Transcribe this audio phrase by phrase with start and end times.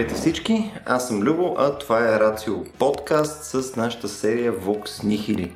[0.00, 5.50] Здравейте всички, аз съм Любо, а това е Рацио подкаст с нашата серия Vox Nihili.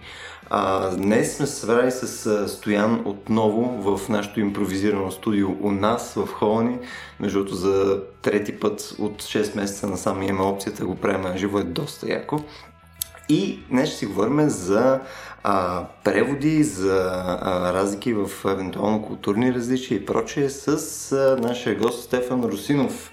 [0.51, 6.27] А, днес сме се събрали с Стоян отново в нашото импровизирано студио у нас в
[6.27, 6.79] Холани.
[7.21, 11.39] Между другото за трети път от 6 месеца насам имаме опцията да го правим на
[11.39, 12.41] живо, е доста яко.
[13.29, 15.01] И днес ще си говорим за
[15.43, 22.05] а, преводи, за а, разлики в евентуално културни различия и прочее с а, нашия гост
[22.05, 23.11] Стефан Русинов.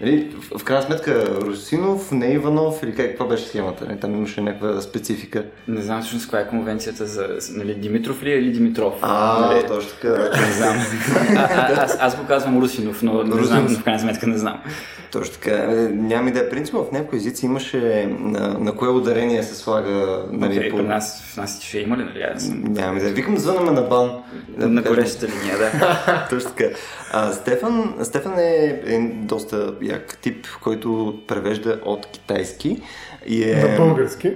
[0.00, 3.84] Нали, в, в крайна сметка Русинов, не Иванов или как, каква беше схемата?
[3.88, 4.00] Нали?
[4.00, 5.44] Там имаше някаква специфика.
[5.68, 8.94] Не знам всъщност каква е конвенцията за нали, Димитров ли е или Димитров.
[9.02, 10.40] А, нали, точно така.
[10.40, 10.76] Не знам.
[11.36, 14.60] А, а, аз, аз го казвам Русинов, но не знам, в крайна сметка не знам.
[15.12, 15.50] Точно така.
[15.50, 16.50] Е, Нямам идея.
[16.50, 20.24] Принципно в някои езици имаше на, на кое ударение се слага.
[20.30, 22.22] Нали, Окей, при нас, в нас ще има ли, нали?
[22.34, 23.12] Аз Нямам идея.
[23.12, 24.10] Викам, звънаме на бан.
[24.48, 26.26] Да на горещата линия, да.
[26.30, 26.64] Точно така.
[27.12, 32.82] А, Стефан, Стефан е, е доста як тип, който превежда от китайски.
[33.26, 33.54] И е...
[33.54, 34.32] На български.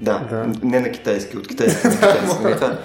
[0.00, 0.52] Да, Да.
[0.62, 2.42] не на китайски, от китайски на китайски.
[2.42, 2.78] Нали, това,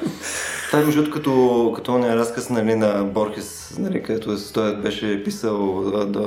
[0.68, 5.84] това е между като, като ония разказ нали, на Борхес, нали, където той беше писал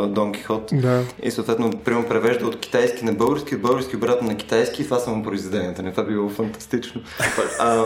[0.08, 0.70] Дон Кихот.
[0.72, 1.02] Да.
[1.22, 5.10] И съответно, примерно, превежда от китайски на български, от български обратно на китайски това са
[5.10, 5.82] му произведенията.
[5.82, 5.90] Не?
[5.90, 7.00] Това би било фантастично.
[7.58, 7.84] А,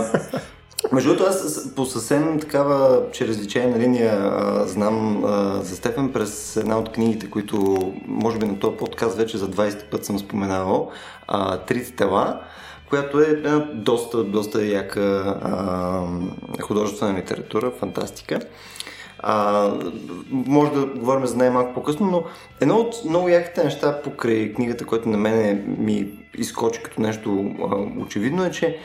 [0.93, 6.79] между другото, аз по съвсем такава чрезвичайна линия а, знам а, за Стефан през една
[6.79, 10.91] от книгите, които може би на този подкаст вече за 20 път съм споменавал,
[11.29, 12.41] а, Трите тела,
[12.89, 15.01] която е една доста, доста яка
[15.43, 18.41] а, художествена литература, фантастика.
[19.19, 19.69] А,
[20.31, 22.25] може да говорим за нея малко по-късно, но
[22.61, 27.77] едно от много яките неща покрай книгата, което на мен ми изкочи като нещо а,
[28.03, 28.79] очевидно е, че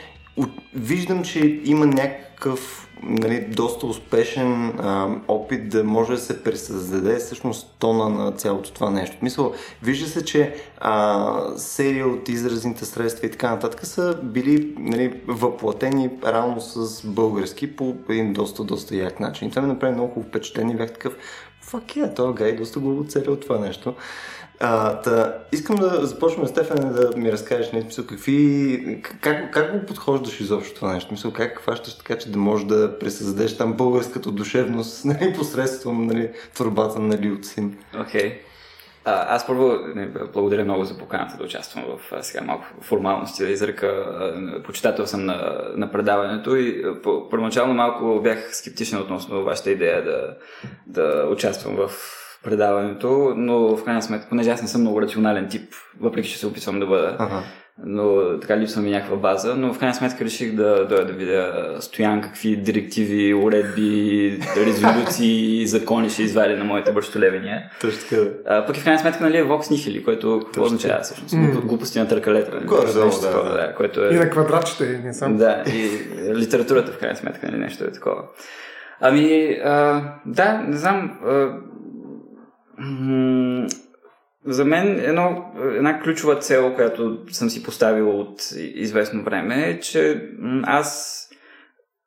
[0.74, 7.76] виждам, че има някакъв нали, доста успешен а, опит да може да се пресъздаде всъщност
[7.78, 9.16] тона на цялото това нещо.
[9.22, 15.20] Мисъл, вижда се, че а, серия от изразните средства и така нататък са били нали,
[15.26, 19.48] въплатени реално с български по един доста, доста як начин.
[19.48, 20.76] И това ми направи много хубаво впечатление.
[20.76, 21.16] Бях такъв,
[21.60, 23.94] фак е, този гай доста го оцелял това нещо.
[24.60, 29.86] А, та, искам да започнем, Стефан, да ми разкажеш не, смисъл, какви, как, как го
[29.86, 31.12] подхождаш изобщо това нещо?
[31.12, 36.30] Мисъл, как хващаш така, че да можеш да пресъздадеш там българската душевност нали, посредством нали,
[36.54, 37.78] творбата на Люцин?
[38.00, 38.40] Окей.
[39.04, 43.50] А, аз първо не, благодаря много за поканата да участвам в сега малко формалности, да
[43.50, 43.86] изрека.
[43.86, 46.82] а, Почитател съм на, на предаването и
[47.30, 50.36] първоначално малко бях скептичен относно вашата идея да,
[50.86, 51.90] да участвам в
[52.44, 56.46] предаването, но в крайна сметка, понеже аз не съм много рационален тип, въпреки че се
[56.46, 57.42] опитвам да бъда, Ага.
[57.84, 61.74] но така липсва ми някаква база, но в крайна сметка реших да дойда да видя
[61.80, 67.62] Стоян какви директиви, уредби, резолюции, закони ще извади на моите бърщолевения.
[67.80, 68.22] Точно така.
[68.22, 68.30] да.
[68.46, 71.34] А, пък и в крайна сметка, нали, е Vox Nihili, което какво означава всъщност?
[71.34, 71.60] М.
[71.64, 72.54] Глупости на търкалета.
[72.54, 72.64] нали?
[72.66, 73.74] Горе-долу, да, такова, да.
[73.74, 74.18] което И е...
[74.18, 75.36] на квадратчета и не само.
[75.36, 75.90] Да, и
[76.34, 78.22] литературата в крайна сметка, нали, нещо е такова.
[79.00, 81.18] Ами, а, да, не знам.
[81.26, 81.48] А,
[84.46, 85.44] за мен едно,
[85.76, 88.40] една ключова цел, която съм си поставил от
[88.74, 90.28] известно време е, че
[90.62, 91.14] аз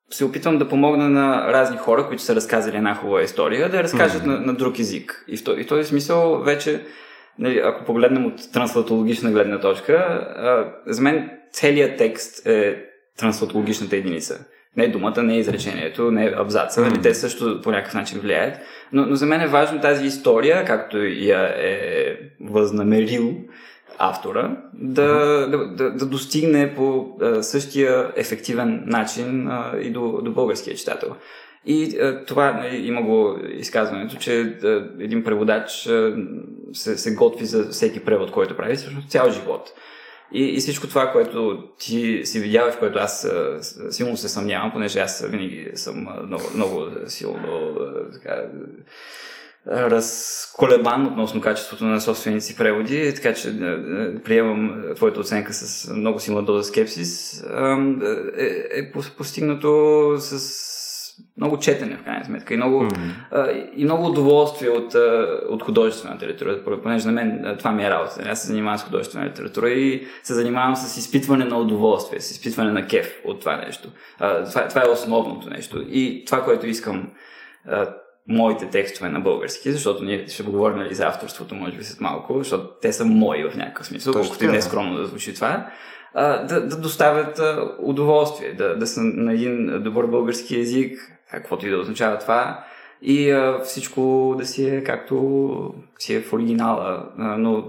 [0.10, 3.84] се опитвам да помогна на разни хора, които са разказали една хубава история, да я
[3.84, 4.32] разкажат Мгм.
[4.32, 5.26] на, на друг език.
[5.28, 6.82] И в, то- и в този смисъл вече,
[7.40, 12.86] нали, ако погледнем от трансплантологична гледна точка, а, за мен целият текст е
[13.18, 14.46] трансплантологичната единица.
[14.78, 17.02] Не думата, не изречението, не абзаца, нали, Мгм.
[17.02, 18.58] те също по някакъв начин влияят.
[18.94, 23.36] Но, но за мен е важно тази история, както я е възнамерил
[23.98, 25.08] автора, да,
[25.48, 31.16] да, да, да достигне по а, същия ефективен начин а, и до, до българския читател.
[31.66, 34.68] И а, това нали, има го изказването, че а,
[35.00, 36.16] един преводач а,
[36.74, 39.70] се, се готви за всеки превод, който прави, всъщност цял живот.
[40.34, 43.28] И, и всичко това, което ти си видял и в което аз
[43.90, 47.76] силно се съмнявам, понеже аз винаги съм много, много силно
[48.14, 48.44] така,
[49.68, 53.54] разколебан относно качеството на собствените си преводи, така че
[54.24, 57.44] приемам твоята оценка с много силна доза скепсис.
[57.44, 57.72] А,
[58.38, 60.81] е, е пос- постигнато с
[61.38, 62.88] много четене, в крайна сметка, и много,
[63.32, 67.90] а, и много удоволствие от, а, от художествената литература, понеже на мен това ми е
[67.90, 68.24] работа.
[68.26, 72.72] Аз се занимавам с художествена литература и се занимавам с изпитване на удоволствие, с изпитване
[72.72, 73.90] на кеф от това нещо.
[74.20, 75.86] А, това, това е основното нещо.
[75.90, 77.10] И това, което искам
[77.68, 77.94] а,
[78.28, 82.38] моите текстове на български, защото ние ще говорим нали, за авторството, може би след малко,
[82.38, 85.68] защото те са мои в някакъв смисъл, колкото и не е скромно да звучи това,
[86.16, 87.42] да, да доставят
[87.80, 92.64] удоволствие, да, да са на един добър български язик, каквото и да означава това,
[93.02, 97.64] и а, всичко да си е както си е в оригинала, а, но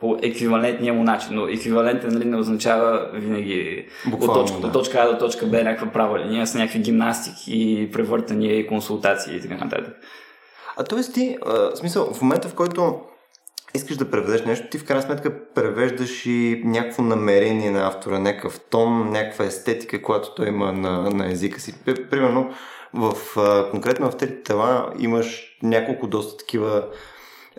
[0.00, 1.28] по еквивалентния му начин.
[1.32, 4.66] Но еквивалентен нали, не означава винаги Буквално, от точка, да.
[4.66, 9.36] от точка А до точка Б някаква права линия с някакви гимнастики, превъртания и консултации
[9.36, 9.94] и така нататък.
[10.76, 11.00] А т.е.
[11.00, 13.00] ти, а, в смисъл, в момента в който
[13.74, 18.60] искаш да преведеш нещо, ти в крайна сметка превеждаш и някакво намерение на автора, някакъв
[18.70, 21.74] тон, някаква естетика, която той има на, на езика си.
[22.10, 22.50] Примерно,
[22.94, 23.14] в,
[23.70, 26.84] конкретно в тези тела имаш няколко доста такива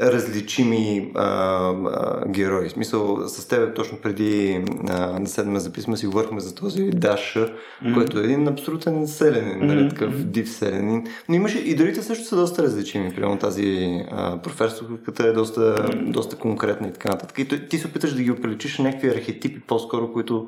[0.01, 2.69] различими а, а, герои.
[2.69, 7.33] В смисъл, с теб точно преди а, да седме записваме си говорихме за този Даш,
[7.35, 7.93] mm-hmm.
[7.93, 9.65] който е един абсолютен селенин, mm-hmm.
[9.65, 11.03] нали, такъв див селенин.
[11.29, 13.15] Но имаше и другите също са доста различими.
[13.15, 16.11] Примерно тази а, професорката е доста, mm-hmm.
[16.11, 17.39] доста конкретна и така нататък.
[17.39, 20.47] И ти, ти се опиташ да ги оприличиш на някакви архетипи по-скоро, които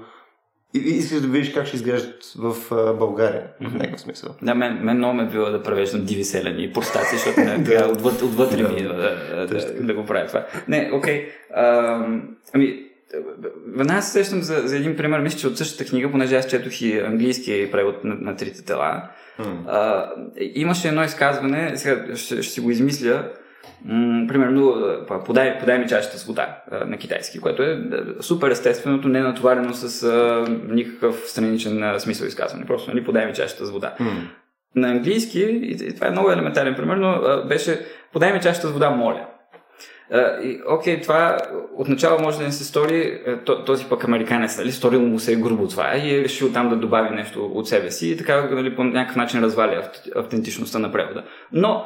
[0.76, 4.36] и, и искаш да видиш как ще изглеждат в а, България, в някакъв смисъл.
[4.42, 7.88] Да, мен, мен много ме била да превеждам диви селени и простаци, защото не, да,
[7.88, 10.46] отвъд, отвътре ми да, да, да, да, го правя това.
[10.68, 11.26] Не, окей.
[11.26, 12.22] Okay.
[12.54, 12.86] Ами,
[13.68, 16.82] веднага се сещам за, за един пример, мисля, че от същата книга, понеже аз четох
[16.82, 19.10] и английски превод на, на трите тела.
[19.40, 19.56] Mm.
[19.68, 23.32] А, имаше едно изказване, сега ще, ще си го измисля,
[23.88, 24.76] М- примерно,
[25.26, 27.80] подай, подай ми чашата с вода а, на китайски, което е
[28.20, 32.66] супер естественото, не натоварено с а, никакъв страничен а, смисъл изказване.
[32.66, 33.96] Просто, нали, подай ми чашата с вода.
[34.00, 34.12] Mm.
[34.76, 38.72] На английски, и това е много елементарен пример, но а, беше подай ми чашата с
[38.72, 39.26] вода, моля.
[40.44, 41.38] И, окей, това
[41.76, 43.22] отначало може да не се стори,
[43.66, 46.76] този пък американец, нали, сторил му се е грубо това и е решил там да
[46.76, 49.82] добави нещо от себе си и така нали, по някакъв начин разваля
[50.16, 51.24] автентичността на превода.
[51.52, 51.86] Но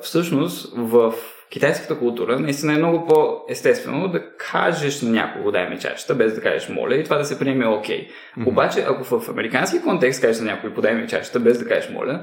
[0.00, 1.14] всъщност в
[1.50, 6.40] китайската култура наистина е много по-естествено да кажеш на някого дай ми чашата, без да
[6.40, 8.08] кажеш моля и това да се приеме окей.
[8.08, 8.48] Mm-hmm.
[8.48, 12.20] Обаче, ако в американски контекст кажеш на някой подай ми чашата, без да кажеш моля,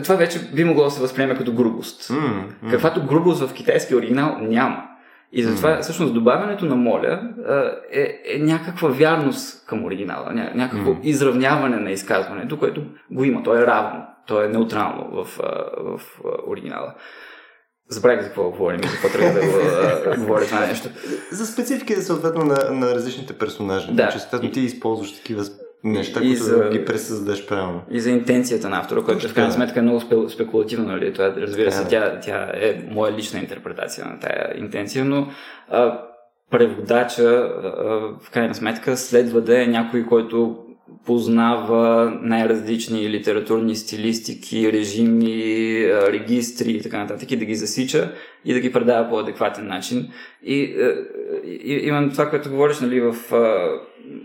[0.00, 2.02] това вече би могло да се възприеме като грубост.
[2.02, 2.70] Mm, mm.
[2.70, 4.82] Каквато грубост в китайски оригинал няма.
[5.32, 5.80] И затова mm.
[5.80, 7.22] всъщност добавянето на моля
[7.92, 11.00] е, е някаква вярност към оригинала, ня, някакво mm.
[11.02, 13.42] изравняване на изказването, което го има.
[13.42, 15.38] То е равно, то е неутрално в,
[15.76, 16.00] в,
[16.46, 16.94] оригинала.
[17.88, 20.88] Забравих за какво говорим и за какво трябва да го, говоря това нещо.
[21.32, 23.92] За спецификите съответно на, на различните персонажи.
[23.92, 24.08] Да.
[24.08, 25.44] Че съответно ти използваш такива
[25.84, 27.82] неща, И които за- ги пресъздадеш правилно.
[27.90, 30.86] И за интенцията на автора, който Точно в крайна сметка е много спе- спекулативно.
[30.86, 31.12] Нали?
[31.12, 35.28] Това, разбира се, Така тя, тя е моя лична интерпретация на тая интенция, но
[35.70, 36.00] а,
[36.50, 37.68] преводача а,
[38.20, 40.56] в крайна сметка следва да е някой, който
[41.06, 45.34] познава най-различни литературни стилистики, режими,
[45.88, 48.12] регистри и така нататък и да ги засича
[48.44, 50.08] и да ги предава по адекватен начин.
[50.42, 50.94] И, а,
[51.46, 53.14] и, именно това, което говориш, нали, в,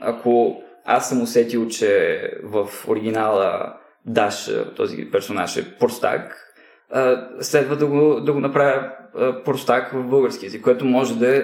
[0.01, 3.73] ако аз съм усетил, че в оригинала
[4.05, 6.53] Даш, този персонаж е простак,
[7.41, 8.89] следва да го, да го направя
[9.45, 11.43] простак в български язик, което може да е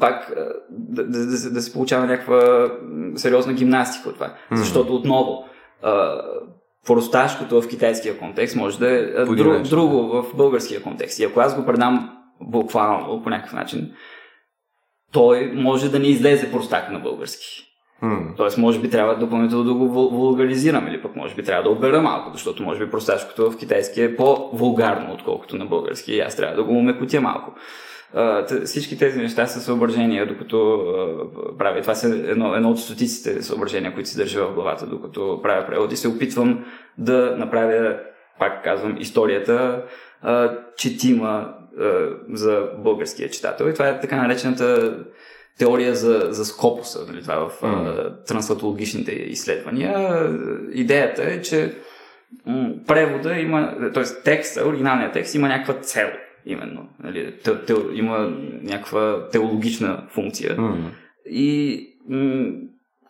[0.00, 0.32] пак
[0.70, 2.70] да, да, да, се- да се получава някаква
[3.16, 4.34] сериозна гимнастика от това.
[4.52, 5.44] Защото отново
[6.86, 9.36] просташкото в китайския контекст може да е друг,
[9.70, 11.18] друго в българския контекст.
[11.18, 13.92] И ако аз го предам буквално по някакъв начин,
[15.12, 17.46] той може да не излезе простак на български.
[18.02, 18.34] М.
[18.36, 21.70] Тоест, може би трябва допълнително да го вул- вулгаризирам или пък може би трябва да
[21.70, 26.36] обера малко, защото може би просташкото в китайски е по-вулгарно, отколкото на български и аз
[26.36, 27.54] трябва да го умекотя малко.
[28.64, 30.84] Всички тези неща са съображения, докато
[31.58, 31.80] правя.
[31.80, 35.92] Това са едно, едно от стотиците съображения, които си държа в главата, докато правя превод
[35.92, 36.64] и се опитвам
[36.98, 37.96] да направя,
[38.38, 39.82] пак казвам, историята
[40.76, 41.54] четима
[42.32, 43.66] за българския читател.
[43.66, 44.98] И това е така наречената
[45.58, 48.26] теория за, за скопуса, нали, това в mm.
[48.26, 50.20] трансатологичните изследвания.
[50.72, 51.74] Идеята е, че
[52.86, 54.02] превода има, т.е.
[54.24, 56.08] текста, оригиналният текст има някаква цел,
[56.46, 56.88] именно.
[57.02, 58.32] Нали, те, те, има
[58.62, 60.54] някаква теологична функция.
[60.58, 60.90] М.
[61.26, 62.52] И м-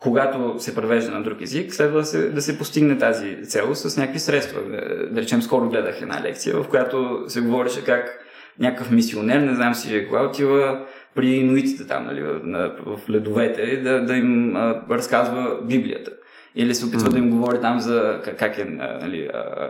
[0.01, 3.97] когато се превежда на друг език, следва да се, да се постигне тази цел с
[3.97, 4.61] някакви средства.
[4.63, 8.19] Да, да речем, скоро гледах една лекция, в която се говореше как
[8.59, 14.17] някакъв мисионер, не знам си кога, отива при инуитите там, нали, в, ледовете, да, да
[14.17, 16.11] им а, разказва Библията.
[16.55, 17.13] Или се опитва mm.
[17.13, 18.65] да им говори там за как, е
[19.03, 19.29] нали,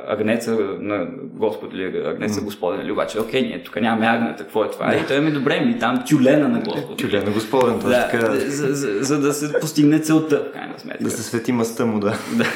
[0.09, 2.45] агнеца на Господ или агнеца mm.
[2.45, 2.81] Господен.
[2.81, 4.95] Нали, обаче, окей, ние тук нямаме агнета, какво е това?
[4.95, 6.99] И той ми добре, ми там тюлена на Господ.
[6.99, 8.35] Тюлен на Господен, точно Да, така.
[8.35, 11.05] за, за, за, да се постигне целта, в крайна сметка.
[11.05, 12.19] Да се свети мъста му, да.
[12.37, 12.45] Да.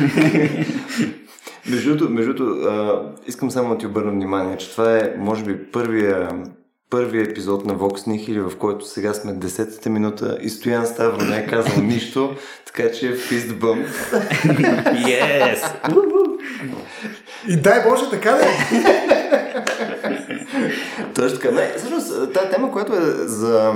[1.71, 6.29] Между другото, искам само да ти обърна внимание, че това е, може би, първия,
[6.91, 11.37] първия епизод на Vox Nihili, в който сега сме 10-та минута и Стоян Ставро не
[11.37, 13.85] е казал нищо, така че фист бъм.
[14.95, 15.73] yes!
[17.49, 18.53] И дай Боже, така да е.
[21.15, 21.55] Точно така.
[21.55, 23.75] Не, всъщност, тази тема, която е за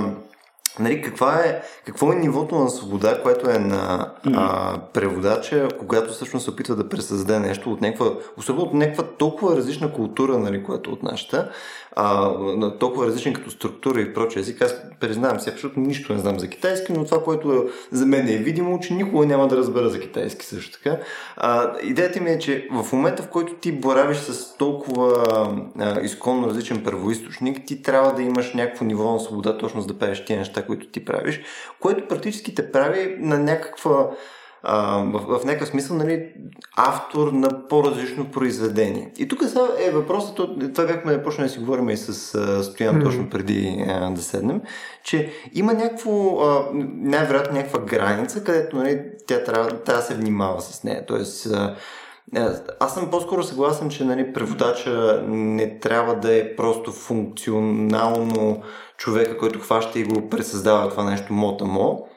[0.79, 6.43] Нали, каква е, какво е нивото на свобода, което е на а, преводача, когато всъщност
[6.43, 10.89] се опитва да пресъздаде нещо от някаква, особено от някаква толкова различна култура, нали, която
[10.89, 11.51] е от нашата,
[11.95, 14.61] а, толкова различен като структура и прочее език.
[14.61, 18.37] Аз признавам се, защото нищо не знам за китайски, но това, което за мен е
[18.37, 20.97] видимо, че никога няма да разбера за китайски също така.
[21.37, 25.23] А, идеята ми е, че в момента, в който ти боравиш с толкова
[25.79, 29.99] а, изконно различен първоисточник, ти трябва да имаш някакво ниво на свобода, точно за да
[29.99, 31.41] правиш тия неща, които ти правиш,
[31.79, 34.09] което практически те прави на някаква
[34.63, 36.27] а, в, в някакъв смисъл нали,
[36.77, 39.11] автор на по-различно произведение.
[39.17, 39.41] И тук
[39.79, 40.35] е въпросът,
[40.75, 43.03] това бяхме почнали да си говорим и с а, Стоян mm-hmm.
[43.03, 44.61] точно преди а, да седнем,
[45.03, 46.65] че има някакво, а,
[46.97, 51.05] най-вероятно някаква граница, където нали, тя трябва, трябва да се внимава с нея.
[51.05, 51.75] Тоест, а,
[52.79, 58.63] аз съм по-скоро съгласен, че нали, преводача не трябва да е просто функционално
[58.97, 62.07] човека, който хваща и го пресъздава това нещо мота-мо,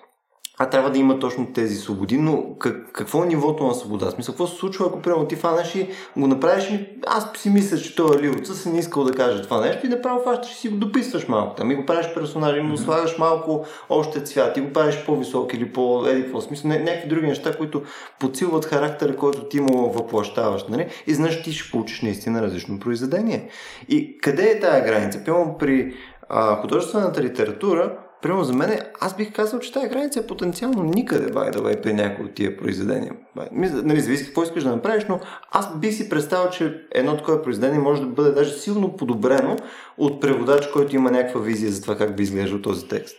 [0.59, 4.11] а трябва да има точно тези свободи, но как, какво е нивото на свобода?
[4.11, 7.79] Смисъл, какво се случва, ако примерно ти фанаш и го направиш и аз си мисля,
[7.79, 10.55] че той е ливоца, си не искал да каже това нещо и направо фащаш и
[10.55, 11.55] си го дописваш малко.
[11.55, 15.73] Там и го правиш персонажи, му слагаш малко още цвят и го правиш по-висок или
[15.73, 17.83] по еди какво смисъл, някакви други неща, които
[18.19, 20.65] подсилват характера, който ти му въплащаваш.
[20.69, 20.89] Нали?
[21.07, 23.49] И знаеш, ти ще получиш наистина различно произведение.
[23.89, 25.25] И къде е тая граница?
[25.25, 25.95] Примерно при
[26.29, 31.27] а, художествената литература, Примерно за мен, аз бих казал, че тази граница е потенциално никъде,
[31.27, 33.13] да бай, при някои от тия произведения.
[33.53, 35.21] Нали, зависи какво искаш да направиш, но
[35.53, 39.57] аз бих си представил, че едно такова произведение може да бъде даже силно подобрено
[39.99, 43.17] от преводач, който има някаква визия за това как би изглеждал този текст.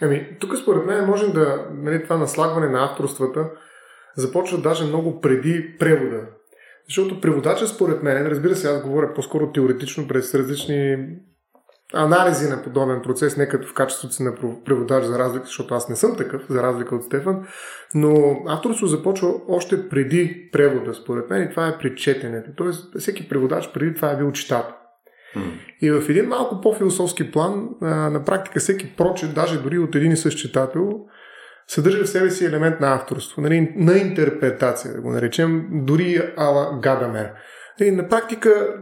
[0.00, 3.50] Ами, тук според мен можем да, нали, това наслагване на авторствата
[4.16, 6.20] започва даже много преди превода.
[6.88, 10.96] Защото преводача, според мен, разбира се, аз говоря по-скоро теоретично през различни
[11.94, 14.34] анализи на подобен процес, не като в качеството си на
[14.64, 17.46] преводач за разлика, защото аз не съм такъв, за разлика от Стефан,
[17.94, 22.50] но авторство започва още преди превода, според мен, и това е при четенето.
[22.56, 24.74] Тоест, всеки преводач преди това е бил читател.
[25.82, 30.16] И в един малко по-философски план, на практика всеки прочет, даже дори от един и
[30.16, 30.90] същ читател,
[31.66, 36.78] съдържа в себе си елемент на авторство, нали, на интерпретация, да го наречем, дори ала
[36.82, 37.30] Гадамер.
[37.80, 38.74] И на практика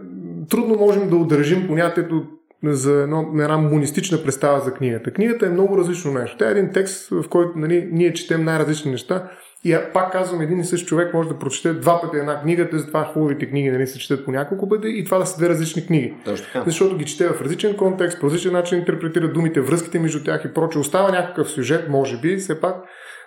[0.51, 2.25] трудно можем да удържим понятието
[2.65, 5.11] за едно, една монистична представа за книгата.
[5.11, 6.37] Книгата е много различно нещо.
[6.39, 9.31] Тя е един текст, в който нали, ние четем най-различни неща
[9.65, 13.05] и пак казвам, един и същ човек може да прочете два пъти една книга, затова
[13.05, 16.15] хубавите книги нали, се четат по няколко пъти и това да са две различни книги.
[16.25, 16.63] Точно така.
[16.67, 20.55] Защото ги чете в различен контекст, по различен начин интерпретира думите, връзките между тях и
[20.55, 20.79] проче.
[20.79, 22.77] Остава някакъв сюжет, може би, все пак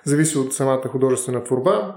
[0.04, 1.96] зависи от самата художествена творба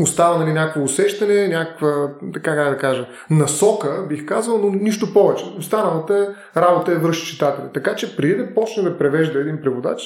[0.00, 5.44] остава нали, някакво усещане, някаква, така как да кажа, насока, бих казал, но нищо повече.
[5.58, 7.72] Останалата работа е върши читателя.
[7.74, 10.02] Така че преди да почне да превежда един преводач,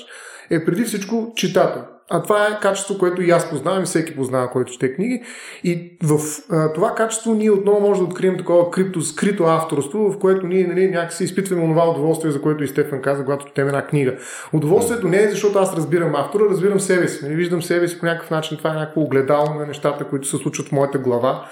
[0.51, 1.83] е преди всичко читател.
[2.15, 5.23] А това е качество, което и аз познавам и всеки познава, който чете книги.
[5.65, 6.19] И в
[6.51, 10.67] а, това качество ние отново може да открием такова крипто, скрито авторство, в което ние
[10.67, 14.17] нали, някакси изпитваме това удоволствие, за което и Стефан каза, когато четем една книга.
[14.53, 17.25] Удоволствието не е защото аз разбирам автора, разбирам себе си.
[17.25, 18.59] Нали, виждам себе си по някакъв начин.
[18.59, 21.47] Това е някакво огледало на нещата, които се случват в моята глава.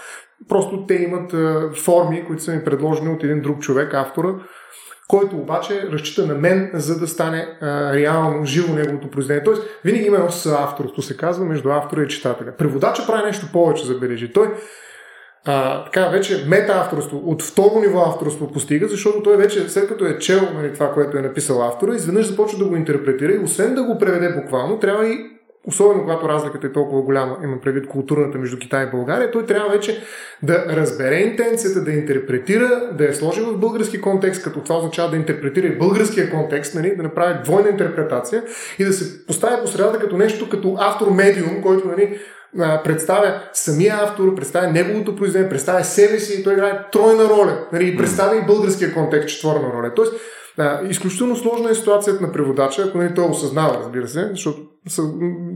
[0.49, 4.35] Просто те имат а, форми, които са ми предложени от един друг човек, автора,
[5.11, 9.45] който обаче разчита на мен, за да стане а, реално живо неговото произведение.
[9.45, 12.53] Тоест, винаги има едно авторство, се казва, между автора и читателя.
[12.59, 14.33] Преводача прави нещо повече, забележи.
[14.33, 14.49] Той
[15.45, 20.19] а, така, вече мета-авторство, от второ ниво авторство постига, защото той вече, след като е
[20.19, 23.83] чел нали, това, което е написал автора, изведнъж започва да го интерпретира и освен да
[23.83, 28.59] го преведе буквално, трябва и особено когато разликата е толкова голяма, има предвид културната между
[28.59, 30.03] Китай и България, той трябва вече
[30.43, 35.17] да разбере интенцията, да интерпретира, да я сложи в български контекст, като това означава да
[35.17, 38.43] интерпретира и българския контекст, нали, да направи двойна интерпретация
[38.79, 42.19] и да се поставя по средата като нещо, като автор-медиум, който нали,
[42.85, 47.67] представя самия автор, представя неговото произведение, представя себе си и той играе тройна роля.
[47.73, 49.93] Нали, представя и българския контекст четворна роля.
[49.97, 50.13] Тоест,
[50.89, 54.61] изключително сложна е ситуацията на преводача, ако не той осъзнава, разбира се, защото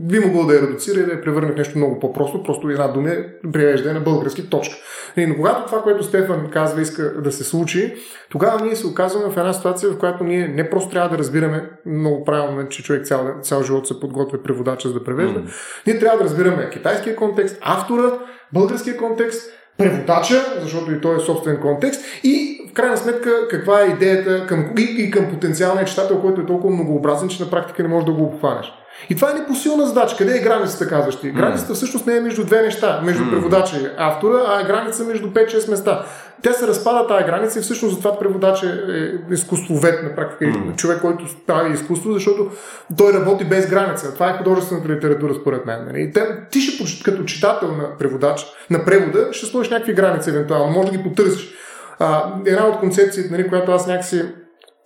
[0.07, 2.87] би могло да я редуцира и да я превърне в нещо много по-просто, просто една
[2.87, 4.75] дума е превеждане на български точка.
[5.17, 7.95] И, но когато това, което Стефан казва, иска да се случи,
[8.29, 11.69] тогава ние се оказваме в една ситуация, в която ние не просто трябва да разбираме
[11.85, 15.39] много правилно, че човек цял, цял живот се подготвя преводача за да превежда.
[15.39, 15.49] Mm.
[15.87, 18.19] Ние трябва да разбираме китайския контекст, автора,
[18.53, 23.87] българския контекст, преводача, защото и той е собствен контекст, и в крайна сметка каква е
[23.87, 27.89] идеята към, и, и към потенциалния читател, който е толкова многообразен, че на практика не
[27.89, 28.73] можеш да го обхванеш.
[29.09, 30.17] И това е непосилна задача.
[30.17, 31.31] Къде е границата, казваш ти?
[31.31, 33.01] Границата всъщност не е между две неща.
[33.03, 36.05] Между преводача и автора, а е граница между 5-6 места.
[36.41, 40.45] Тя се разпада тази граница и всъщност затова преводач е изкуствовед на практика.
[40.45, 40.75] Mm.
[40.75, 42.51] Човек, който прави изкуство, защото
[42.97, 44.13] той работи без граница.
[44.13, 45.85] Това е художествената литература, според мен.
[45.85, 46.01] Нали?
[46.01, 50.71] И те, ти ще, като читател на преводач, на превода, ще сложиш някакви граници, евентуално.
[50.71, 51.53] Може да ги потърсиш.
[51.99, 54.23] А, една от концепциите, нали, която аз някакси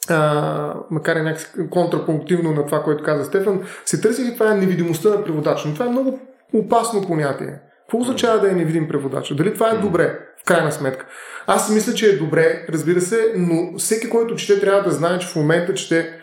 [0.09, 4.57] а, макар и някакси контрапунктивно на това, което каза Стефан, се търси и това е
[4.57, 5.67] невидимостта на преводача.
[5.67, 6.19] Но това е много
[6.53, 7.59] опасно понятие.
[7.81, 9.33] Какво означава да е невидим преводач?
[9.35, 11.05] Дали това е добре, в крайна сметка?
[11.47, 15.27] Аз мисля, че е добре, разбира се, но всеки, който чете, трябва да знае, че
[15.27, 16.18] в момента чете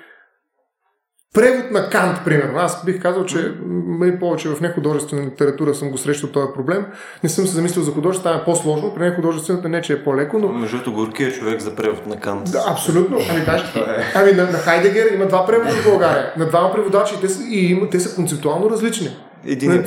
[1.37, 2.59] превод на Кант, примерно.
[2.59, 3.55] Аз бих казал, че
[3.87, 6.87] май повече в нехудожествена литература съм го срещал този проблем.
[7.23, 8.95] Не съм се замислил за художеството, това е по-сложно.
[8.95, 10.49] При нехудожествената не, че е по-леко, но...
[10.49, 12.51] Между другото, Горки е човек за превод на Кант.
[12.53, 13.19] Да, абсолютно.
[13.31, 14.13] Ами, даже, е.
[14.15, 16.33] ами на, на, Хайдегер има два превода в България.
[16.37, 19.17] На двама преводачи и те са, и има, те са концептуално различни.
[19.47, 19.83] Един е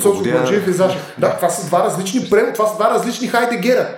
[1.18, 3.88] Да, това са два различни превода, това са два различни Хайдегера.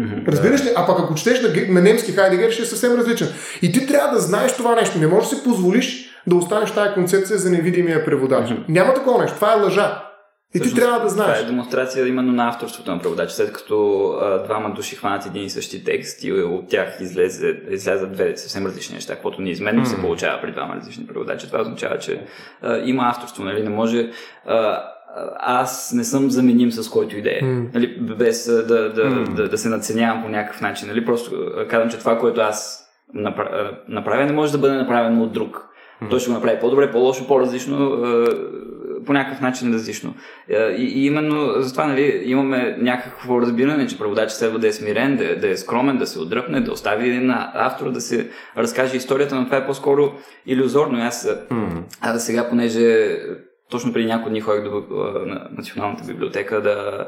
[0.00, 0.68] Mm-hmm, Разбираш ли?
[0.76, 3.28] А пък ако четеш на, на немски Хайдегер, ще е съвсем различен.
[3.62, 4.98] И ти трябва да знаеш това нещо.
[4.98, 8.48] Не можеш да си позволиш да останеш тази концепция за невидимия преводач.
[8.48, 8.68] Mm-hmm.
[8.68, 9.36] Няма такова нещо.
[9.36, 10.02] Това е лъжа.
[10.54, 11.38] И Също, ти трябва да знаеш.
[11.38, 13.34] Това е демонстрация именно на авторството на преводача.
[13.34, 18.12] След като а, двама души хванат един и същи текст и от тях излезе, излязат
[18.12, 19.84] две съвсем различни неща, каквото неизменно mm.
[19.84, 21.46] се получава при двама различни преводачи.
[21.46, 22.24] Това означава, че
[22.62, 23.62] а, има авторство, нали?
[23.62, 24.10] Не може.
[24.46, 24.82] А,
[25.38, 27.42] аз не съм заменим с който идея.
[27.42, 27.74] Mm.
[27.74, 29.34] Нали, без да, да, mm.
[29.34, 30.88] да, да, се наценявам по някакъв начин.
[30.88, 31.04] Нали?
[31.04, 32.88] Просто казвам, че това, което аз
[33.88, 35.68] направя, не може да бъде направено от друг.
[36.02, 36.10] Mm.
[36.10, 38.02] Той ще го направи по-добре, по-лошо, по-различно,
[39.06, 40.14] по някакъв начин различно.
[40.50, 45.36] И, и именно затова нали, имаме някакво разбиране, че преводачът следва да е смирен, да,
[45.36, 49.44] да е скромен, да се отдръпне, да остави на автора да се разкаже историята, но
[49.44, 50.12] това е по-скоро
[50.46, 50.98] иллюзорно.
[50.98, 51.82] Аз, mm.
[52.00, 53.18] аз сега, понеже
[53.70, 54.84] точно преди няколко дни ходих до
[55.26, 57.06] на Националната библиотека да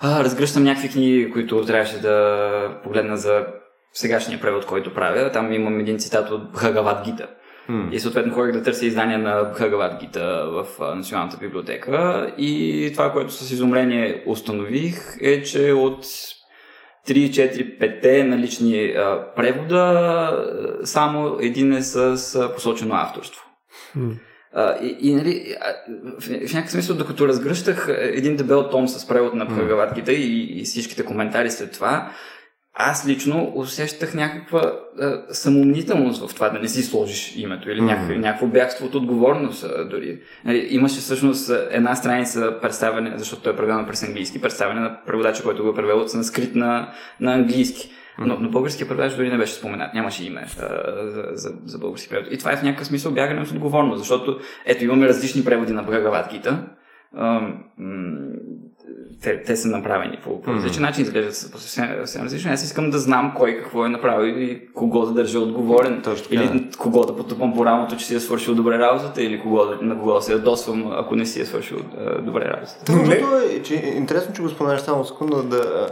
[0.00, 3.46] а, разгръщам някакви книги, които трябваше да погледна за
[3.92, 5.30] сегашния превод, който правя.
[5.32, 7.28] Там имам един цитат от Бхагават Гита.
[7.70, 7.90] Mm.
[7.90, 12.26] И съответно ходих да търся издания на Бхагават Гита в Националната библиотека.
[12.38, 16.34] И това, което с изумление установих е, че от 3,
[17.08, 23.42] 4, 5 налични а, превода, само един е с посочено авторство.
[23.98, 24.18] Mm.
[24.52, 25.54] А, и, и нали,
[26.18, 30.64] в, в някакъв смисъл, докато разгръщах един дебел том с превод на Прагаватките и, и
[30.64, 32.10] всичките коментари след това,
[32.74, 38.16] аз лично усещах някаква а, самомнителност в това да не си сложиш името или mm-hmm.
[38.16, 40.20] някакво бягство от отговорност а, дори.
[40.44, 45.42] Нали, имаше всъщност една страница представяне, защото той е преведено през английски, представяне на преводача,
[45.42, 47.90] който го е превел от санскрит на, на английски.
[48.18, 50.68] Но, но българския преводач дори не беше споменат, нямаше име а,
[51.10, 52.28] за, за, за български превод.
[52.30, 55.82] И това е в някакъв смисъл бягане от отговорност, защото ето имаме различни преводи на
[55.82, 56.66] Бхагаваткита.
[59.24, 62.52] Те, те са направени по, по различен начин, изглеждат по съвсем различно.
[62.52, 66.00] Аз искам да знам кой какво е направил и кого да държа отговорен.
[66.04, 66.76] Точно, или да.
[66.78, 70.14] кого да потъпвам по рамото, че си е свършил добре работата, или кого, на кого
[70.14, 72.84] да се ядосвам, ако не си е свършил а, добре работата.
[72.84, 75.88] Това е, че, интересно, че го споменаш само секунда да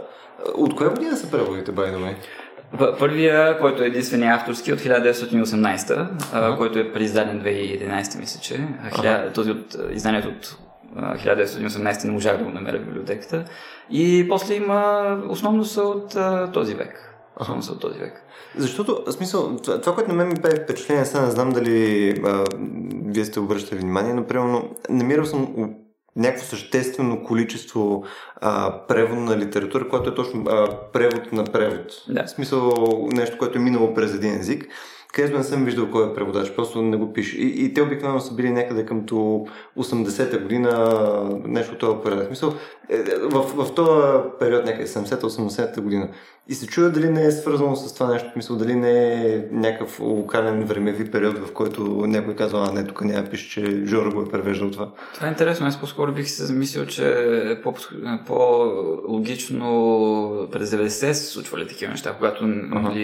[0.55, 2.15] от коя година са преводите, by the way?
[2.99, 6.57] Първия, който е единствения авторски от 1918, uh-huh.
[6.57, 8.55] който е преиздаден 2011, мисля, че.
[8.55, 9.35] Uh-huh.
[9.35, 10.57] Този от изданието от
[10.97, 13.45] 1918 не можах да го намеря в библиотеката.
[13.91, 16.17] И после има, основно са от
[16.53, 17.15] този век.
[17.41, 18.25] Основно са от този век.
[18.57, 22.11] Защото, в смисъл, това, това което на мен ми прави впечатление, сега не знам дали
[22.25, 22.45] а,
[23.05, 25.75] вие сте обръщали внимание, но примерно намирал съм
[26.17, 28.05] някакво съществено количество
[28.37, 31.87] а, превод на литература, което е точно а, превод на превод.
[32.09, 32.25] Да.
[32.25, 32.73] В смисъл
[33.13, 34.67] нещо, което е минало през един език
[35.13, 37.37] където не съм виждал кой е преводач, просто не го пише.
[37.37, 42.27] И, и те обикновено са били някъде към 80-та година, нещо този порядък.
[42.27, 42.55] Смисъл,
[42.89, 46.09] е, в, в този период, някъде 70-80-та година.
[46.49, 50.01] И се чуя дали не е свързано с това нещо, мисъл, дали не е някакъв
[50.01, 54.23] локален времеви период, в който някой казва, а не, тук няма пише, че Жора го
[54.23, 54.89] е превеждал това.
[55.15, 57.09] Това е интересно, аз по-скоро бих се замислил, че
[57.51, 57.75] е по-
[58.27, 59.69] по-логично
[60.53, 62.97] през 90 се случвали такива неща, когато uh-huh.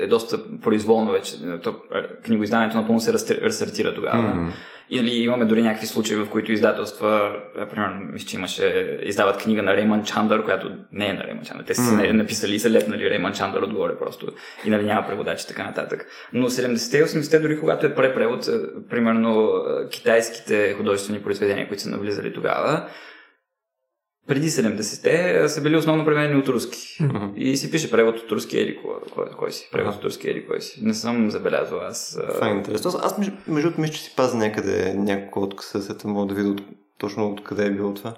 [0.00, 1.60] е, е доста произволно вече.
[1.62, 1.76] То,
[2.24, 4.22] книгоизданието напълно се рестартира тогава.
[4.22, 4.52] Uh-huh.
[4.92, 7.36] Или имаме дори някакви случаи, в които издателства,
[7.70, 11.64] примерно, мисля, че имаше, издават книга на Рейман Чандър, която не е на Рейман Чандър.
[11.64, 12.12] Те са mm.
[12.12, 14.26] написали и са лепнали Рейман Чандър отгоре просто.
[14.64, 16.06] И нали няма преводачи така нататък.
[16.32, 18.48] Но 70-те и 80-те, дори когато е препревод,
[18.90, 19.52] примерно
[19.90, 22.88] китайските художествени произведения, които са навлизали тогава,
[24.30, 26.96] преди 70-те са били основно преведени от руски.
[27.00, 27.26] Мгм.
[27.36, 29.68] И си пише превод от руски или кой, кой, си?
[29.72, 30.80] Превод от руски или кой си?
[30.84, 32.18] Не съм забелязал аз.
[32.22, 32.88] а, Това е интересно.
[32.88, 36.48] Аз, аз между, другото, мисля, че си пазя някъде няколко от късъцата, мога да видя
[36.48, 36.62] от,
[36.98, 38.14] точно откъде е било това.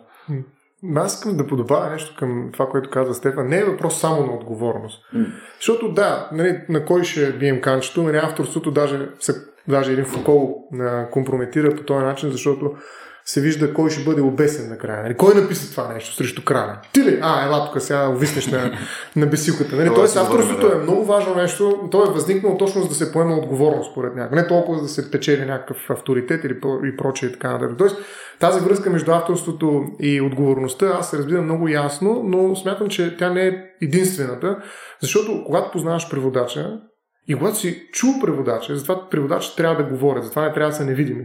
[0.96, 3.48] Аз искам да подобавя нещо към това, което каза Стефан.
[3.48, 5.03] Не е въпрос само на отговорност.
[5.12, 5.27] М.
[5.57, 9.09] Защото да, нали, на кой ще бием канчето, нали, авторството даже,
[9.68, 12.75] даже един Фукол а, компрометира по този начин, защото
[13.25, 15.03] се вижда кой ще бъде обесен накрая.
[15.03, 15.15] Нали?
[15.15, 16.79] Кой написа това нещо срещу краля?
[16.93, 17.19] Ти ли?
[17.23, 18.79] А, ела тук сега увиснеш на,
[19.17, 19.77] на бесилката.
[19.77, 19.91] Нали?
[19.95, 20.75] Тоест авторството да.
[20.75, 21.89] е много важно нещо.
[21.91, 24.33] То е възникнало точно за да се поема отговорност според някак.
[24.33, 27.79] Не толкова за да се печели някакъв авторитет или и прочее и така нататък.
[27.79, 27.97] Тоест
[28.41, 33.31] тази връзка между авторството и отговорността аз се разбирам много ясно, но смятам, че тя
[33.31, 34.57] не е единствената,
[35.01, 36.81] защото когато познаваш преводача
[37.29, 40.85] и когато си чул преводача, затова преводачите трябва да говорят, затова не трябва да са
[40.85, 41.25] невидими.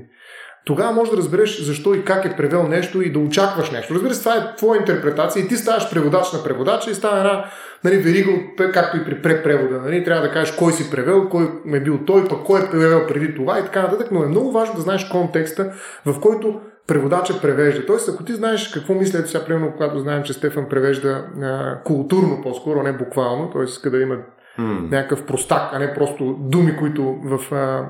[0.67, 3.93] Тогава можеш да разбереш защо и как е превел нещо и да очакваш нещо.
[3.93, 7.45] Разбира се, това е твоя интерпретация и ти ставаш преводач на преводача и става една
[7.83, 8.31] нали, верига,
[8.73, 9.81] както и при препревода.
[9.81, 13.07] Нали, трябва да кажеш кой си превел, кой е бил той, пък кой е превел
[13.07, 15.73] преди това и така нататък, но е много важно да знаеш контекста,
[16.05, 17.85] в който преводача превежда.
[17.85, 22.41] Тоест, ако ти знаеш какво мислят сега, примерно, когато знаем, че Стефан превежда а, културно
[22.43, 23.63] по-скоро, не буквално, т.е.
[23.63, 24.15] иска да има
[24.57, 24.79] М.
[24.91, 27.89] някакъв простак, а не просто думи, които в а,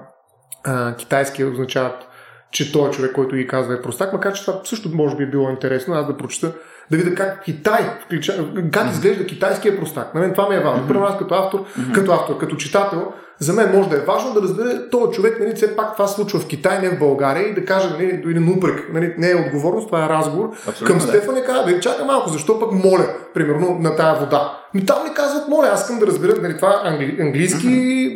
[0.63, 2.06] а, китайски означават,
[2.51, 5.29] че той човек, който ги казва е простак, макар че това също може би е
[5.29, 6.53] било интересно, аз да прочета,
[6.91, 10.15] да видя как Китай, включа, как изглежда китайския простак.
[10.15, 10.87] На мен това ми е важно.
[10.87, 14.41] Първо аз като автор, като автор, като читател, за мен може да е важно да
[14.41, 17.53] разбере този човек, нали, все пак това се случва в Китай, не в България и
[17.53, 20.49] да каже, нали, един упрек, нали, не е отговорност, това е разговор.
[20.67, 21.03] Абсолютно, Към да.
[21.03, 24.57] Стефан е казва, бе, чакай малко, защо пък моля, примерно, на тая вода?
[24.73, 27.67] Ми там не казват моля, аз искам да разбера, нали, това англи, английски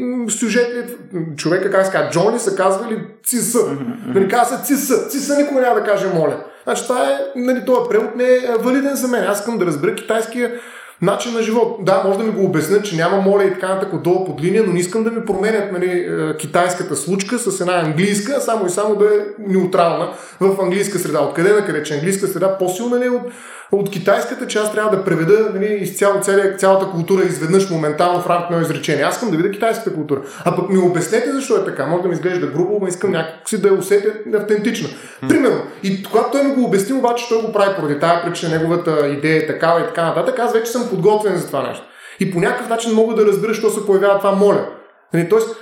[0.01, 3.59] м, сюжет ли, м, човека, как се казва, Джони са казвали циса.
[4.07, 6.37] Нали, казва се циса, циса никой няма да каже моля.
[6.63, 9.23] Значи това е, нали, този превод не е валиден за мен.
[9.23, 10.51] Аз искам да разбера китайския
[11.01, 11.77] начин на живот.
[11.81, 14.63] Да, може да ми го обяснят, че няма моля и така нататък отдолу под линия,
[14.67, 18.69] но не искам да ми променят нали, е, китайската случка с една английска, само и
[18.69, 20.09] само да е неутрална
[20.39, 21.19] в английска среда.
[21.21, 21.83] Откъде на къде?
[21.83, 23.21] Че английска среда по-силна ли е от,
[23.71, 26.19] от китайската, че аз трябва да преведа нали, изцяло
[26.57, 29.03] цялата култура изведнъж моментално в рамките на изречение.
[29.03, 30.21] Аз искам да видя китайската култура.
[30.45, 31.85] А пък ми обяснете защо е така.
[31.85, 34.89] Може да ми изглежда грубо, но искам някакси да я усетя автентична.
[35.29, 35.61] Примерно.
[35.83, 39.37] И когато той ми го обясни, обаче той го прави поради тази причина, неговата идея
[39.37, 41.85] е такава и така нататък, аз вече съм подготвен за това нещо.
[42.19, 44.67] И по някакъв начин мога да разбера, що се появява това моля.
[45.13, 45.55] Нали, Тоест,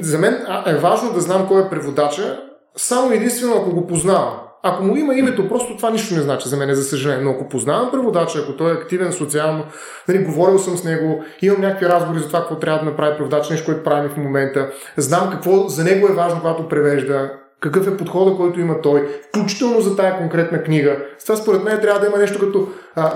[0.00, 2.40] за мен е важно да знам кой е преводача,
[2.76, 4.38] само единствено ако го познавам.
[4.64, 7.24] Ако му има името, просто това нищо не значи за мен, за съжаление.
[7.24, 9.64] Но ако познавам преводача, ако той е активен социално,
[10.08, 13.50] нали, говорил съм с него, имам някакви разговори за това, какво трябва да направи преводач,
[13.50, 17.96] нещо, което правим в момента, знам какво за него е важно, когато превежда, какъв е
[17.96, 20.96] подхода, който има той, включително за тая конкретна книга.
[21.18, 23.12] С това според мен трябва да има нещо като, а,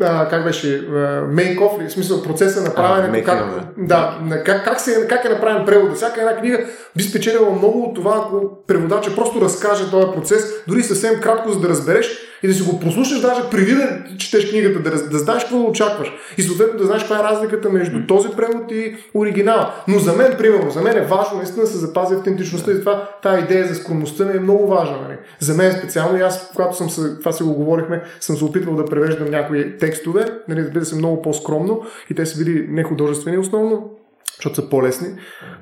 [0.00, 0.88] а, как беше,
[1.28, 3.44] мейков, в смисъл процеса на making как,
[3.78, 5.94] да, как, как, се, как е направен превода.
[5.94, 6.58] Всяка една книга
[6.96, 11.60] би спечелила много от това, ако преводача просто разкаже този процес, дори съвсем кратко, за
[11.60, 15.42] да разбереш и да си го послушаш даже преди да четеш книгата, да, да знаеш
[15.42, 16.12] какво очакваш.
[16.38, 19.74] И съответно да знаеш каква е разликата между този превод и оригинала.
[19.88, 23.08] Но за мен, примерно, за мен е важно наистина да се запази автентичността и това,
[23.22, 24.96] тази идея за скромността ми е много важна.
[24.96, 25.18] Нали?
[25.40, 28.76] За мен специално и аз, когато съм се, това си го говорихме, съм се опитвал
[28.76, 33.38] да превеждам някои текстове, нали, разбира се, много по-скромно и те са били не художествени
[33.38, 33.90] основно,
[34.36, 35.08] защото са по-лесни.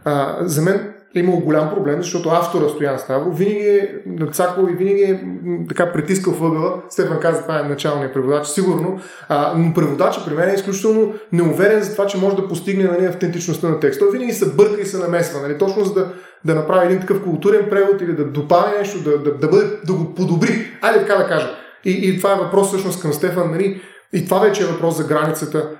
[0.04, 4.76] А, за мен е имал голям проблем, защото автора Стоян Ставро винаги е нацаквал и
[4.76, 5.20] винаги е
[5.68, 6.82] така притискал въгъла.
[6.90, 9.00] Стефан каза, това е началният преводач, сигурно.
[9.28, 13.06] А, но преводачът при мен е изключително неуверен за това, че може да постигне нали,
[13.06, 14.04] автентичността на текста.
[14.04, 16.12] Той винаги се бърка и се намесва, нали, точно за да,
[16.44, 19.92] да направи един такъв културен превод или да добави нещо, да, да, да, бъде, да
[19.92, 20.66] го подобри.
[20.82, 21.48] Айде така да кажа.
[21.84, 23.50] И, и това е въпрос всъщност към Стефан.
[23.50, 23.80] Нали,
[24.12, 25.70] и това вече е въпрос за границата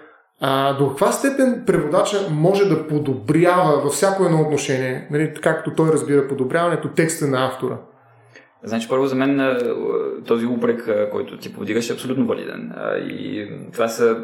[0.41, 5.89] а, до каква степен преводача може да подобрява във всяко едно отношение, нали, както той
[5.89, 7.79] разбира подобряването, текста на автора?
[8.63, 9.59] Значи, първо за мен
[10.27, 12.73] този упрек, който ти повдигаш, е абсолютно валиден.
[13.09, 14.17] И това са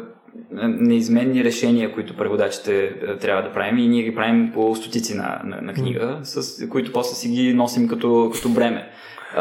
[0.63, 5.61] неизменни решения, които преводачите трябва да правим и ние ги правим по стотици на, на,
[5.61, 8.89] на книга, с които после си ги носим като, като бреме.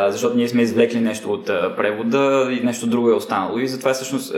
[0.09, 3.59] Защото ние сме извлекли нещо от превода и нещо друго е останало.
[3.59, 4.35] И затова всъщност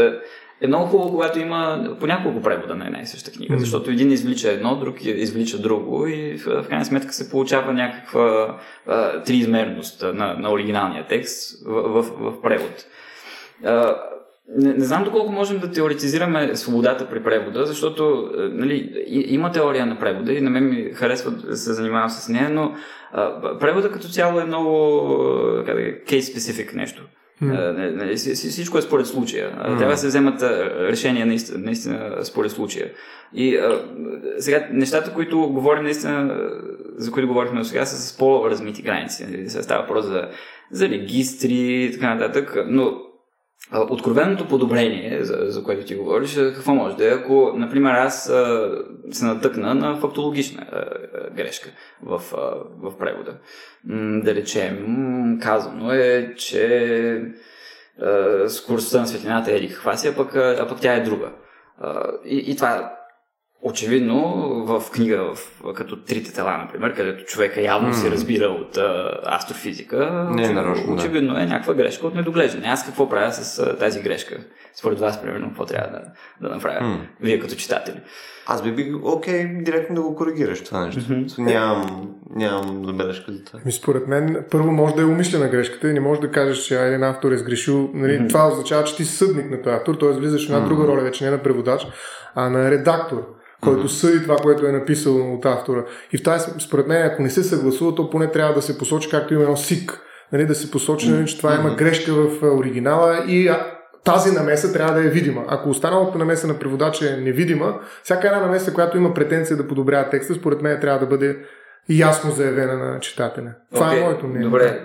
[0.61, 4.13] е, много хубаво, когато има по няколко превода на една и съща книга, защото един
[4.13, 10.03] извлича едно, друг извлича друго и в, в крайна сметка се получава някаква а, триизмерност
[10.03, 12.85] на, на оригиналния текст в, в, в превод.
[13.65, 13.97] А,
[14.57, 19.99] не, не знам доколко можем да теоретизираме свободата при превода, защото нали, има теория на
[19.99, 22.75] превода и на мен ми харесва да се занимавам с нея, но
[23.13, 24.69] а, превода като цяло е много
[26.07, 27.03] specific нещо.
[27.43, 28.35] Mm.
[28.35, 29.51] Всичко е според случая.
[29.51, 29.79] Mm.
[29.79, 30.43] Трябва да се вземат
[30.91, 32.91] решения наистина, наистина според случая.
[33.35, 33.85] И а,
[34.39, 36.41] сега нещата, които говорим наистина,
[36.97, 39.27] за които говорихме до сега, са с по-размити граници.
[39.31, 39.51] Нали?
[39.51, 40.29] Става въпрос за,
[40.71, 42.57] за регистри и така нататък.
[42.67, 42.93] Но
[43.73, 48.71] Откровеното подобрение, за, за което ти говориш, какво може да е, ако, например, аз а,
[49.11, 50.85] се натъкна на фактологична а,
[51.31, 51.71] грешка
[52.03, 52.39] в, а,
[52.79, 53.39] в превода.
[53.85, 57.23] М, да речем, казано е, че
[58.03, 61.33] а, скоростта на светлината е или каква си, а пък, а пък тя е друга.
[61.81, 62.94] А, и, и това
[63.67, 64.23] Очевидно,
[64.67, 67.93] в книга в, като Трите тела, например, където човека явно mm.
[67.93, 72.67] се разбира от а, астрофизика, Не, очевидно, нарочно, очевидно е някаква грешка от недоглеждане.
[72.67, 74.37] Аз какво правя с а, тази грешка?
[74.75, 76.03] Според вас, примерно, какво трябва да,
[76.49, 76.81] да направя?
[76.81, 76.99] Mm.
[77.21, 78.01] Вие като читатели.
[78.47, 81.01] Аз би бих окей директно да го коригираш това нещо.
[81.01, 81.39] Mm-hmm.
[81.39, 83.61] Нямам, нямам забележка за това.
[83.65, 86.79] Ми, според мен, първо може да е умишлена грешката и не може да кажеш, че
[86.79, 87.91] един автор е сгрешил.
[87.95, 88.29] Нали, mm-hmm.
[88.29, 90.13] Това означава, че ти съдник на този автор, т.е.
[90.13, 90.69] влизаш в една mm-hmm.
[90.69, 91.87] друга роля, вече не на преводач,
[92.35, 95.85] а на редактор който съди това, което е написано от автора.
[96.13, 99.11] И в тази, според мен, ако не се съгласува, то поне трябва да се посочи,
[99.11, 100.01] както има едно СИК,
[100.33, 103.51] нали, да се посочи, нали, че това има грешка в оригинала и
[104.05, 105.45] тази намеса трябва да е видима.
[105.49, 110.11] Ако останалата намеса на преводача е невидима, всяка една намеса, която има претенция да подобрява
[110.11, 111.37] текста, според мен трябва да бъде
[111.89, 113.55] ясно заявена на читателя.
[113.75, 114.49] Това okay, е моето мнение.
[114.49, 114.81] Добре,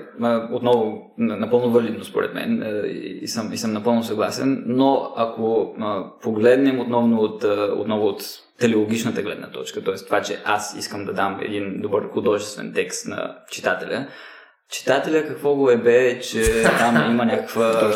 [0.52, 2.64] отново напълно валидно според мен
[3.22, 5.74] и съм, и съм напълно съгласен, но ако
[6.22, 7.44] погледнем отново от,
[7.78, 8.22] отново от
[8.60, 9.96] телеологичната гледна точка, т.е.
[9.96, 14.08] това, че аз искам да дам един добър художествен текст на читателя,
[14.72, 17.94] читателя какво го е бе, че там има някаква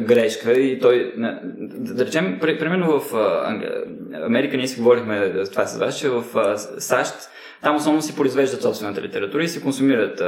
[0.00, 3.14] грешка и той, да речем, примерно в
[4.14, 6.24] Америка ние си говорихме това с вас, че в
[6.78, 7.14] САЩ
[7.62, 10.22] там основно си произвеждат собствената литература и си консумират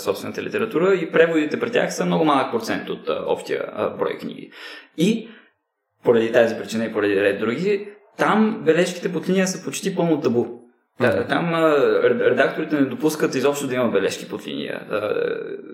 [0.00, 3.64] собствената литература и преводите при тях са много малък процент от общия
[3.98, 4.50] брой книги.
[4.96, 5.28] И
[6.04, 10.46] поради тази причина и поради ред други, там бележките под линия са почти пълно табу.
[11.00, 15.14] Да, там а, редакторите не допускат изобщо да има бележки под линия а,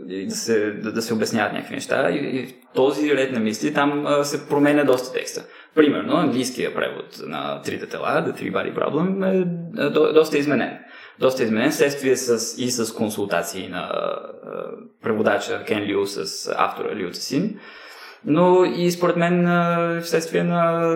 [0.09, 2.11] и да се, да, да се обясняват някакви неща.
[2.11, 5.44] И, и в този ред на мисли там а, се променя доста текста.
[5.74, 10.78] Примерно, английския превод на трите тела, The Three Body Problem, е до, доста изменен.
[11.18, 14.26] Доста изменен, следствие с, и с консултации на а,
[15.02, 17.59] преводача Кен Лю с автора Лю Цесин
[18.26, 19.48] но и според мен
[20.02, 20.94] вследствие на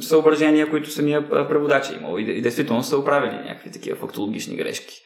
[0.00, 2.18] съображения, които самия преводач е имал.
[2.18, 5.02] И, действително са оправени някакви такива фактологични грешки.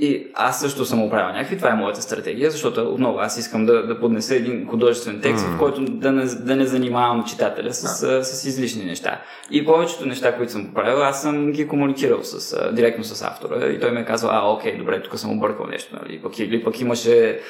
[0.00, 3.86] И аз също съм оправил някакви, това е моята стратегия, защото отново аз искам да,
[3.86, 5.56] да поднеса един художествен текст, mm.
[5.56, 9.20] в който да не, да не занимавам читателя с, с, с излишни неща.
[9.50, 13.80] И повечето неща, които съм поправил, аз съм ги комуникирал с, директно с автора и
[13.80, 16.22] той ме е казва, а, окей, добре, тук съм объркал нещо, нали?
[16.22, 17.40] Пък, или пък имаше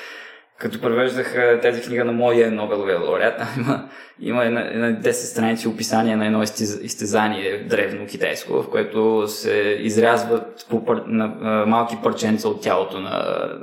[0.59, 3.89] като превеждах тази книга на моя Нобеловия лауреат, има,
[4.21, 6.43] има една, една 10 страници описание на едно
[6.83, 13.01] изтезание древно китайско, в което се изрязват по пар, на, на, малки парченца от тялото
[13.01, 13.11] на,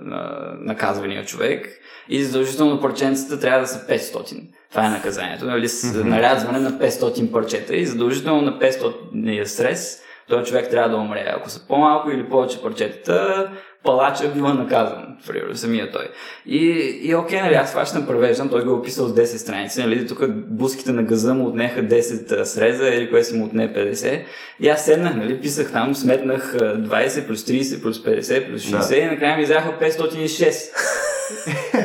[0.01, 1.69] на наказвания човек
[2.09, 4.41] и задължително парченцата трябва да са 500.
[4.69, 5.45] Това е наказанието.
[5.45, 5.67] Нали?
[5.67, 6.03] Mm-hmm.
[6.03, 11.25] Нарязване на 500 парчета и задължително на 500 стрес той човек трябва да умре.
[11.37, 13.49] Ако са по-малко или повече парчетата,
[13.85, 16.07] палача бива наказан, примерно, самия той.
[16.45, 16.59] И,
[17.03, 20.07] и окей, нали, аз това ще превеждам, той го е описал с 10 страници, нали,
[20.07, 24.21] тук буските на газа му отнеха 10 среза или кое си му отне 50.
[24.59, 28.97] И аз седнах, нали, писах там, сметнах 20 плюс 30 плюс 50 плюс 60 да.
[28.97, 30.55] и накрая ми изяха 506.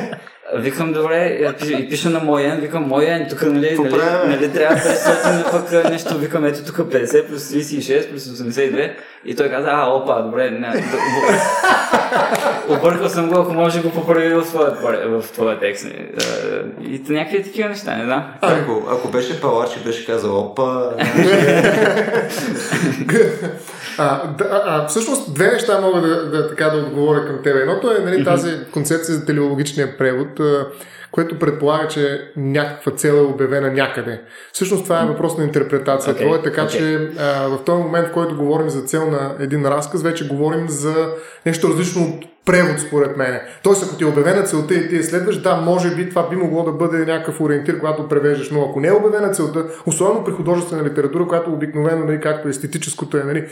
[0.55, 3.91] Викам, добре, и пиша на моя, викам, моя, тук, нали, нали,
[4.27, 8.91] нали, трябва 500, пък нещо, викам, ето тук 50 плюс 36 плюс 82.
[9.25, 10.83] И той каза, а, опа, добре, не,
[12.69, 14.71] объркал съм го, ако може го поправи в твоя,
[15.21, 15.85] в твоя текст.
[15.85, 16.09] Нали.
[16.81, 18.23] И някакви такива неща, не знам.
[18.41, 20.89] Ако, ако беше палач и беше казал, опа...
[23.97, 27.55] А, да, а, всъщност две неща мога да, да, така да отговоря към теб.
[27.55, 30.67] Едното е нали, тази концепция за телеологичния превод, а,
[31.11, 34.21] което предполага, че някаква цел е обявена някъде.
[34.53, 36.15] Всъщност това е въпрос на интерпретация.
[36.15, 36.21] Okay.
[36.21, 36.67] Това е така, okay.
[36.67, 40.69] че а, в този момент, в който говорим за цел на един разказ, вече говорим
[40.69, 41.09] за
[41.45, 43.39] нещо различно от превод, според мен.
[43.63, 46.35] Тоест, ако ти е обявена целта и ти я следваш, да, може би това би
[46.35, 50.31] могло да бъде някакъв ориентир, когато превеждаш, но ако не е обявена целта, особено при
[50.31, 53.47] художествена литература, която обикновено, нали, както естетическото е, нали,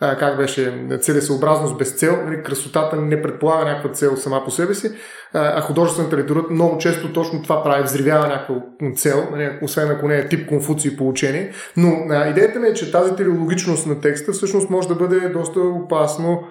[0.00, 2.18] как беше целесообразност без цел.
[2.24, 4.90] Нали, красотата не предполага някаква цел сама по себе си,
[5.34, 8.54] а, а художествената литература много често точно това прави, взривява някаква
[8.94, 11.52] цел, нали, освен ако не е тип конфуции по учение.
[11.76, 11.88] Но
[12.30, 16.42] идеята ми е, че тази телеологичност на текста всъщност може да бъде доста опасно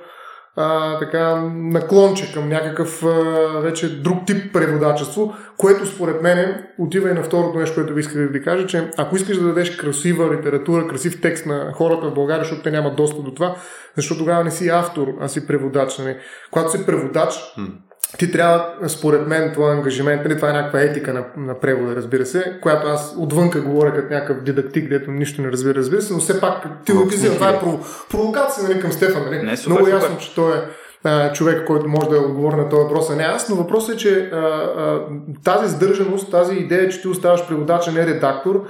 [0.58, 3.08] а, така наклонче към някакъв а,
[3.62, 8.22] вече друг тип преводачество, което според мен отива и на второто нещо, което ви исках
[8.22, 12.14] да ви кажа, че ако искаш да дадеш красива литература, красив текст на хората в
[12.14, 13.56] България, защото те нямат достъп до това,
[13.96, 15.98] защото тогава не си автор, а си преводач.
[15.98, 16.18] Нали?
[16.52, 17.34] Когато си преводач,
[18.18, 22.26] ти трябва, според мен, това ангажимент, нали, това е някаква етика на, на превода, разбира
[22.26, 26.20] се, която аз отвънка говоря като някакъв дидактик, дето нищо не разбира, разбира се, но
[26.20, 27.60] все пак ти го това е
[28.10, 29.26] провокация нали, към Стефан.
[29.26, 29.42] Нали?
[29.42, 30.02] Не, супер, Много супер.
[30.02, 30.62] ясно, че той е
[31.04, 33.98] а, човек, който може да отговори на този въпрос, а не аз, но въпросът е,
[33.98, 35.02] че а, а,
[35.44, 38.64] тази сдържаност, тази идея, че ти оставаш преводач, а не редактор,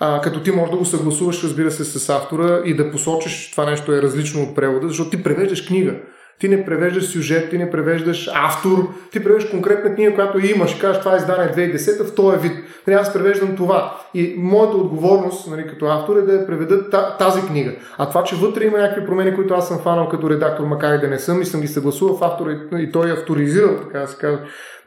[0.00, 3.70] а, като ти можеш да го съгласуваш, разбира се, с автора и да посочиш това
[3.70, 5.94] нещо е различно от превода, защото ти превеждаш книга.
[6.38, 10.74] Ти не превеждаш сюжет, ти не превеждаш автор, ти превеждаш конкретна книга, която имаш.
[10.74, 12.52] Кажеш, това е издание 2010 в този вид.
[12.86, 14.00] Нали, аз превеждам това.
[14.14, 17.72] И моята отговорност нали, като автор е да я преведа тази книга.
[17.98, 21.00] А това, че вътре има някакви промени, които аз съм фанал като редактор, макар и
[21.00, 24.06] да не съм, и съм ги съгласувал в автора и той е авторизирал, така да
[24.06, 24.38] се казва,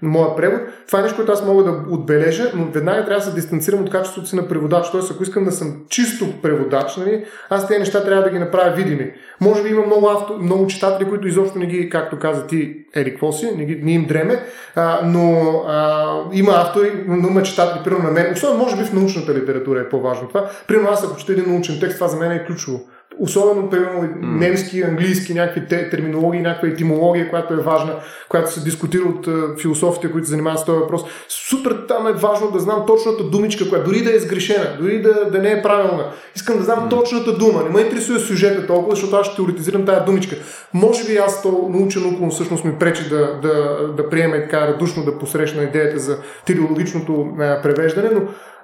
[0.01, 0.61] моя превод.
[0.87, 3.89] Това е нещо, което аз мога да отбележа, но веднага трябва да се дистанцирам от
[3.89, 4.91] качеството си на преводач.
[4.91, 8.75] Тоест, ако искам да съм чисто преводач, нали, аз тези неща трябва да ги направя
[8.75, 9.11] видими.
[9.41, 13.13] Може би има много, авто, много читатели, които изобщо не ги, както каза ти, Ерик
[13.13, 14.43] какво си, не, ги, не им дреме,
[14.75, 18.93] а, но а, има автори, но има читатели, примерно на мен, особено може би в
[18.93, 20.49] научната литература е по-важно това.
[20.67, 22.79] Примерно аз ако чета един научен текст, това за мен е ключово.
[23.19, 24.39] Особено, примерно, mm.
[24.39, 27.95] немски, английски, някакви те, терминологии, някаква етимология, която е важна,
[28.29, 31.01] която се дискутира от uh, философите, които се занимават с този въпрос.
[31.49, 35.29] Супер там е важно да знам точната думичка, която дори да е сгрешена, дори да,
[35.31, 36.11] да не е правилна.
[36.35, 36.89] Искам да знам mm.
[36.89, 37.63] точната дума.
[37.63, 40.35] Не ме интересува сюжета толкова, защото аз ще теоретизирам тази думичка.
[40.73, 44.67] Може би аз то научен около всъщност ми пречи да, да, да приема и така
[44.67, 48.21] радушно да посрещна идеята за телеологичното uh, превеждане, но,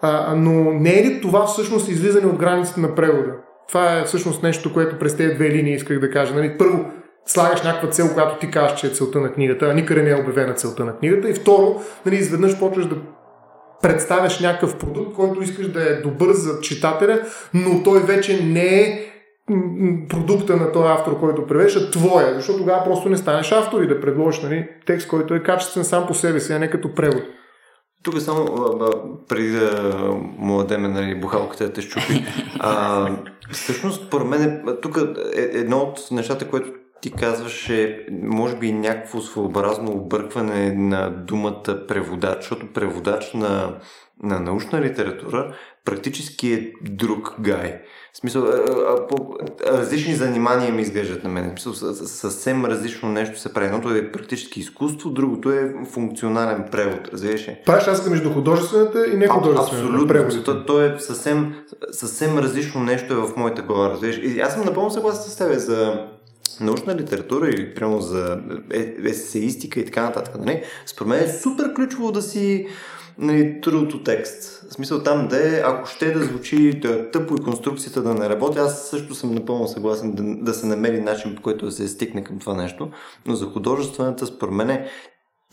[0.08, 3.32] uh, но не е ли това всъщност излизане от границите на превода?
[3.73, 6.33] Това е всъщност нещо, което през тези две линии исках да кажа.
[6.33, 6.86] Нали, първо,
[7.25, 10.21] слагаш някаква цел, която ти кажеш, че е целта на книгата, а никъде не е
[10.21, 11.29] обявена целта на книгата.
[11.29, 12.95] И второ, нали, изведнъж почваш да
[13.81, 17.21] представяш някакъв продукт, който искаш да е добър за читателя,
[17.53, 18.99] но той вече не е
[20.09, 24.01] продукта на този автор, който превежда, твоя, защото тогава просто не станеш автор и да
[24.01, 27.23] предложиш нали, текст, който е качествен сам по себе си, а не като превод.
[28.03, 28.45] Тук само
[29.29, 29.93] преди да
[30.38, 32.25] му дадем нали, бухалката да те щупи.
[32.59, 33.09] А,
[33.51, 34.97] всъщност, според мен, тук
[35.36, 41.86] е едно от нещата, което ти казваш е, може би, някакво своеобразно объркване на думата
[41.88, 43.79] преводач, защото преводач на,
[44.23, 47.82] на научна литература практически е друг гай.
[48.13, 48.47] В смисъл,
[49.67, 51.56] различни занимания ми изглеждат на мен.
[51.56, 53.65] В смисъл, съвсем различно нещо се прави.
[53.65, 57.10] Едното е практически изкуство, другото е функционален превод.
[57.13, 57.58] Разбираш ли?
[57.65, 59.86] Правиш разлика между художествената и нехудожествената.
[60.26, 60.43] Абсолютно.
[60.43, 61.56] То, то, е съвсем,
[61.91, 63.89] съвсем различно нещо е в моята глава.
[63.89, 64.17] Разбираш?
[64.17, 66.08] И аз съм напълно съгласен с тебе за
[66.62, 68.39] научна литература или прямо за
[68.73, 70.36] е, есеистика и така нататък.
[70.39, 70.63] Нали?
[70.86, 72.67] Според мен е супер ключово да си
[73.17, 74.65] нали, трудното текст.
[74.69, 78.30] В смисъл там да е, ако ще да звучи да, тъпо и конструкцията да не
[78.30, 81.88] работи, аз също съм напълно съгласен да, да се намери начин по който да се
[81.88, 82.89] стигне към това нещо.
[83.26, 84.86] Но за художествената, според мен,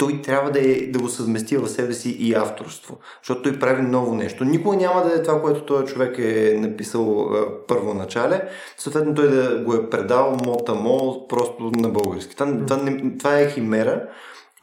[0.00, 3.82] той трябва да, е, да го съвмести в себе си и авторство, защото той прави
[3.82, 4.44] ново нещо.
[4.44, 9.62] Никога няма да е това, което този човек е написал а, първоначале, съответно той да
[9.64, 12.36] го е предал мота-мо просто на български.
[12.36, 14.08] Това, това, не, това е химера,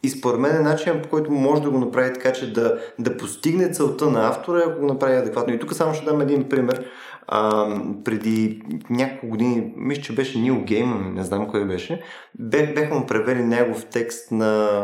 [0.04, 3.18] и според мен е начин по който може да го направи така, че да, да
[3.18, 5.54] постигне целта на автора, ако го направи адекватно.
[5.54, 6.86] И тук само ще дам един пример.
[7.28, 7.68] А,
[8.04, 12.02] преди няколко години, мисля, че беше Нил Гейман, не знам кой беше,
[12.40, 14.82] бех, беха му превели негов текст на...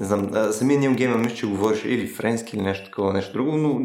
[0.00, 3.56] Не знам, самия Нил Гейман мисля, че говореше или френски, или нещо такова, нещо друго,
[3.56, 3.80] но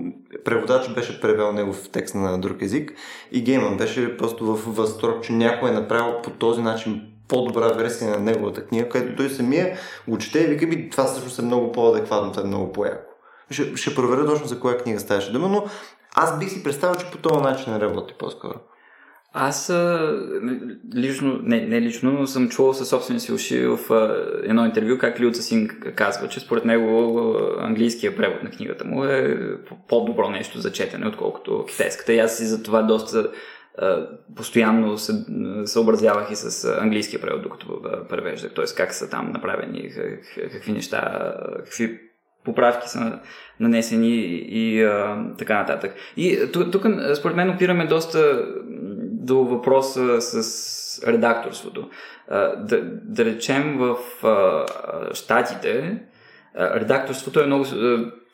[0.45, 2.93] преводач беше превел негов текст на друг език
[3.32, 8.12] и Гейман беше просто в възторг, че някой е направил по този начин по-добра версия
[8.12, 11.72] на неговата книга, където той самия го чете и вика ми, това всъщност е много
[11.72, 13.12] по-адекватно, това е много по-яко.
[13.52, 15.66] Ще, ще проверя точно за коя книга ставаше дума, но
[16.16, 18.60] аз бих си представил, че по този начин не работи по-скоро.
[19.38, 19.74] Аз
[20.96, 23.80] лично, не, не лично, но съм чувал със собствени си уши в
[24.44, 29.38] едно интервю как Лиуца Син казва, че според него английския превод на книгата му е
[29.88, 32.14] по-добро нещо за четене, отколкото китайската.
[32.14, 33.32] И аз си за това доста
[34.36, 35.13] постоянно се
[35.65, 38.65] съобразявах и с английския превод, докато превеждах, т.е.
[38.78, 39.92] как са там направени,
[40.52, 42.00] какви неща, какви
[42.46, 43.19] поправки са
[43.60, 44.15] нанесени
[44.50, 45.96] и а, така нататък.
[46.17, 48.46] И тук, според мен, опираме доста
[49.02, 51.90] до въпроса с редакторството.
[52.30, 54.65] А, да, да речем в а,
[55.13, 56.02] Штатите
[56.58, 57.65] редакторството е много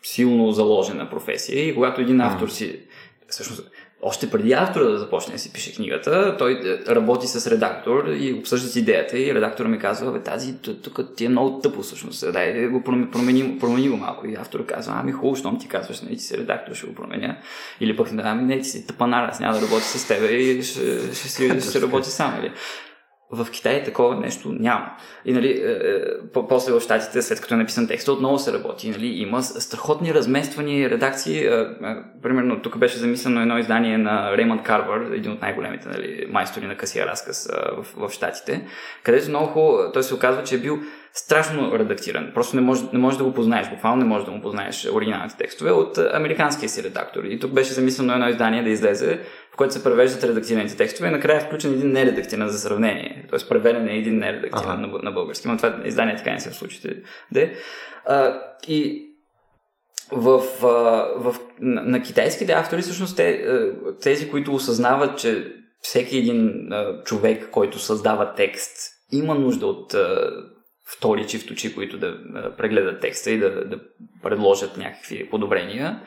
[0.04, 2.80] силно заложена професия и когато един автор си
[3.28, 3.72] всъщност
[4.02, 8.34] още преди автора да започне да си пише книгата, той е, работи с редактор и
[8.34, 12.68] обсъждат идеята и редактора ми казва, бе, тази тук ти е много тъпо всъщност, дай
[12.68, 14.28] го промени, промени го малко.
[14.28, 17.38] И автор казва, ами хубаво, щом ти казваш, не, ти си редактор, ще го променя.
[17.80, 20.82] Или пък, ами не, ти си тъпанар, аз няма да работя с теб и ще,
[21.14, 22.40] ще, ще, ще, ще работя сам.
[22.40, 22.52] Или?
[23.32, 24.92] В Китай такова нещо няма.
[25.26, 26.02] И нали, е, е,
[26.50, 28.90] после в Штатите, след като е написан текста, отново се работи.
[28.90, 31.46] Нали, има страхотни размествани редакции.
[31.46, 31.68] Е,
[32.24, 36.78] примерно, тук беше замислено едно издание на Реймонд Карвар, един от най-големите нали, майстори на
[36.78, 38.68] късия разказ в, в Штатите,
[39.04, 40.80] където много хубаво, той се оказва, че е бил
[41.14, 42.32] страшно редактиран.
[42.34, 45.38] Просто не можеш, не може да го познаеш, буквално не можеш да му познаеш оригиналните
[45.38, 47.24] текстове от американския си редактор.
[47.24, 49.20] И тук беше замислено едно издание да излезе,
[49.54, 53.26] в което се превеждат редактираните текстове и накрая е включен един нередактиран за сравнение.
[53.30, 54.88] Тоест преведен е един нередактиран ага.
[54.88, 55.48] на, на български.
[55.48, 56.96] Но това издание така не се в случите.
[57.32, 57.54] Де.
[58.06, 59.08] А, и
[60.12, 60.40] в,
[61.18, 63.46] в, на, на китайските автори, всъщност, те,
[64.02, 66.70] тези, които осъзнават, че всеки един
[67.06, 68.78] човек, който създава текст,
[69.12, 69.96] има нужда от
[70.98, 72.18] втори чифточи, които да
[72.58, 73.80] прегледат текста и да, да
[74.24, 76.00] предложат някакви подобрения.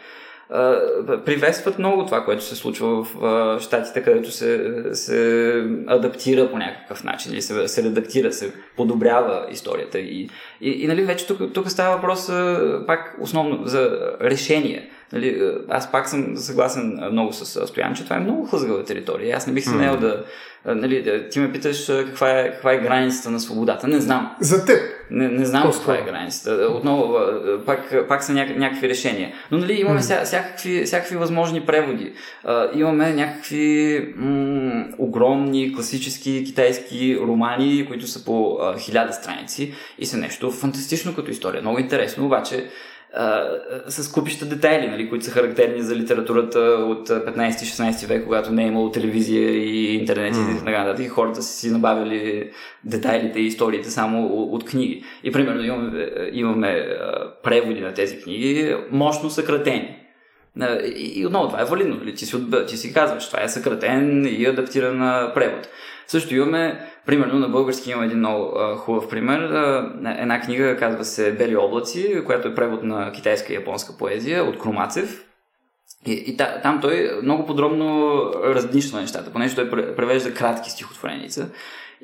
[1.25, 5.51] Приветстват много това, което се случва в щатите, където се, се
[5.87, 9.99] адаптира по някакъв начин или се, се редактира, се подобрява историята.
[9.99, 10.31] И,
[10.61, 12.31] и, и нали, вече тук, тук става въпрос
[12.87, 14.91] пак основно за решение.
[15.13, 19.37] Нали, аз пак съм съгласен много с Стоян, че това е много хлъзгава територия.
[19.37, 20.25] Аз не бих се наел да,
[20.67, 23.89] Нали, ти ме питаш каква е, каква е границата на свободата.
[23.89, 24.37] Не знам.
[24.41, 24.79] За теб.
[25.11, 26.69] Не, не знам каква е границата.
[26.71, 27.19] Отново,
[27.67, 29.33] пак, пак са няк, някакви решения.
[29.51, 30.25] Но нали, имаме mm.
[30.25, 32.13] всякакви, всякакви възможни преводи.
[32.45, 40.17] А, имаме някакви м- огромни класически китайски романи, които са по хиляда страници и са
[40.17, 41.61] нещо фантастично като история.
[41.61, 42.65] Много интересно, обаче
[43.89, 48.67] с купища детайли, нали, които са характерни за литературата от 15-16 век, когато не е
[48.67, 50.57] имало телевизия и интернет mm.
[50.57, 51.11] и така нататък.
[51.11, 52.51] Хората са си набавили
[52.85, 55.05] детайлите и историите само от книги.
[55.25, 56.87] И примерно имаме, имаме
[57.43, 60.04] преводи на тези книги, мощно съкратени.
[60.97, 61.97] И отново това е валидно.
[61.97, 62.15] Нали?
[62.15, 62.37] Ти, си,
[62.67, 64.99] ти си казваш, това е съкратен и адаптиран
[65.35, 65.69] превод.
[66.07, 69.41] Също имаме, примерно на български има един много хубав пример.
[70.19, 74.59] Една книга казва се Бели облаци, която е превод на китайска и японска поезия от
[74.59, 75.25] Кромацев.
[76.07, 81.49] И, и та, там той много подробно разнищва нещата, понеже той превежда кратки стихотвореница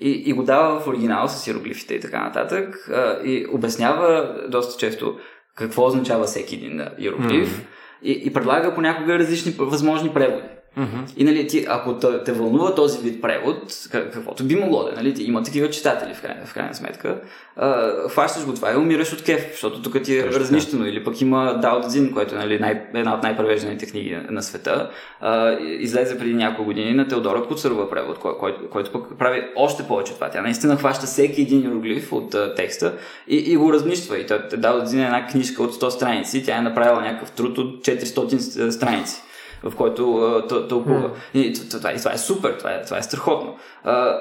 [0.01, 2.91] и, и го дава в оригинал с иероглифите и така нататък
[3.25, 5.19] и обяснява доста често
[5.57, 7.80] какво означава всеки един иероглиф mm-hmm.
[8.03, 10.49] И, и предлага понякога различни възможни преводи.
[10.79, 11.17] Mm-hmm.
[11.17, 14.95] И нали, ти, ако те, те вълнува този вид превод, каквото би могло да, е,
[14.97, 17.21] нали, ти, има такива читатели в крайна, в крайна сметка,
[17.57, 20.41] а, хващаш го това и умираш от кеф, защото тук ти е Точно.
[20.41, 20.87] разнищено.
[20.87, 24.91] Или пък има Дао Цзин, който е нали, най, една от най-превежданите книги на, света,
[25.21, 29.83] а, излезе преди няколко години на Теодора Куцарова превод, кой, който, който пък прави още
[29.83, 30.31] повече това.
[30.31, 32.95] Тя наистина хваща всеки един иероглиф от а, текста
[33.29, 34.19] и, и го разнищва.
[34.19, 37.85] И Дао Цзин е една книжка от 100 страници, тя е направила някакъв труд от
[37.85, 39.23] 400 страници
[39.63, 41.11] в който тълкува.
[41.35, 43.57] И, това, и това е супер, това е, това е страхотно.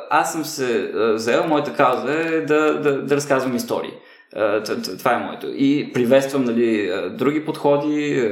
[0.10, 3.94] Аз съм се взел, моята кауза е да, да, да разказвам истории.
[4.98, 5.48] Това е моето.
[5.56, 8.32] И приветствам нали, други подходи.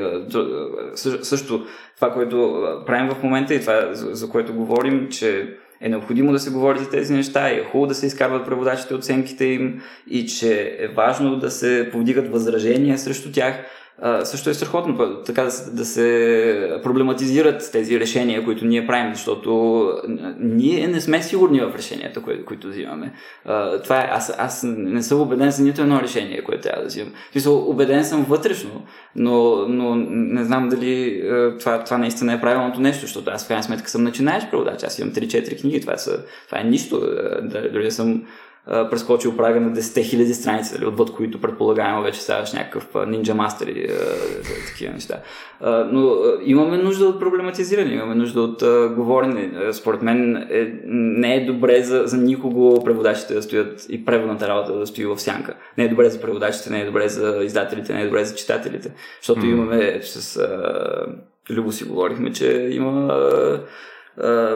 [1.21, 6.39] Също това, което правим в момента и това, за което говорим, че е необходимо да
[6.39, 10.25] се говори за тези неща и е хубаво да се изкарват преводачите оценките им и
[10.25, 13.55] че е важно да се повдигат възражения срещу тях
[14.23, 19.91] също е страхотно така да, да се проблематизират тези решения, които ние правим, защото
[20.39, 23.13] ние не сме сигурни в решенията, кои, които взимаме.
[23.83, 27.13] Това е, аз, аз не съм убеден за нито едно решение, което трябва да взимам.
[27.31, 28.85] Смисъл, убеден съм вътрешно,
[29.15, 31.23] но, но не знам дали
[31.59, 34.83] това, това наистина е правилното нещо, защото аз в крайна сметка съм начинаеш преводач.
[34.83, 37.01] Аз имам 3-4 книги, това, са, това е нищо.
[37.73, 38.23] Дали съм
[38.68, 43.70] прескочил прага на 10 000 страници, дали, отвъд които предполагаемо вече ставаш някакъв Ninja Master
[43.70, 43.89] или
[44.68, 45.20] такива неща.
[45.91, 46.15] Но
[46.45, 48.63] имаме нужда от проблематизиране, имаме нужда от
[48.95, 49.74] говорене.
[49.74, 54.80] Според мен е, не е добре за, за никого преводачите да стоят и преводната работа
[54.80, 55.53] да стои в сянка.
[55.78, 58.91] Не е добре за преводачите, не е добре за издателите, не е добре за читателите.
[59.22, 59.51] Защото mm.
[59.51, 60.39] имаме с
[61.49, 63.11] Любо си говорихме, че има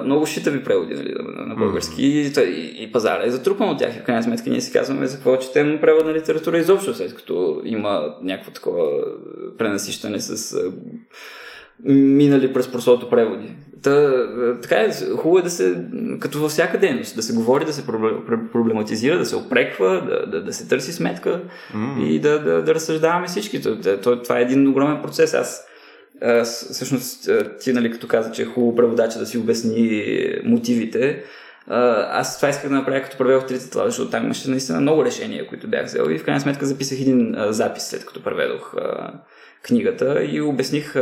[0.04, 1.16] много шитави преводи нали,
[1.48, 2.44] на, български mm-hmm.
[2.44, 4.00] и, и пазара е затрупан от тях.
[4.00, 7.62] В крайна сметка ние си казваме за какво четем превод на литература изобщо, след като
[7.66, 8.88] има някакво такова
[9.58, 10.58] пренасищане с
[11.86, 13.52] минали през просото преводи.
[13.84, 14.12] Та,
[14.62, 15.86] така е, хубаво е да се,
[16.20, 17.86] като във всяка дейност, да се говори, да се
[18.54, 21.42] проблематизира, да се опреква, да, да, да се търси сметка
[21.76, 22.04] mm.
[22.04, 23.62] и да, да, да разсъждаваме всички.
[24.24, 25.34] Това е един огромен процес.
[25.34, 25.68] Аз
[26.22, 30.06] а, всъщност ти, нали, като каза, че е хубаво преводача да си обясни
[30.44, 31.24] мотивите,
[31.68, 35.48] аз това исках да направя като преведох трите това, защото там имаше наистина много решения,
[35.48, 38.76] които бях взел и в крайна сметка записах един запис след като преведох
[39.64, 40.96] книгата и обясних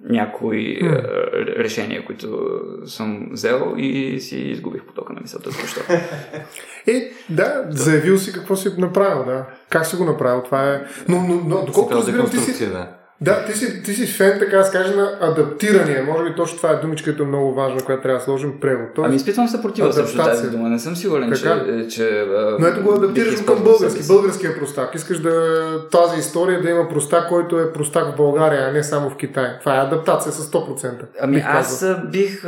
[0.00, 1.58] някои mm.
[1.58, 5.50] решения, които съм взел и си изгубих потока на мисълта.
[5.50, 5.80] Защо?
[6.86, 9.46] Е, да, заявил си какво си направил, да.
[9.68, 10.82] Как си го направил, това е...
[11.08, 12.66] Но, но, но доколкото разбирам, ти си...
[12.66, 12.88] Да.
[13.20, 16.02] Да, ти си, ти си фен, така да скажем, на адаптиране.
[16.02, 18.88] Може би точно това е думичката е много важна, която трябва да сложим превод.
[18.94, 20.68] Тоест, ами изпитвам съпротива срещу тази дума.
[20.68, 22.26] Не съм сигурен, че, е, че...
[22.60, 24.06] Но ето го адаптираш към български.
[24.08, 24.94] Българския простак.
[24.94, 29.10] Искаш да тази история да има простак, който е простак в България, а не само
[29.10, 29.58] в Китай.
[29.60, 30.92] Това е адаптация с 100%.
[31.20, 31.96] Ами бих аз казал.
[32.10, 32.44] бих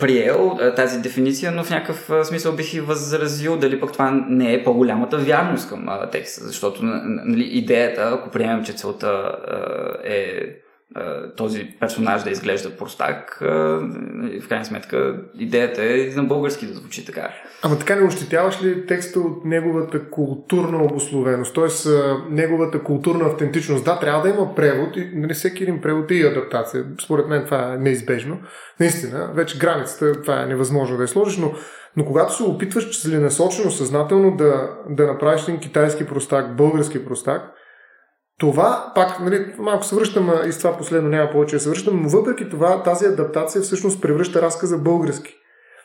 [0.00, 4.64] приел тази дефиниция, но в някакъв смисъл бих и възразил дали пък това не е
[4.64, 9.32] по-голямата вярност към текста, защото нали, идеята, ако приемем, че целта
[10.04, 10.30] е
[11.36, 17.28] този персонаж да изглежда простак, в крайна сметка идеята е на български да звучи така.
[17.62, 21.90] Ама така не ощетяваш ли текста от неговата културна обословеност, т.е.
[22.30, 23.84] неговата културна автентичност?
[23.84, 26.84] Да, трябва да има превод и нали, всеки един превод е и адаптация.
[27.04, 28.38] Според мен това е неизбежно.
[28.80, 31.52] Наистина, вече границата това е невъзможно да я сложиш, но,
[31.96, 37.42] но когато се опитваш целенасочено, съзнателно да, да направиш един китайски простак, български простак,
[38.40, 42.02] това, пак, нали, малко се връщам и с това последно няма повече да се връщам,
[42.02, 45.34] но въпреки това тази адаптация всъщност превръща разказа български.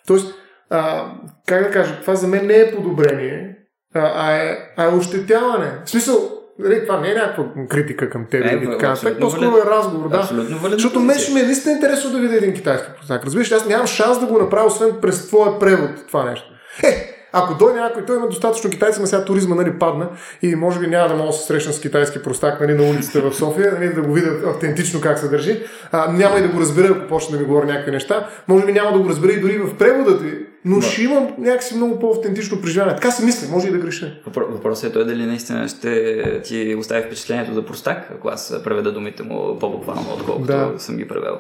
[0.07, 0.35] Тоест,
[0.69, 1.11] а,
[1.47, 3.57] как да кажа, това за мен не е подобрение,
[3.95, 5.81] а, а, е, а е ощетяване.
[5.85, 6.15] В смисъл,
[6.59, 10.29] нали, това не е някаква критика към теб, е, така, так, по-скоро е разговор, да.
[10.69, 13.25] Защото мен ще ми е наистина интересно да видя един китайски познак.
[13.25, 16.47] Разбираш, аз нямам шанс да го направя, освен през твоя превод, това нещо.
[16.83, 20.09] Е, ако дойде някой, той има достатъчно китайци, но сега туризма нали, падна
[20.41, 23.21] и може би няма да мога да се срещна с китайски простак нали, на улицата
[23.21, 25.63] в София, нали, да го видя автентично как се държи.
[25.91, 28.29] А, няма и да го разбера, ако почне да ми говори някакви неща.
[28.47, 30.33] Може би няма да го разбера и дори в превода ти,
[30.65, 30.85] но да.
[30.85, 32.95] ще имам някакси много по-автентично преживяване.
[32.95, 34.21] Така си мисля, може и да греша.
[34.35, 39.23] Въпросът е той дали наистина ще ти остави впечатлението за простак, ако аз преведа думите
[39.23, 40.73] му по-буквално, отколкото да.
[40.77, 41.39] съм ги превел.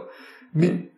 [0.55, 0.89] Ми,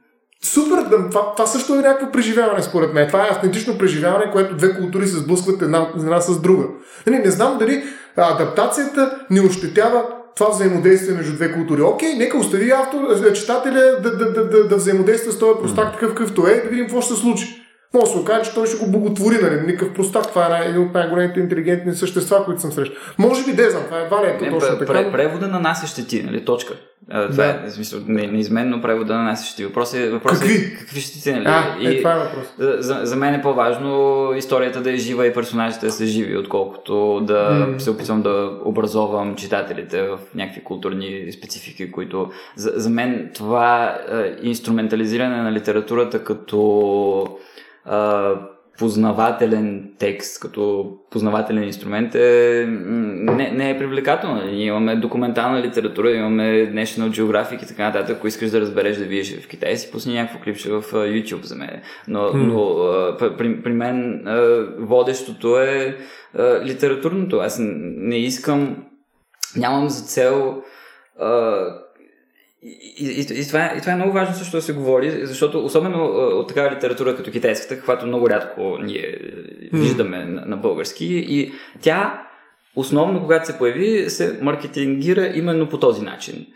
[0.43, 3.07] Супер, това, това също е някакво преживяване според мен.
[3.07, 6.63] Това е автентично преживяване, което две култури се сблъскват една, една с друга.
[7.07, 7.83] Нали, не знам дали
[8.17, 10.03] адаптацията не ощетява
[10.35, 11.81] това взаимодействие между две култури.
[11.81, 16.09] Окей, нека остави автор, читателя да, да, да, да, да взаимодейства с този простак такъв
[16.09, 17.66] какъвто е, да видим какво ще се случи.
[17.93, 19.61] Може да се окаже, че той ще го боготвори, нали?
[19.61, 20.27] Никакъв простак.
[20.27, 22.95] Това е един от най-големите интелигентни същества, които съм срещал.
[23.17, 25.11] Може би, да знам, това е валя, не, точно така.
[25.11, 26.45] Превода на нас е щети, нали?
[26.45, 26.73] Точка.
[27.11, 27.49] Това да.
[27.49, 29.65] е, в смисъл, не, неизменно превода на нас е щети.
[29.65, 30.53] Въпрос е, въпрос какви?
[30.53, 31.45] Е, какви щети, нали?
[31.47, 32.45] А, е, и, това е въпрос.
[32.57, 37.21] За, за мен е по-важно историята да е жива и персонажите да са живи, отколкото
[37.21, 37.77] да mm.
[37.77, 44.47] се опитвам да образовам читателите в някакви културни специфики, които за, за мен това е,
[44.47, 47.37] инструментализиране на литературата като
[48.79, 54.45] познавателен текст, като познавателен инструмент е, не, не е привлекателно.
[54.45, 58.17] Ние имаме документална литература, имаме National Geographic и така нататък.
[58.17, 61.55] Ако искаш да разбереш да видиш в Китай, си пусни някакво клипче в YouTube за
[61.55, 61.81] мен.
[62.07, 62.33] Но, hmm.
[62.33, 64.23] но при, при мен
[64.79, 65.97] водещото е
[66.63, 67.37] литературното.
[67.37, 68.85] Аз не искам,
[69.55, 70.61] нямам за цел
[72.63, 76.05] и, и, и, това, и това е много важно също да се говори, защото особено
[76.39, 79.19] от такава литература като китайската, каквато много рядко ние
[79.73, 81.51] виждаме на, на български, и
[81.81, 82.27] тя
[82.75, 86.47] основно когато се появи се маркетингира именно по този начин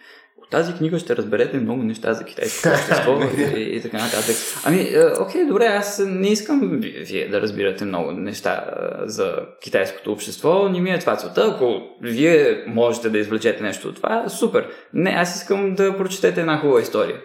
[0.51, 3.17] тази книга ще разберете много неща за китайското общество
[3.57, 4.35] и, и така нататък.
[4.65, 10.11] Ами, е, окей, добре, аз не искам вие да разбирате много неща е, за китайското
[10.11, 11.51] общество, не ми е това целта.
[11.55, 14.67] Ако вие можете да извлечете нещо от това, супер.
[14.93, 17.15] Не, аз искам да прочетете една хубава история.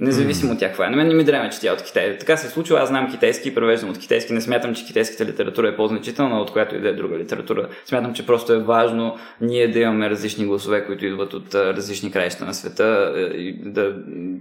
[0.00, 0.54] Независимо mm.
[0.54, 0.90] от тях каква е.
[0.90, 2.18] На мен не ми дреме, че тя е от Китай.
[2.18, 4.32] Така се е случва, аз знам китайски и превеждам от китайски.
[4.32, 7.68] Не смятам, че китайската литература е по-значителна от която и да е друга литература.
[7.84, 12.44] Смятам, че просто е важно ние да имаме различни гласове, които идват от различни краища
[12.44, 13.96] на света и да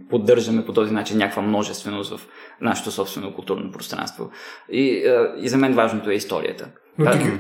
[0.10, 2.28] поддържаме по този начин някаква множественост в
[2.62, 4.32] нашето собствено културно пространство.
[4.72, 5.04] И,
[5.38, 6.68] и за мен важното е историята.
[7.06, 7.32] Но ти,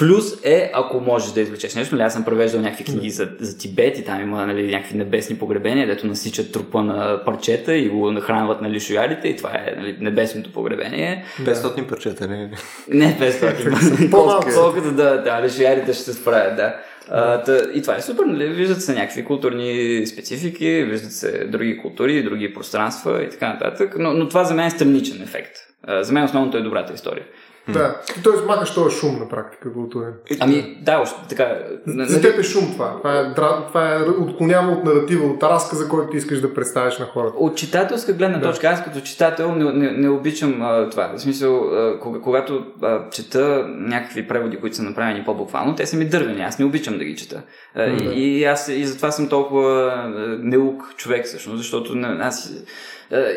[0.00, 3.58] Плюс е, ако можеш да извлечеш нещо, нали, аз съм превеждал някакви книги за, за
[3.58, 8.12] Тибет и там има нали, някакви небесни погребения, дето насичат трупа на парчета и го
[8.12, 11.24] нахранват нали, шоярите и това е нали, небесното погребение.
[11.40, 12.50] 500 парчета, не?
[12.88, 14.10] Не 500.
[14.54, 16.76] Колкото да, да, лишоярите ще се справят, да.
[17.10, 18.48] А, тъ, и това е супер, нали?
[18.48, 24.12] Виждат се някакви културни специфики, виждат се други култури, други пространства и така нататък, но,
[24.12, 25.56] но това за мен е страничен ефект.
[25.82, 27.24] А, за мен основното е добрата история.
[27.68, 28.00] Да.
[28.24, 30.12] Тоест махаш този шум на практика културен.
[30.40, 31.58] Ами, да, още така.
[31.86, 32.96] За теб е шум това.
[32.96, 33.34] Това е,
[33.68, 37.36] това е отклонява от наратива, от разказа, който ти искаш да представиш на хората.
[37.38, 38.46] От читателска гледна Да.
[38.50, 41.12] точка, аз като читател не, не, не обичам а, това.
[41.16, 45.96] В смисъл, а, кога, когато а, чета някакви преводи, които са направени по-буквално, те са
[45.96, 46.42] ми дървени.
[46.42, 47.42] Аз не обичам да ги чета.
[47.74, 50.08] А, и, и аз и затова съм толкова а,
[50.42, 52.52] неук човек, всъщност, защото не, аз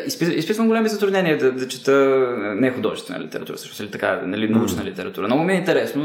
[0.06, 4.84] изпис, изписвам големи затруднения да, да чета не художествена литература, всъщност, или така, нали, научна
[4.84, 5.26] литература.
[5.26, 6.02] Много ми е интересно,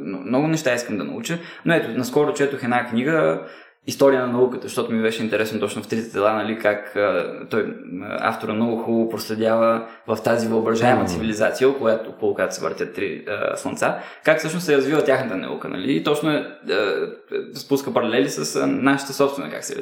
[0.00, 3.40] но- много неща искам да науча, но ето, наскоро четох една книга,
[3.86, 7.74] история на науката, защото ми беше интересно точно в трите тела, нали, как а, той,
[8.20, 13.24] автора много хубаво проследява в тази въображаема цивилизация, около която, около която се въртят три
[13.28, 17.08] а, слънца, как всъщност се развива тяхната наука, нали, и точно е, а,
[17.54, 19.76] спуска паралели с а, нашата собствена, как се е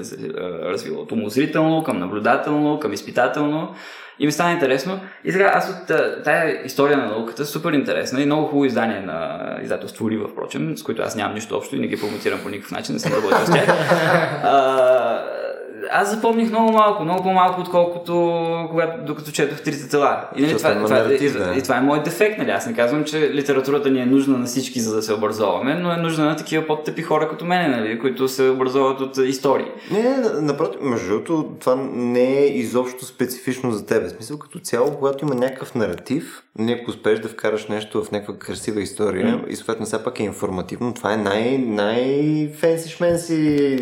[0.65, 3.75] развила, от умозрително към наблюдателно, към изпитателно,
[4.19, 5.01] и ми стана интересно.
[5.25, 5.87] И сега аз от
[6.25, 10.83] тая история на науката, супер интересна и много хубаво издание на издателство Рива, впрочем, с
[10.83, 13.47] които аз нямам нищо общо и не ги промотирам по никакъв начин, не съм работил
[13.47, 13.67] с тях.
[15.91, 20.25] Аз запомних много малко, много по-малко, отколкото когато, докато четох трите тела.
[20.37, 21.55] И, нали, това, има това, наратив, и, да.
[21.57, 22.51] и, това е моят дефект, нали?
[22.51, 25.93] Аз не казвам, че литературата ни е нужна на всички, за да се образоваме, но
[25.93, 27.99] е нужна на такива по-тъпи хора като мен, нали?
[27.99, 29.67] които се образоват от истории.
[29.91, 34.07] Не, не, на- напротив, между другото, това не е изобщо специфично за теб.
[34.07, 38.37] В смисъл, като цяло, когато има някакъв наратив, не успееш да вкараш нещо в някаква
[38.37, 39.41] красива история М.
[39.49, 43.39] и съответно все пак е информативно, това е най- най-фенси шменси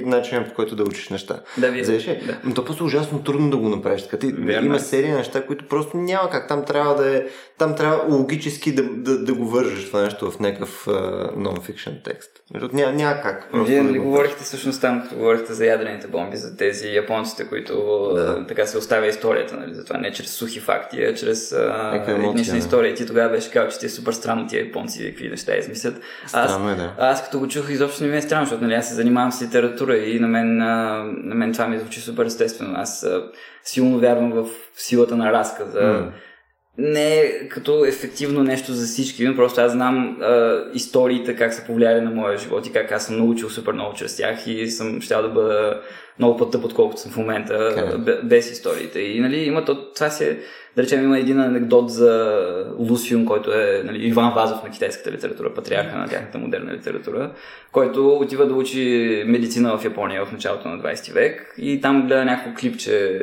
[0.07, 1.41] начинът по който да учиш неща.
[1.59, 2.23] Да, вие- Знаеш ли?
[2.27, 2.39] да.
[2.45, 4.03] Но то просто ужасно трудно да го направиш.
[4.03, 4.81] Така, ти, Верно има е.
[4.81, 6.49] серия неща, които просто няма как.
[6.49, 7.23] Там трябва да е,
[7.59, 10.93] там трябва логически да, да, да го вържеш това нещо в някакъв uh,
[11.37, 12.31] non-fiction текст.
[12.51, 13.49] Защото Няма, няма как.
[13.57, 17.45] Вие да нали го- говорихте всъщност там, като говорихте за ядрените бомби, за тези японците,
[17.45, 17.75] които
[18.15, 18.47] Да.
[18.47, 19.75] така се оставя историята, нали?
[19.75, 22.57] Затова не чрез сухи факти, а чрез емоция, етнична.
[22.65, 22.93] История.
[22.93, 26.01] И ти тогава беше казал, че ти е супер странно тия японци какви неща измислят.
[26.25, 26.95] Аз, Странно е, да.
[26.99, 29.43] аз като го чух изобщо не ми е странно, защото нали, аз се занимавам с
[29.43, 31.05] литература и на мен, на
[31.35, 32.75] мен това ми звучи супер естествено.
[32.77, 33.07] Аз
[33.65, 36.05] силно вярвам в силата на разказа.
[36.79, 41.65] Не е като ефективно нещо за всички, но просто аз знам а, историите как са
[41.67, 45.01] повлияли на моя живот и как аз съм научил супер много чрез тях и съм
[45.01, 45.81] щял да бъда
[46.19, 47.99] много по-тъп, отколкото съм в момента, Така е.
[47.99, 49.01] бе- без историите.
[49.01, 50.39] И нали, има то, това си е,
[50.77, 52.43] да речем, има един анекдот за
[52.79, 57.31] Лусиум, който е нали, Иван Вазов на китайската литература, патриарха на тяхната модерна литература,
[57.73, 62.25] който отива да учи медицина в Япония в началото на 20 век и там гледа
[62.25, 63.21] някакво клипче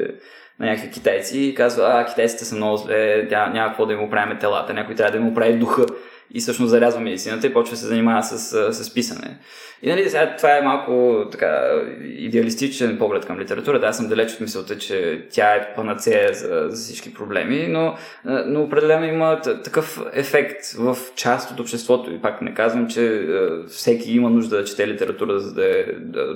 [0.59, 4.37] на някакви китайци и казва, а, китайците са много зле, няма какво да им оправим
[4.39, 5.85] телата, някой трябва да им оправи духа.
[6.33, 9.37] И всъщност зарязва медицината и почва да се занимава с, с писане.
[9.81, 13.87] И нали, сега това е малко така идеалистичен поглед към литературата.
[13.87, 18.61] Аз съм далеч от мисълта, че тя е панацея за, за всички проблеми, но, но
[18.61, 22.11] определено има такъв ефект в част от обществото.
[22.11, 23.27] И пак не казвам, че
[23.67, 25.83] всеки има нужда да чете литература, за да е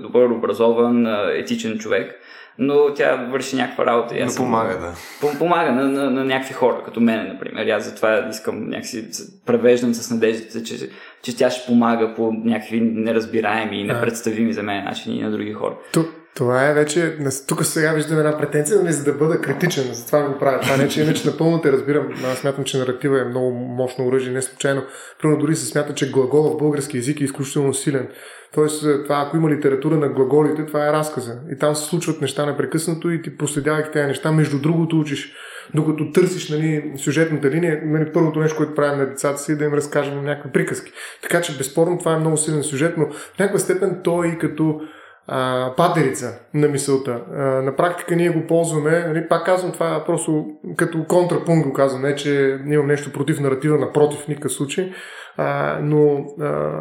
[0.02, 2.20] добър, образован, етичен човек
[2.58, 4.18] но тя върши някаква работа.
[4.18, 4.94] и аз Но помага, да.
[5.22, 7.68] Пом- Помага на, на, на някакви хора, като мен, например.
[7.68, 9.08] Аз затова искам някакси
[9.46, 10.90] превеждам с надеждата, че,
[11.24, 15.54] че тя ще помага по някакви неразбираеми и непредставими за мен начини и на други
[15.54, 15.76] хора.
[15.94, 16.04] Ту,
[16.36, 20.40] това е вече, тук сега виждам една претенция, нали, за да бъда критичен, затова го
[20.40, 20.60] правя.
[20.60, 22.08] Това не, че иначе напълно те разбирам.
[22.32, 24.84] Аз смятам, че наратива е много мощно оръжие, не случайно.
[25.22, 28.08] Примерно дори се смята, че глагола в български язик е изключително силен.
[28.54, 31.40] Тоест, е, това, ако има литература на глаголите, това е разказа.
[31.52, 35.34] И там се случват неща непрекъснато и ти проследявайки тези неща, между другото учиш.
[35.74, 39.66] Докато търсиш нали, сюжетната линия, нали, първото нещо, което правим на децата си е да
[39.66, 40.92] им разкажем някакви приказки.
[41.22, 44.82] Така че безспорно това е много силен сюжет, но в някаква степен той и като
[45.28, 47.22] а, патерица на мисълта.
[47.32, 50.46] А, на практика ние го ползваме, нали, пак казвам това просто
[50.76, 54.92] като контрапункт го казвам, не че имам нещо против наратива, напротив в никакъв случай,
[55.38, 56.72] а, но а,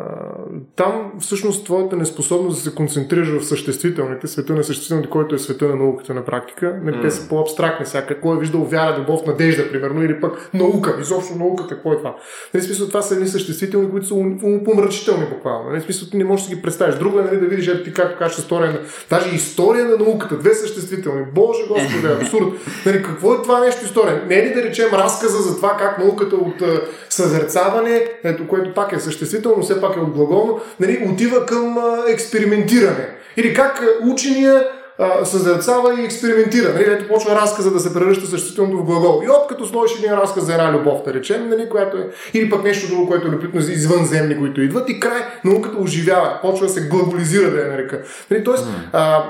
[0.77, 5.69] там всъщност твоята неспособност да се концентрираш в съществителните, света на съществителните, който е света
[5.69, 9.71] на науката на практика, нали, те са по-абстрактни, сега какво е виждал вяра, любов, надежда,
[9.71, 12.17] примерно, или пък наука, изобщо наука, какво е това.
[12.55, 15.71] Нали, смисъл, това са едни съществителни, които са умопомрачителни буквално.
[15.71, 16.95] Нали, смисъл, ти не можеш да ги представиш.
[16.95, 18.79] Друго е нали, да видиш, ето ти как кажеш история на...
[19.11, 21.25] Даже история на науката, две съществителни.
[21.35, 22.45] Боже Господи, абсурд.
[22.87, 24.25] Нали, какво е това нещо история?
[24.29, 26.63] Не е ли да речем разказа за това как науката от
[27.11, 32.11] съзерцаване, ето, което пак е съществително, все пак е от глаголно, нали, отива към а,
[32.11, 33.09] експериментиране.
[33.37, 34.65] Или как учения
[34.99, 36.73] а, съзерцава и експериментира.
[36.73, 39.23] Нали, ето почва разказа да се превръща съществително в глагол.
[39.25, 42.51] И оп, като сложиш един разказ за една любов, да речем, нали, която е, или
[42.51, 46.67] пък нещо друго, което е любопитно за извънземни, които идват и край, науката оживява, почва
[46.67, 48.03] да се глаголизира, да я нарека.
[48.31, 49.23] Нали, тоест, а,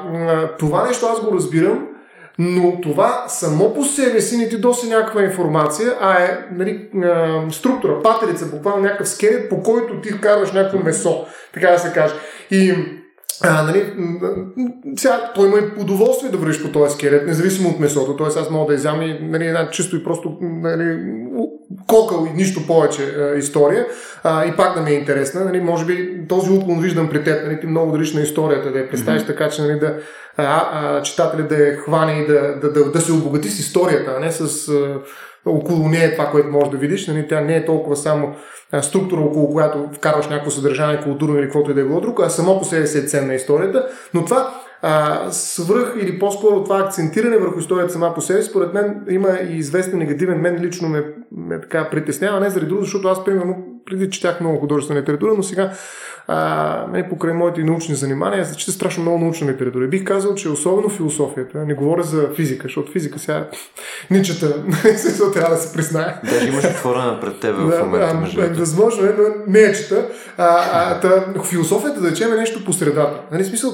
[0.59, 1.87] това нещо аз го разбирам,
[2.39, 6.89] но това само по себе си не ти доси някаква информация, а е нали,
[7.51, 12.15] структура, патерица, буквално някакъв скелет, по който ти вкарваш някакво месо, така да се каже.
[12.51, 12.75] И
[13.45, 13.93] а, нали,
[14.97, 18.17] сега, той има и удоволствие да вървиш по този скелет, независимо от месото.
[18.17, 20.99] Тоест аз мога да изям и нали, една чисто и просто нали,
[21.87, 23.87] кокъл и нищо повече а, история
[24.25, 25.45] а, и пак да ми е интересна.
[25.45, 28.79] Нали, може би този уклон виждам при теб, нали, ти много държиш на историята, да
[28.79, 29.27] я представиш mm-hmm.
[29.27, 29.97] така, че нали, да,
[30.37, 34.15] а, а, читателя да я хване и да, да, да, да се обогати с историята,
[34.17, 35.01] а не с а,
[35.47, 37.07] около нея това, което можеш да видиш.
[37.07, 38.35] Нали, тя не е толкова само
[38.83, 42.31] структура, около която вкарваш някакво съдържание, културно или каквото и да е било друго, а
[42.31, 43.89] само по себе си е ценна историята.
[44.15, 49.05] Но това а, свръх или по-скоро това акцентиране върху историята сама по себе, според мен
[49.11, 50.41] има и известен негативен.
[50.41, 51.05] Мен лично ме,
[51.37, 53.57] ме така притеснява, не заради друго, защото аз примерно
[53.87, 55.73] преди четях много художествена литература, но сега
[56.29, 59.85] а, не, покрай моите научни занимания, се чета страшно много научна литература.
[59.85, 63.49] И бих казал, че особено философията, не говоря за физика, защото физика сега
[64.11, 64.63] не чета,
[65.33, 66.15] трябва да се признае.
[66.25, 68.49] Даже имаш отворена пред теб в момента.
[68.55, 70.09] Възможно е, но не я чета.
[70.39, 73.21] А, а, та, философията, да речем, е нещо по средата.
[73.33, 73.71] Нали, смисъл,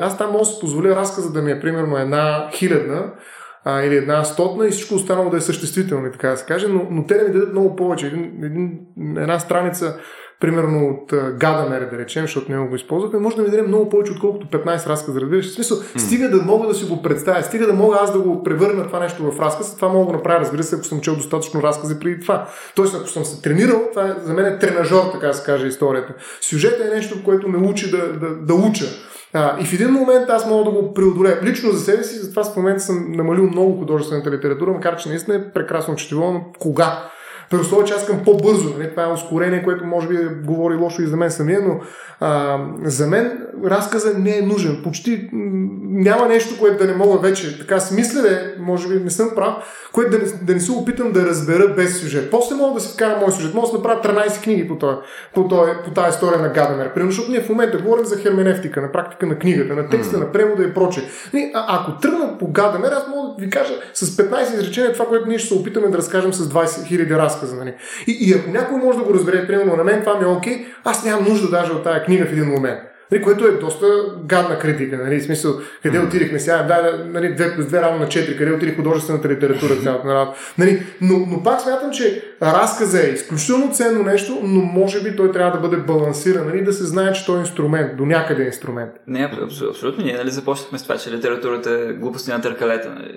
[0.00, 3.04] аз там мога да си позволя разказа да ми е примерно една хилядна,
[3.64, 6.86] а, или една стотна и всичко останало да е съществително, така да се каже, но,
[6.90, 8.06] но те да ми дадат много повече.
[8.06, 8.78] Един, един,
[9.16, 9.96] една страница
[10.40, 14.12] примерно от Гадамер, да речем, защото не го използвахме, може да ми даде много повече,
[14.12, 15.20] отколкото 15 разказа.
[15.20, 15.98] Разбираш, в смисъл, mm.
[15.98, 19.00] стига да мога да си го представя, стига да мога аз да го превърна това
[19.00, 21.98] нещо в разказ, това мога да го направя, разбира се, ако съм чел достатъчно разкази
[21.98, 22.48] преди това.
[22.74, 25.66] Тоест, ако съм се тренирал, това е, за мен е тренажор, така да се каже
[25.66, 26.14] историята.
[26.40, 28.84] Сюжетът е нещо, което ме учи да, да, да уча.
[29.32, 31.38] А, и в един момент аз мога да го преодолея.
[31.42, 35.36] Лично за себе си, затова в момента съм намалил много художествената литература, макар че наистина
[35.36, 37.10] е прекрасно четиво, но кога?
[37.50, 38.74] При условие, че аз искам по-бързо.
[38.78, 38.90] Нали?
[38.90, 41.80] Това е ускорение, което може би говори лошо и за мен самия, но
[42.20, 44.80] а, за мен разказа не е нужен.
[44.82, 49.54] Почти няма нещо, което да не мога вече така смисля, може би не съм прав,
[49.92, 52.30] което да не, да не се опитам да разбера без сюжет.
[52.30, 53.54] После мога да си вкара мой сюжет.
[53.54, 54.96] Мога да направя 13 книги по, този,
[55.34, 56.94] по, този, по тази история на Гадамер.
[56.94, 60.20] Примерно, защото ние в момента говорим за херменевтика, на практика на книгата, на текста, mm.
[60.20, 61.04] на превода и прочее.
[61.34, 65.06] Нали, а, ако тръгна по Гадамер, аз мога да ви кажа с 15 изречения това,
[65.06, 67.39] което ние ще се опитаме да разкажем с 20 000 разказа.
[67.46, 67.74] Нали.
[68.06, 70.66] И, и ако някой може да го разбере, примерно на мен това ми е окей,
[70.84, 72.80] аз нямам нужда даже от тази книга в един момент.
[73.12, 73.86] Нали, което е доста
[74.24, 74.96] гадна критика.
[74.96, 76.06] Нали, смисъл, къде mm.
[76.06, 80.06] отидехме сега, да, нали, 2 плюс 2 равно на 4, къде отиде художествената литература цялата
[80.06, 80.38] на работа.
[80.58, 85.32] Нали, но, но пак смятам, че разказа е изключително ценно нещо, но може би той
[85.32, 88.46] трябва да бъде балансиран, нали, да се знае, че той е инструмент, до някъде е
[88.46, 88.90] инструмент.
[89.06, 89.30] Не,
[89.70, 90.04] абсолютно.
[90.04, 92.88] Ние нали, започнахме с това, че литературата е глупости на търкалета.
[92.88, 93.12] Нали,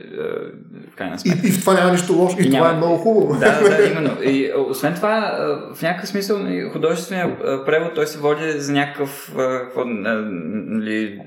[0.94, 1.48] в крайна сметка.
[1.48, 3.40] И, и в това няма нищо лошо, и, и това е много хубаво.
[3.40, 4.18] Да, да, именно.
[4.24, 5.38] И освен това,
[5.76, 9.32] в някакъв смисъл нали, художественият превод той се води за някакъв
[9.86, 11.20] нали,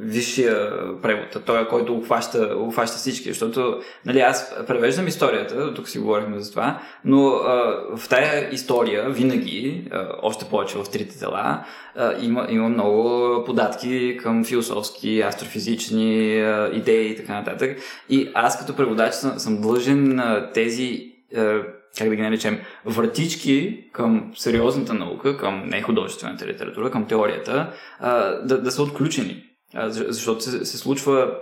[0.00, 0.70] висшия
[1.02, 6.50] превод, той, който обхваща, обхваща всички, защото нали, аз превеждам историята, тук си говорихме за
[6.50, 11.64] това, но а, в тая история винаги, а, още повече в трите тела,
[11.96, 17.78] а, има, има много податки към философски, астрофизични а, идеи и така нататък.
[18.08, 21.62] И аз като преводач съм, съм длъжен а, тези а,
[21.98, 28.62] как да ги наречем, вратички към сериозната наука, към нехудожествената литература, към теорията, а, да,
[28.62, 29.44] да са отключени.
[29.74, 31.34] А, защото се, се случва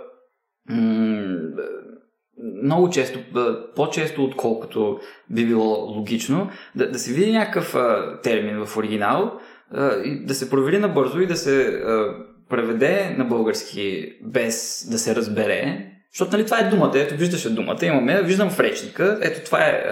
[0.69, 1.37] м-
[2.63, 3.19] много често,
[3.75, 4.99] по-често отколкото
[5.29, 9.39] би било логично, да, да се види някакъв а, термин в оригинал,
[9.71, 12.15] а, и да се провери набързо и да се а,
[12.49, 17.77] преведе на български без да се разбере, защото нали, това е думата, ето виждаше думата,
[17.81, 19.83] имаме, виждам в речника, ето това е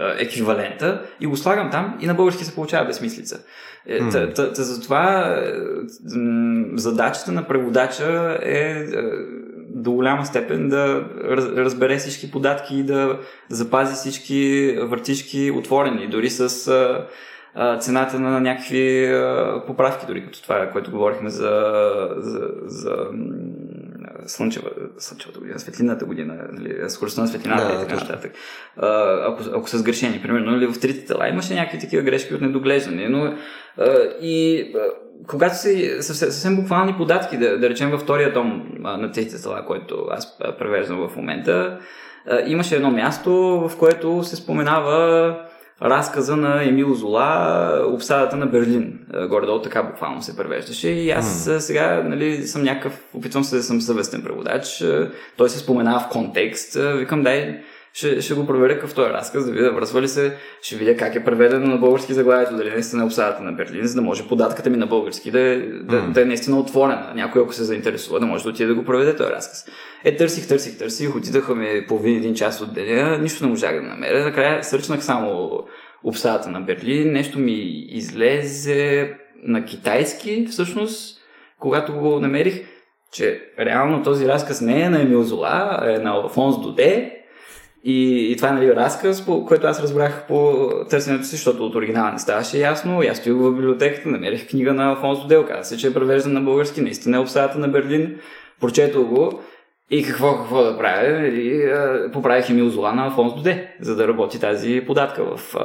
[0.00, 3.44] е, е еквивалента и го слагам там и на български се получава безмислица.
[3.90, 4.54] Mm.
[4.54, 5.52] Затова е,
[6.74, 8.86] задачата на преводача е, е
[9.74, 11.04] до голяма степен да
[11.56, 16.48] разбере всички податки и да запази всички въртишки отворени, дори с
[17.80, 19.14] цената на някакви
[19.66, 21.74] поправки, дори като това, което говорихме за,
[22.16, 22.96] за, за
[24.26, 28.32] слънчева, слънчевата година, светлината година, нали, скоростта на светлината да, и така нататък.
[29.26, 33.08] Ако, ако са сгрешени, примерно, нали, в трите тела имаше някакви такива грешки от недоглеждане,
[33.08, 33.34] но
[34.20, 34.66] и
[35.28, 39.64] когато се съвсем, съвсем буквални податки, да, да речем във втория том на трите тела,
[39.66, 41.78] който аз превеждам в момента,
[42.46, 43.32] имаше едно място,
[43.68, 45.36] в което се споменава
[45.84, 48.98] разказа на Емил Зола, обсадата на Берлин.
[49.14, 50.88] Е, горе-долу така буквално се превеждаше.
[50.88, 51.58] И аз mm.
[51.58, 54.80] сега нали, съм някакъв, опитвам се да съм съвестен преводач.
[54.80, 56.78] Е, той се споменава в контекст.
[56.98, 57.62] Викам, дай,
[57.92, 61.14] ще, ще го проверя какъв този разказ, да видя връзва ли се, ще видя как
[61.14, 64.70] е преведено на български заглавието, дали наистина е обсадата на Берлин, за да може податката
[64.70, 66.12] ми на български да е, да, mm.
[66.12, 67.12] да е наистина отворена.
[67.14, 69.64] Някой, ако се заинтересува, да може да отиде да го проведе този разказ.
[70.04, 73.82] Е, търсих, търсих, търсих, отидаха ми половин един час от деня, нищо не можах да
[73.82, 74.24] намеря.
[74.24, 75.60] Накрая сръчнах само
[76.04, 77.52] обсадата на Берлин, нещо ми
[77.88, 81.20] излезе на китайски, всъщност,
[81.58, 82.64] когато го намерих,
[83.12, 87.18] че реално този разказ не е на Емил Зола, а е на Алфонс Доде.
[87.84, 91.74] И, и това е нали, разказ, по, който аз разбрах по търсенето си, защото от
[91.74, 93.02] оригинала не ставаше ясно.
[93.10, 96.40] Аз стоих в библиотеката, намерих книга на Алфонс Доде, оказа се, че е превеждан на
[96.40, 98.18] български, наистина е обсадата на Берлин.
[98.60, 99.40] Прочетох го
[99.92, 101.26] и какво, какво да правя?
[101.26, 105.62] И, а, поправих Емил Зола на Алфонс Доде, за да работи тази податка в, а,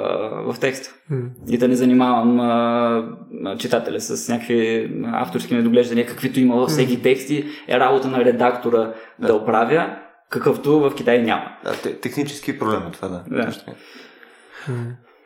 [0.52, 0.90] в текста.
[1.12, 1.30] Mm.
[1.50, 7.46] И да не занимавам а, читателя с някакви авторски недоглеждания, каквито има във всеки тексти,
[7.68, 9.96] е работа на редактора да, да оправя,
[10.30, 11.52] какъвто в Китай няма.
[11.64, 13.24] Да, технически проблем е това, да.
[13.30, 13.52] да.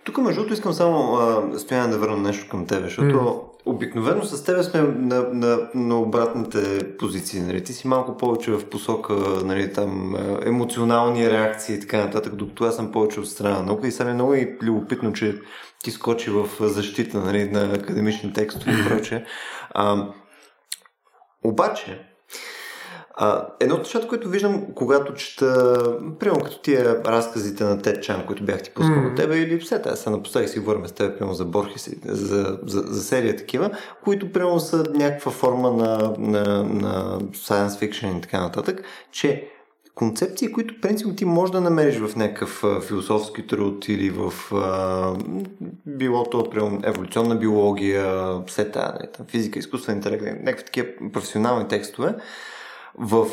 [0.03, 3.50] Тук, между другото, искам само а, стоян да върна нещо към тебе, защото mm.
[3.65, 7.41] Обикновено с тебе сме на, на, на обратните позиции.
[7.41, 7.63] Нали?
[7.63, 12.75] Ти си малко повече в посока нали, там, емоционални реакции и така нататък, докато аз
[12.75, 15.35] съм повече от страна на наука и сега е много и любопитно, че
[15.83, 19.25] ти скочи в защита нали, на академични текстове и прочее.
[21.43, 22.10] обаче,
[23.13, 25.83] а, едно от нещата, което виждам, когато чета,
[26.19, 29.09] примерно като тия разказите на Тед Чан, които бях ти пускал mm.
[29.09, 32.59] от тебе, или все тази, сега напоследък си говорим с теб, примерно за Борхес, за,
[32.65, 33.71] за, за серия такива,
[34.03, 39.47] които примерно са някаква форма на, на, на science fiction и така нататък, че
[39.95, 45.13] концепции, които принципно ти можеш да намериш в някакъв философски труд или в а,
[45.85, 52.15] било то, примерно, еволюционна биология, все тази, нали, физика, изкуствен интелект, някакви такива професионални текстове,
[52.97, 53.27] в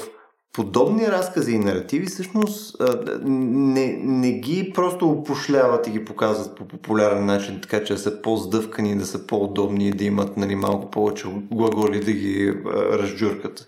[0.53, 2.77] подобни разкази и наративи всъщност
[3.25, 8.23] не, не ги просто опошляват и ги показват по популярен начин, така че да са
[8.23, 13.67] по-здъвкани, да са по-удобни и да имат нали, малко повече глаголи да ги разджуркат.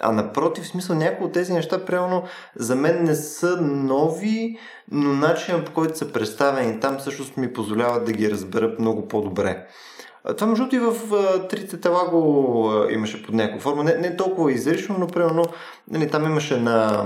[0.00, 2.22] А напротив, в смисъл някои от тези неща, примерно,
[2.56, 4.58] за мен не са нови,
[4.90, 9.66] но начинът по който са представени там всъщност ми позволяват да ги разбера много по-добре.
[10.36, 10.94] Това между и в
[11.48, 13.84] трите тела го имаше под някаква форма.
[13.84, 15.44] Не, не толкова изрично, но примерно
[15.90, 17.04] нали, там имаше на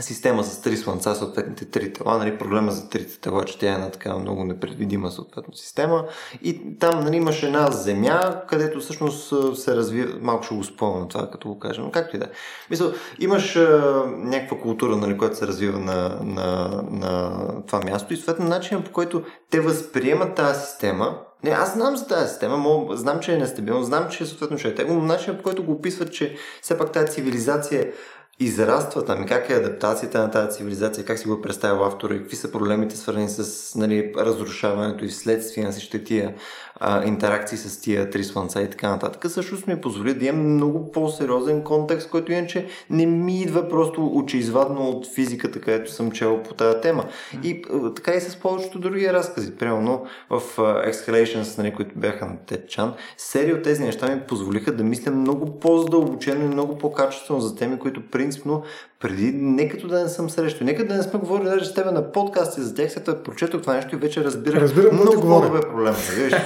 [0.00, 3.74] система с три слънца, съответните три тела, нали, проблема за трите тела, че тя е
[3.74, 6.04] една така много непредвидима съответно система
[6.42, 11.30] и там нали, имаше една земя, където всъщност се развива, малко ще го спомням това,
[11.30, 12.28] като го кажем, но както и да е.
[12.70, 17.32] Мисля, имаш а, някаква култура, нали, която се развива на, на, на
[17.66, 22.06] това място и съответно начинът по който те възприемат тази система, не, аз знам за
[22.06, 25.36] тази система, мога, знам, че е нестабилна, знам, че съответно ще е тегло, но начинът
[25.36, 27.92] по който го описват, че все пак тази цивилизация
[28.40, 29.22] израства там?
[29.22, 32.14] И как е адаптацията на тази цивилизация, как си го представя автора?
[32.14, 36.34] И какви са проблемите свързани с нали, разрушаването и следствие на всички тия
[36.80, 40.92] а, интеракции с тия три слънца и така нататък, също ми позволи да имам много
[40.92, 46.54] по-сериозен контекст, който иначе не ми идва просто очеизвадно от физиката, където съм чел по
[46.54, 47.04] тази тема.
[47.44, 47.62] И
[47.96, 49.56] така и с повечето други разкази.
[49.56, 54.20] Примерно в uh, Exhalations, нали, които бяха на Тед Чан, серия от тези неща ми
[54.28, 58.62] позволиха да мисля много по-задълбочено и много по-качествено за теми, които принципно
[59.00, 61.86] преди, не като да не съм срещу, нека да не сме говорили даже с теб
[61.86, 65.96] на подкасти за след прочетох това нещо и вече разбирам, разбирам много много е проблема.
[66.30, 66.38] Да,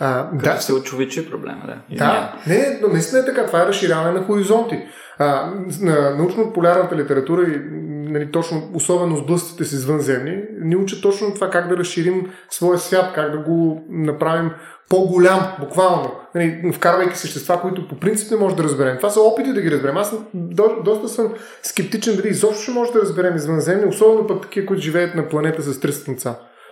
[0.00, 0.60] а, да.
[0.60, 1.96] се очовечи проблема, да.
[1.96, 4.78] Да, не, но наистина е така, това е разширяване на хоризонти.
[5.18, 5.50] А,
[5.80, 7.60] на научно-полярната литература и
[8.10, 12.78] нали, точно, особено с блъстите си извънземни, ни учат точно това как да разширим своя
[12.78, 14.50] свят, как да го направим
[14.88, 18.96] по-голям, буквално, нали, вкарвайки същества, които по принцип не може да разберем.
[18.96, 19.96] Това са опити да ги разберем.
[19.96, 24.66] Аз до, доста съм скептичен дали изобщо ще може да разберем извънземни, особено пък такива,
[24.66, 25.92] които живеят на планета с три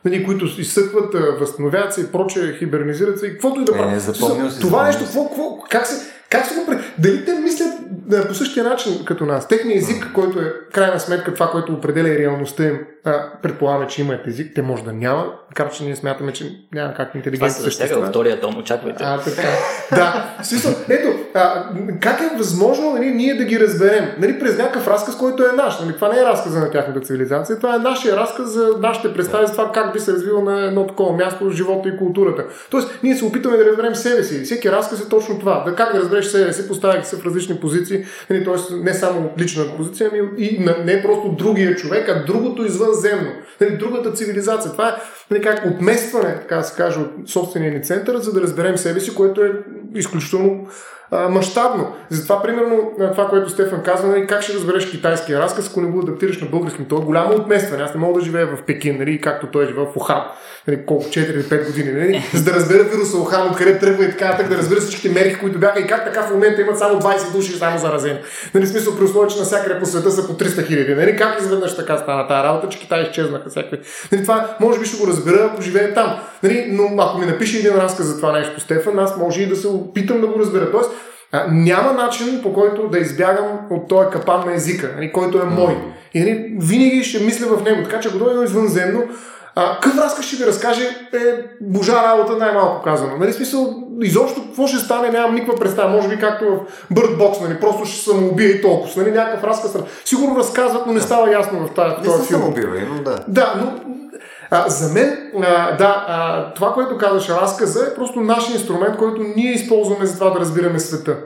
[0.05, 4.03] нали, които изсъкват, възстановяват се и проче, хибернизират се и каквото и да правят.
[4.03, 6.85] Е, това нещо, какво, какво, как се, как се го прави?
[6.99, 9.49] Дали те мислят да, по същия начин като нас?
[9.49, 12.79] Техният език, който е крайна сметка това, което определя и реалността им,
[13.42, 17.14] предполагаме, че имат език, те може да няма, макар че ние смятаме, че няма как
[17.14, 17.94] интелигентни същества.
[17.94, 19.05] Това се втория том, очаквайте.
[19.05, 19.49] А, така.
[19.90, 21.64] да, смисъл, ето, а,
[22.01, 24.09] как е възможно нали, ние да ги разберем?
[24.18, 25.80] Нали, през някакъв разказ, който е наш.
[25.80, 29.46] Нали, това не е разказа на тяхната цивилизация, това е нашия разказ за нашите представи
[29.46, 32.44] за това как би се развил на едно такова място живота и културата.
[32.70, 34.44] Тоест, ние се опитваме да разберем себе си.
[34.44, 35.64] Всеки разказ е точно това.
[35.66, 38.05] Да как да разбереш себе си, поставяйки се в различни позиции.
[38.30, 43.30] Нали, тоест, не само лична позиция, ами и не просто другия човек, а другото извънземно.
[43.61, 44.72] Нали, другата цивилизация.
[44.72, 44.95] Това е
[45.30, 49.01] нали, как отместване, така да се каже, от собствения ни център, за да разберем себе
[49.01, 49.53] си, което е
[49.95, 50.68] изключително
[51.11, 51.93] а, мащабно.
[52.11, 56.01] Затова, примерно, това, което Стефан казва, нали, как ще разбереш китайския разказ, ако не го
[56.01, 56.85] адаптираш на български.
[56.89, 57.83] То е голямо отместване.
[57.83, 60.23] Аз не мога да живея в Пекин, нали, както той е живее в Ухан.
[60.69, 61.93] Нали, колко 4 или 5 години.
[61.93, 65.39] Нали, за да разбера вируса Ухан, откъде тръгва и така, так, да разбера всичките мерки,
[65.41, 68.19] които бяха и как така в момента имат само 20 души само заразени.
[68.55, 70.95] Нали, смисъл при условие, че навсякъде по света са по 300 хиляди.
[70.95, 73.79] Нали, как изведнъж така стана тази работа, че Китай изчезнаха всякакви.
[74.13, 76.21] Нали, това може би ще го разбера, ако живее там.
[76.43, 79.57] Нали, но ако ми напише един разказ за това нещо, Стефан, аз може и да
[79.57, 80.71] се опитам да го разбера.
[80.71, 80.91] Тоест,
[81.33, 85.45] а, няма начин по който да избягам от този капан на езика, нали, който е
[85.45, 85.76] мой.
[86.14, 89.03] И нали, винаги ще мисля в него, така че ако дойде извънземно,
[89.55, 91.18] а, какъв разказ ще ви разкаже е
[91.61, 93.16] божа работа, най-малко казано.
[93.16, 95.89] Нали, смисъл, изобщо какво ще стане, нямам никаква представа.
[95.89, 96.45] Може би както
[96.91, 99.03] в Bird Box, нали, просто ще самоубия и толкова.
[99.03, 99.76] Нали, някакъв разказ.
[100.05, 102.41] Сигурно разказват, но не става ясно в тази, в този филм.
[102.41, 103.18] самоубива, но да.
[103.29, 103.72] Да, но
[104.51, 109.22] а, за мен, а, да, а, това, което казваше разказа е просто наш инструмент, който
[109.36, 111.16] ние използваме за това да разбираме света.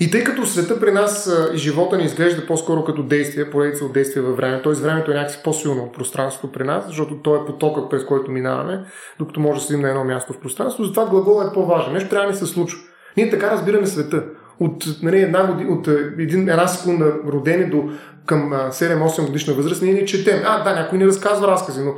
[0.00, 3.92] И тъй като света при нас и живота ни изглежда по-скоро като действие, поредица от
[3.92, 4.82] действия във времето, т.е.
[4.82, 8.84] времето е някакси по-силно от пространството при нас, защото то е потокът, през който минаваме,
[9.18, 11.92] докато може да седим на едно място в пространството, затова глагол е по-важен.
[11.92, 12.80] Нещо трябва да ни се случва.
[13.16, 14.24] Ние така разбираме света.
[14.60, 17.90] От, нали, една, година, от един, една секунда родени до
[18.26, 20.42] към 7-8 годишна възраст, ние ни четем.
[20.44, 21.94] А, да, някой ни разказва разкази, но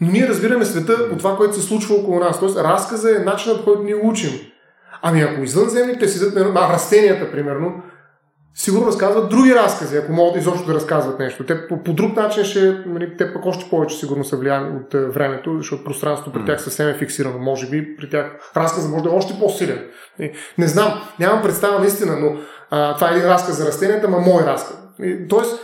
[0.00, 2.40] но ние разбираме света от това, което се случва около нас.
[2.40, 4.30] Тоест, разказа е начинът, който ние учим.
[5.02, 7.82] Ами ако извънземните седят на растенията, примерно,
[8.54, 11.46] сигурно разказват други разкази, ако могат изобщо да разказват нещо.
[11.46, 14.94] Те по, по друг начин ще, нали, те пък още повече сигурно са влияни от
[14.94, 17.38] е, времето, защото пространството при тях съвсем е фиксирано.
[17.38, 19.78] Може би при тях разказа може да е още по-силен.
[20.18, 22.36] Не, не знам, нямам представа наистина, но
[22.70, 24.78] а, това е един разказ за растенията, ма мой разказ.
[25.02, 25.60] И, тоест,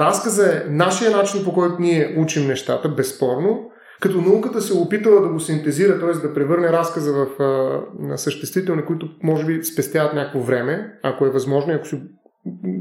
[0.00, 3.70] разказа е нашия начин по който ние учим нещата, безспорно,
[4.00, 6.12] като науката се опитала да го синтезира, т.е.
[6.12, 11.72] да превърне разказа в а, съществителни, които може би спестяват някакво време, ако е възможно,
[11.74, 12.02] ако си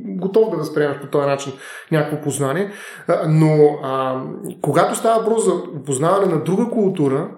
[0.05, 1.53] готов да възприемаш по този начин
[1.91, 2.71] някакво познание.
[3.27, 4.23] Но а,
[4.61, 5.51] когато става въпрос за
[5.85, 7.29] познаване на друга култура,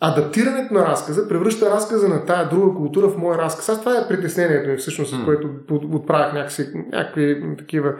[0.00, 3.68] адаптирането на разказа превръща разказа на тая друга култура в мой разказ.
[3.68, 7.92] Аз това е притеснението ми, всъщност, с което отправях някакси, някакви такива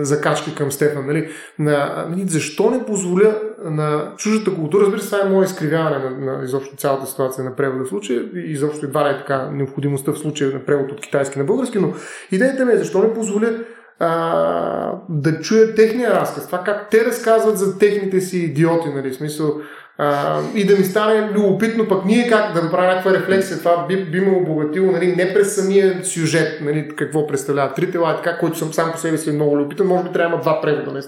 [0.00, 1.06] закачки към Стефан.
[1.06, 1.28] Нали?
[1.58, 6.10] На, нали, защо не позволя на чуждата култура, разбира се, това е мое изкривяване на,
[6.10, 10.12] на изобщо цялата ситуация на превода в случая и изобщо едва ли е така необходимостта
[10.12, 11.92] в случая на превод от китайски на български, но
[12.32, 13.48] идеята ми е защо не позволя
[13.98, 19.60] а, да чуя техния разказ, това как те разказват за техните си идиоти, нали, смисъл,
[19.98, 23.58] а, и да ми стане любопитно пък ние как да направим някаква рефлексия.
[23.58, 28.16] Това би, би ме обогатило нали, не през самия сюжет, нали, какво представлява три тела,
[28.16, 29.86] така, който съм сам по себе си много любопитен.
[29.86, 30.92] Може би трябва да има два превода.
[30.92, 31.04] Нали.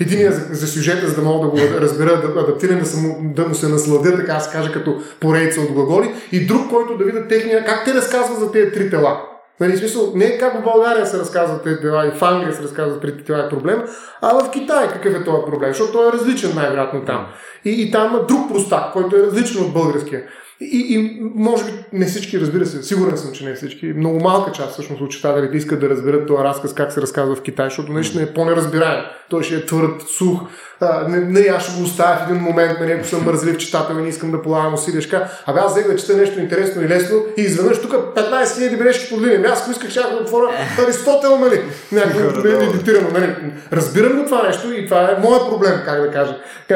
[0.00, 3.54] Единия за, за сюжета, за да мога да го разбера, да адаптирам, да, да му
[3.54, 6.14] се насладя, така се каже, като поредица от глаголи.
[6.32, 9.35] И друг, който да видя техния, как те разказват за тези три тела.
[9.60, 13.24] Нали, смисъл, не как в България се разказват дела и в Англия се разказват трите
[13.24, 13.82] тела е проблем,
[14.22, 17.26] а в Китай какъв е този проблем, защото той е различен най-вероятно там.
[17.64, 20.22] И, и там има друг простак, който е различен от българския.
[20.60, 24.52] И, и може би не всички, разбира се, сигурен съм, че не всички, много малка
[24.52, 27.92] част всъщност от читателите искат да разберат този разказ как се разказва в Китай, защото
[27.92, 29.04] наистина е по-неразбираем.
[29.30, 30.40] Той ще е твърд, сух.
[30.80, 33.94] А, не, не, аз ще го оставя в един момент, нали, ако съм мързлив читател
[33.94, 35.02] и не искам да полагам усилия.
[35.02, 38.78] Ще абе аз взех да чета нещо интересно и лесно и изведнъж тук 15 000
[38.78, 39.36] бележки под линия.
[39.36, 40.50] Ами аз ако исках, ще да отворя
[40.86, 41.62] Аристотел, нали?
[41.92, 43.34] Някакво медитирано, нали?
[43.72, 46.36] Разбирам го това нещо и това е моят проблем, как да кажа.
[46.68, 46.74] Ка,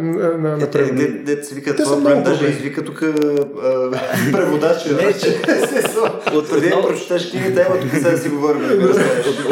[0.00, 2.98] на, на, на, Те се вика това проблем, даже извика тук
[4.32, 4.88] преводача.
[6.32, 8.62] От преди да прочетеш книгата, ема тук сега да си говорим.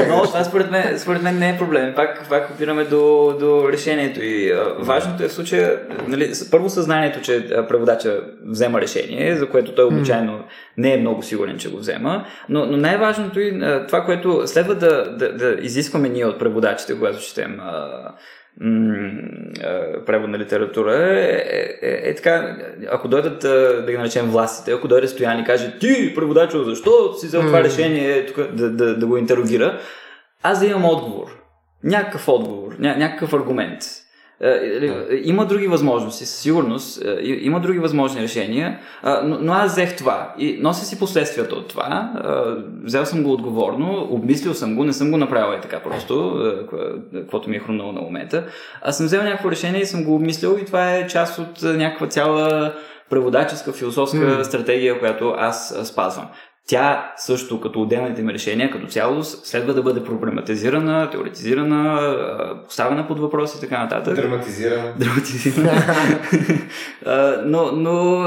[0.08, 1.92] Но това според мен, според мен не е проблем.
[1.96, 4.20] Пак, пак опираме до, до решението.
[4.22, 9.74] И а, важното е в случая, нали, първо съзнанието, че преводача взема решение, за което
[9.74, 10.44] той обичайно
[10.76, 12.24] не е много сигурен, че го взема.
[12.48, 17.20] Но, но най-важното и това, което следва да, да, да изискваме ние от преводачите, когато
[17.20, 17.60] четем
[20.06, 22.56] превод на литература е, е, е, е така,
[22.90, 23.38] ако дойдат
[23.86, 27.64] да ги наречем властите, ако дойде Стоян и каже ти, преводачо, защо си взел това
[27.64, 29.80] решение тук, да, да, да го интерогира,
[30.42, 31.45] аз да имам отговор.
[31.84, 33.82] Някакъв отговор, ня, някакъв аргумент.
[35.24, 37.02] Има други възможности, със сигурност.
[37.22, 42.12] Има други възможни решения, но, но аз взех това и нося си последствията от това.
[42.84, 46.40] Взел съм го отговорно, обмислил съм го, не съм го направил и така просто,
[47.14, 48.44] каквото ми е хрумнало на момента.
[48.82, 52.06] Аз съм взел някакво решение и съм го обмислил и това е част от някаква
[52.06, 52.74] цяла
[53.10, 54.42] преводаческа, философска mm.
[54.42, 56.26] стратегия, която аз спазвам.
[56.68, 62.00] Тя също като отделните ми решения, като цялост, следва да бъде проблематизирана, теоретизирана,
[62.64, 64.14] поставена под въпрос и така нататък.
[64.16, 64.92] Драматизирана.
[64.98, 65.82] Драматизирана.
[67.46, 68.24] но, но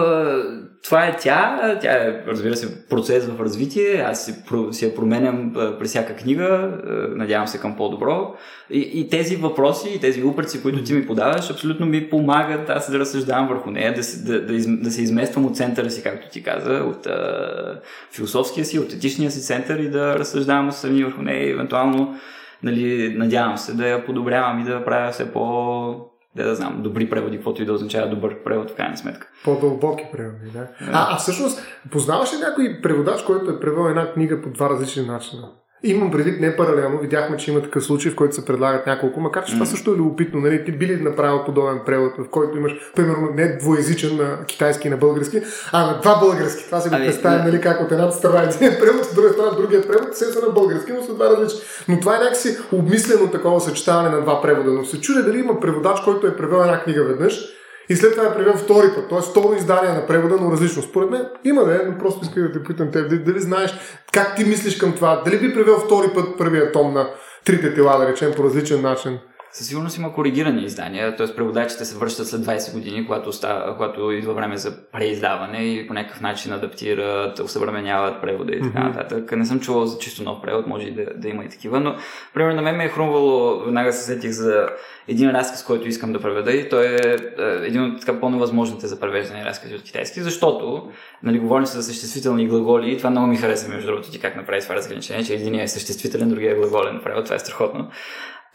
[0.84, 1.78] това е тя.
[1.82, 4.04] Тя е, разбира се, процес в развитие.
[4.08, 4.36] Аз си,
[4.72, 6.72] си я променям при всяка книга.
[7.16, 8.36] Надявам се към по-добро.
[8.70, 12.92] И, и тези въпроси, и тези упреци, които ти ми подаваш, абсолютно ми помагат аз
[12.92, 16.04] да разсъждавам върху нея, да, се, да, да, из, да се измествам от центъра си,
[16.04, 21.04] както ти каза, от а, философския си, от етичния си център и да разсъждавам страни
[21.04, 22.20] върху нея и евентуално
[22.64, 26.10] нали, надявам се да я подобрявам и да правя все по
[26.44, 29.28] да, да знам, добри преводи, каквото и да означава добър превод в крайна сметка.
[29.44, 30.68] По-дълбоки преводи, да.
[30.92, 31.62] А, а всъщност,
[31.92, 35.50] познаваш ли някой преводач, който е превел една книга по два различни начина?
[35.84, 39.46] Имам предвид не паралелно, видяхме, че има такъв случай, в който се предлагат няколко, макар
[39.46, 39.56] че mm.
[39.56, 40.42] това също е любопитно.
[40.42, 40.66] Нали?
[40.66, 44.92] Ти би ли направил подобен превод, в който имаш, примерно, не двоязичен на китайски и
[44.92, 46.66] на български, а на два български.
[46.66, 49.88] Това се го представя, нали, как от едната страна един превод, от другата страна другият
[49.88, 51.60] превод, се са на български, но са два различни.
[51.88, 54.72] Но това е някакси обмислено такова съчетаване на два превода.
[54.72, 57.59] Но се чудя дали има преводач, който е превел една книга веднъж
[57.90, 59.22] и след това е превел втори път, т.е.
[59.22, 60.82] второ издание на превода, но различно.
[60.82, 63.74] Според мен има да е, но просто искам да те питам дали, дали знаеш
[64.14, 67.10] как ти мислиш към това, дали би превел втори път първия том на
[67.46, 69.20] трите тела, да речем, по различен начин.
[69.52, 71.36] Със сигурност има коригирани издания, т.е.
[71.36, 75.94] преводачите се връщат след 20 години, когато, става, когато идва време за преиздаване и по
[75.94, 79.32] някакъв начин адаптират, усъвременяват превода и така нататък.
[79.32, 81.96] Не съм чувал за чисто нов превод, може и да, да има и такива, но
[82.34, 84.68] примерно на мен ме е хрумвало, веднага се сетих за
[85.08, 89.00] един разказ, който искам да преведа и той е, е един от така по-невъзможните за
[89.00, 90.92] превеждане разкази от китайски, защото
[91.24, 94.36] нали, говорим се за съществителни глаголи и това много ми хареса между другото ти как
[94.36, 97.90] направи това разграничение, че един е съществителен, другия е глаголен превод, това е страхотно.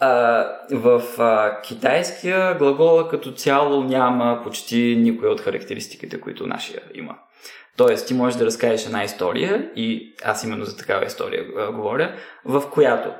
[0.01, 7.15] А, в а, китайския глагола като цяло няма почти никой от характеристиките, които нашия има.
[7.77, 12.15] Тоест, ти можеш да разкажеш една история, и аз именно за такава история а, говоря,
[12.45, 13.11] в която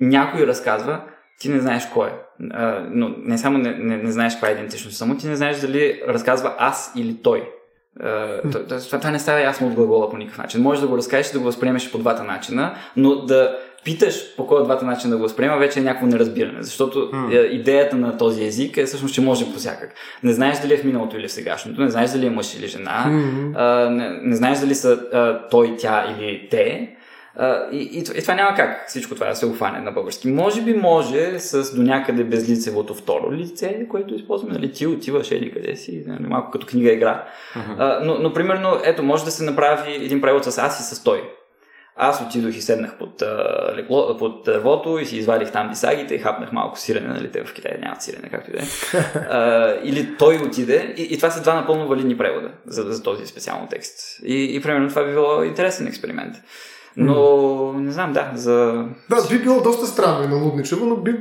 [0.00, 1.00] някой разказва,
[1.38, 2.12] ти не знаеш кой е.
[2.50, 5.60] А, но не само не, не, не знаеш каква е идентичност, само ти не знаеш
[5.60, 7.52] дали разказва аз или той.
[8.00, 10.62] Uh, това, това не става ясно от глагола по никакъв начин.
[10.62, 14.46] Може да го разкажеш и да го възприемеш по двата начина, но да питаш по
[14.46, 16.62] кой от двата начина да го възприема, вече е някакво неразбиране.
[16.62, 17.48] Защото mm.
[17.48, 19.94] идеята на този език е всъщност, че може по всякак.
[20.22, 22.68] Не знаеш дали е в миналото или в сегашното, не знаеш дали е мъж или
[22.68, 23.52] жена, mm-hmm.
[23.56, 26.96] а, не, не знаеш дали са а, той, тя или те.
[27.40, 30.28] Uh, и, и, и това няма как всичко това да се офане на български.
[30.28, 35.52] Може би може с до някъде безлицевото второ лице, което използваме, нали, ти отиваш или
[35.52, 37.24] къде си, нали, малко като книга игра.
[37.54, 37.78] Uh-huh.
[37.78, 41.04] Uh, но, но, примерно, ето, може да се направи един превод с аз и с
[41.04, 41.22] той.
[42.02, 46.18] Аз отидох и седнах под, а, лекло, под дървото и си извадих там бисагите и
[46.18, 49.80] хапнах малко сирене, нали, те в Китай нямат сирене, както и да е.
[49.88, 53.66] или той отиде и, и това са два напълно валидни превода за, за този специално
[53.70, 54.20] текст.
[54.24, 56.34] И, и примерно това би било интересен експеримент.
[56.96, 58.84] Но не знам, да, за...
[59.10, 61.16] Да, би било доста странно и налудничево, но би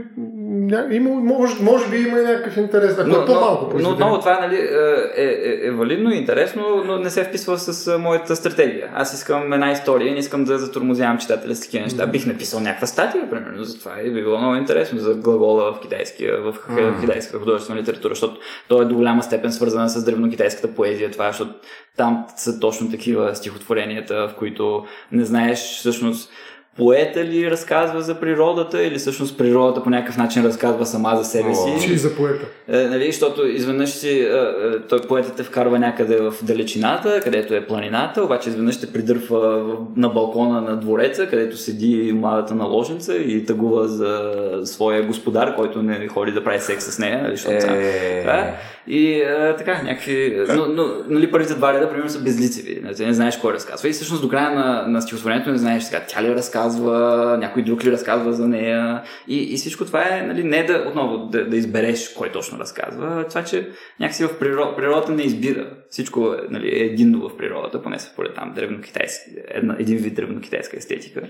[0.92, 3.72] има, може, може би има и някакъв интерес, ако но, е по-малко.
[3.74, 7.58] Но, но отново това нали, е, е, е валидно и интересно, но не се вписва
[7.58, 8.90] с моята стратегия.
[8.94, 12.08] Аз искам една история, не искам да затормозявам читателя с такива неща.
[12.08, 12.12] Mm.
[12.12, 15.80] Бих написал някаква статия, примерно, за това и би било много интересно за глагола в
[15.82, 17.02] китайския, в mm.
[17.02, 21.54] китайска художествена литература, защото то е до голяма степен свързана с древнокитайската поезия, това, защото
[21.98, 26.32] там са точно такива стихотворенията, в които не знаеш всъщност
[26.80, 31.56] поета ли разказва за природата или всъщност природата по някакъв начин разказва сама за себе
[31.56, 31.88] си.
[31.88, 32.46] Чи за поета.
[32.68, 37.56] Е, нали, защото изведнъж си, е, е, той поетът те вкарва някъде в далечината, където
[37.56, 39.66] е планината, обаче изведнъж ще придърпва
[39.96, 44.32] на балкона на двореца, където седи младата наложница и тъгува за
[44.64, 47.22] своя господар, който не ходи да прави секс с нея.
[47.24, 48.54] Нали, защото е...
[48.88, 50.46] И а, така, някакви.
[50.56, 52.82] Но, но нали, първите два реда, примерно, са безлицеви.
[52.84, 53.90] Не, не знаеш кой разказва.
[53.90, 57.86] И всъщност до края на, на стихотворението не знаеш сега тя ли разказва, някой друг
[57.86, 59.04] ли разказва за нея.
[59.28, 63.26] И, и всичко това е нали, не да отново да, да избереш кой точно разказва,
[63.30, 63.70] това, че
[64.00, 65.70] някакси в природ, природата не избира.
[65.90, 71.22] Всичко нали, е единно в природата, поне според там древнокитайски, една, един вид древнокитайска естетика.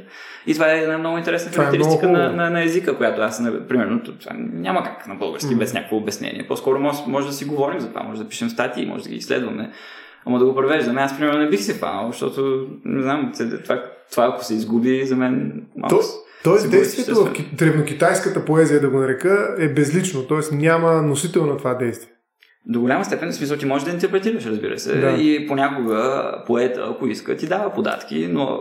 [0.47, 2.23] И това е една много интересна е характеристика е много...
[2.23, 5.57] на, на, на, езика, която аз, примерно, това няма как на български mm.
[5.57, 6.47] без някакво обяснение.
[6.47, 9.15] По-скоро може, може да си говорим за това, може да пишем статии, може да ги
[9.15, 9.71] изследваме.
[10.25, 13.31] Ама да го превеждаме, аз примерно не бих се фанал, защото не знам,
[13.63, 15.95] това, това ако се изгуби, за мен малко.
[15.95, 16.01] То,
[16.43, 20.55] Тоест действието в древнокитайската поезия, да го нарека, е безлично, т.е.
[20.55, 22.11] няма носител на това действие.
[22.65, 24.99] До голяма степен, в смисъл, ти можеш да интерпретираш, разбира се.
[24.99, 25.09] Да.
[25.09, 28.59] И понякога поета, ако иска, ти дава податки, но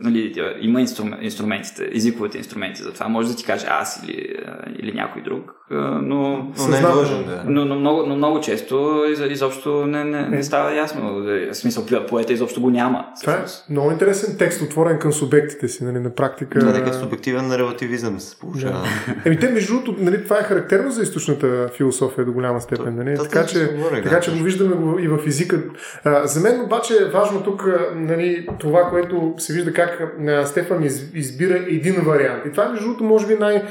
[0.00, 0.80] нали, има
[1.20, 3.08] инструментите, езиковите инструменти за това.
[3.08, 4.36] Може да ти каже аз или,
[4.78, 7.42] или някой друг, но, но, не е дължен, да.
[7.46, 11.14] но, но, много, но много често изобщо не, не, не става ясно.
[11.50, 13.06] В смисъл, поета изобщо го няма.
[13.20, 16.58] Това е много интересен текст, отворен към субектите си, нали, на практика.
[16.58, 18.72] Да, нека субективен релативизъм се получава.
[18.72, 19.14] Да.
[19.24, 23.03] Еми те, между другото, нали, това е характерно за източната философия до голяма степен.
[23.04, 23.16] Нали?
[23.16, 25.62] Това Така, че, говорих, така да, че го виждаме и в езика.
[26.04, 30.84] А, за мен обаче е важно тук нали, това, което се вижда как а, Стефан
[30.84, 32.42] из, избира един вариант.
[32.46, 33.62] И това, между другото, може би най-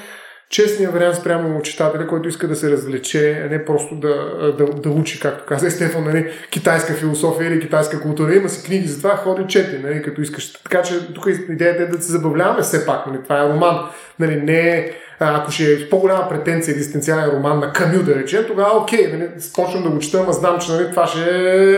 [0.54, 4.16] честният вариант спрямо читателя, който иска да се развлече, а не просто да,
[4.58, 8.36] да, да учи, както каза Стефан, нали, китайска философия или китайска култура.
[8.36, 10.54] Има си книги за това, ходи чети, нали, като искаш.
[10.54, 13.08] Така че тук идеята е да се забавляваме все пак.
[13.08, 13.90] Нали, това е роман.
[14.20, 18.44] Нали, не е ако ще е с по-голяма претенция екзистенциален роман на Камю, да речем,
[18.48, 21.20] тогава окей, нали, почвам да го чета, ама знам, че нали, това ще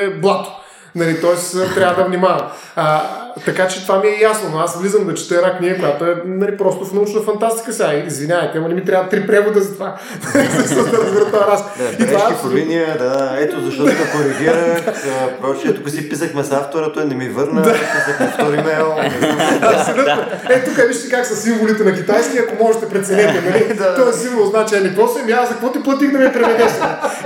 [0.05, 0.49] е блато.
[0.95, 2.47] Нали, Тоест трябва да внимавам.
[3.45, 6.21] Така че това ми е ясно, но аз влизам да чета една книга, която е
[6.25, 7.93] нали, просто в научна фантастика сега.
[7.93, 9.95] Извинявайте, ама не ми трябва три превода за това.
[10.65, 11.63] за да разбера това раз.
[11.99, 14.81] Да, това е по абсолютно- линия, да, ето защо те коригирах,
[15.41, 18.95] прочее, тук си писахме с автора, той не ми върна, писахме втори мейл.
[19.61, 20.25] Абсолютно.
[20.49, 23.73] Е, тук вижте как са символите на китайски, ако можете преценете, нали?
[23.77, 23.95] Да.
[23.95, 26.71] Този символ значи, ами какво си, ами аз за какво ти платих да ми преведеш?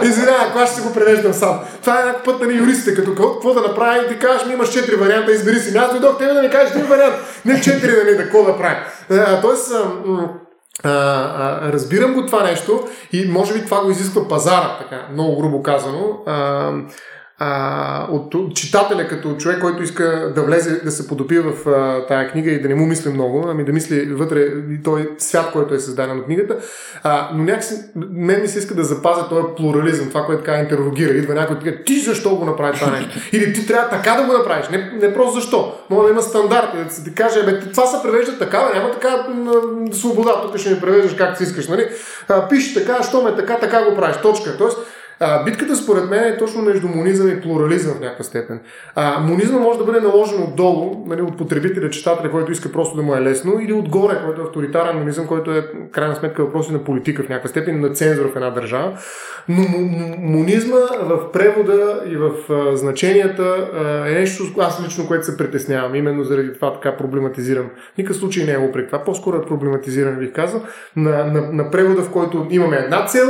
[0.03, 1.59] Извинявай, ако аз ще го превеждам сам.
[1.81, 4.95] Това е някакъв път, нали, юристите, като какво, да направи, ти кажеш, ми имаш четири
[4.95, 5.69] варианта, избери си.
[5.69, 7.15] Ами Аз дойдох тебе да ми кажеш един вариант,
[7.45, 8.75] не четири, нали, да какво да прави.
[9.09, 9.71] А, Тоест,
[10.83, 15.41] а, а, разбирам го това нещо и може би това го изисква пазара, така, много
[15.41, 16.17] грубо казано.
[16.25, 16.71] А,
[17.39, 22.31] а, от читателя като човек, който иска да влезе, да се подопи в а, тая
[22.31, 24.39] книга и да не му мисли много, ами да мисли вътре
[24.71, 26.57] и той свят, който е създаден от книгата.
[27.03, 27.75] А, но някакси,
[28.11, 31.13] мен ми се иска да запазя този плурализъм, това, което така интеррогира.
[31.13, 33.19] Идва някой и ти защо го направи това нещо?
[33.33, 35.73] Или ти трябва така да го направиш, не, не просто защо.
[35.89, 39.25] Може да има стандарти, да ти каже, бе, това се превежда така, бе, няма така
[39.29, 39.53] м,
[39.91, 41.89] свобода, тук ще ми превеждаш както си искаш, нали?
[42.27, 44.57] А, пиши така, що ме така, така го правиш, точка.
[44.57, 44.77] Тоест,
[45.19, 48.59] а, битката според мен е точно между монизъм и плурализъм в някаква степен.
[48.95, 53.01] А, монизъм може да бъде наложен отдолу, нали, от потребителя, читателя, който иска просто да
[53.01, 56.83] му е лесно, или отгоре, който е авторитарен монизъм, който е крайна сметка въпроси на
[56.83, 58.97] политика в някаква степен, на цензура в една държава.
[59.49, 59.63] Но
[60.17, 65.95] монизма в превода и в а, значенията а, е нещо, аз лично, което се притеснявам.
[65.95, 67.69] Именно заради това така проблематизирам.
[67.97, 68.87] Никакъв случай не е упрек.
[68.87, 70.61] Това по-скоро е проблематизиране, бих казал,
[70.95, 73.29] на, на, на превода, в който имаме една цел,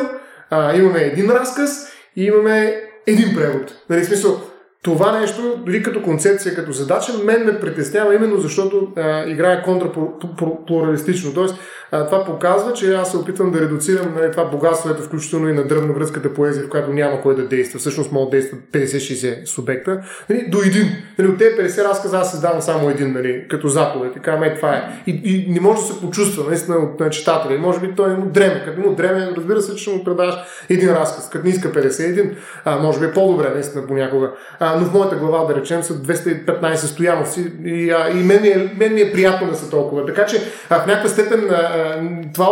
[0.49, 3.75] а, имаме един разказ и имаме един превод.
[3.89, 4.41] Нали, смисъл,
[4.83, 11.33] това нещо, дори като концепция, като задача, мен ме притеснява именно защото а, играе контраплуралистично.
[11.33, 11.55] Тоест,
[11.91, 15.53] а, това показва, че аз се опитвам да редуцирам нали, това богатство, ето включително и
[15.53, 17.79] на дръбновръзката поезия, в която няма кой да действа.
[17.79, 20.01] Всъщност могат да действат 50-60 субекта.
[20.29, 20.87] Нали, до един.
[21.17, 24.15] Нали, от тези 50 разказа аз създавам само един, нали, като заповед.
[24.15, 25.03] И казвам, е, това е.
[25.07, 27.55] И, и не може да се почувства наистина от на читателя.
[27.55, 28.63] И може би той му дреме.
[28.65, 30.35] Като му дреме, разбира се, че му предаш
[30.69, 31.29] един разказ.
[31.29, 32.31] Като не иска 51,
[32.65, 34.31] а, може би е по-добре, наистина понякога.
[34.59, 38.73] А, но в моята глава, да речем, са 215 стояновци и, а, и мен, е,
[38.77, 40.05] мен ми е приятно да са толкова.
[40.05, 41.95] Така че а, в някаква степен а,
[42.33, 42.47] това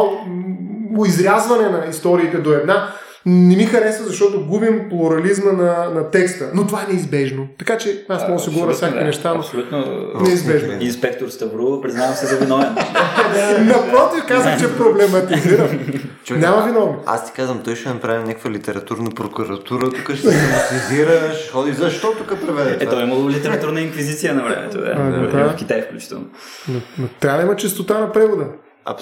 [1.07, 2.93] изрязване на историите до една
[3.27, 6.51] не ми харесва, защото губим плурализма на, на текста.
[6.53, 7.47] Но това е неизбежно.
[7.59, 9.85] Така че аз мога да си говоря всякакви неща, но Абсолютно.
[10.21, 10.73] неизбежно.
[10.79, 12.75] Инспектор Ставро, признавам се за виновен.
[13.61, 15.67] Напротив, казвам, че проблематизирам.
[16.23, 16.95] Човек, Няма виновни.
[17.05, 21.73] Аз ти казвам, той ще направи някаква литературна прокуратура, тук ще се демонизира, ще ходи.
[21.73, 23.01] Защо тук преведе Ето, това?
[23.01, 24.95] е имало литературна инквизиция на времето, да.
[24.95, 25.49] Да, да.
[25.49, 26.25] В Китай включително.
[26.67, 28.45] Но, трябва да има чистота на превода.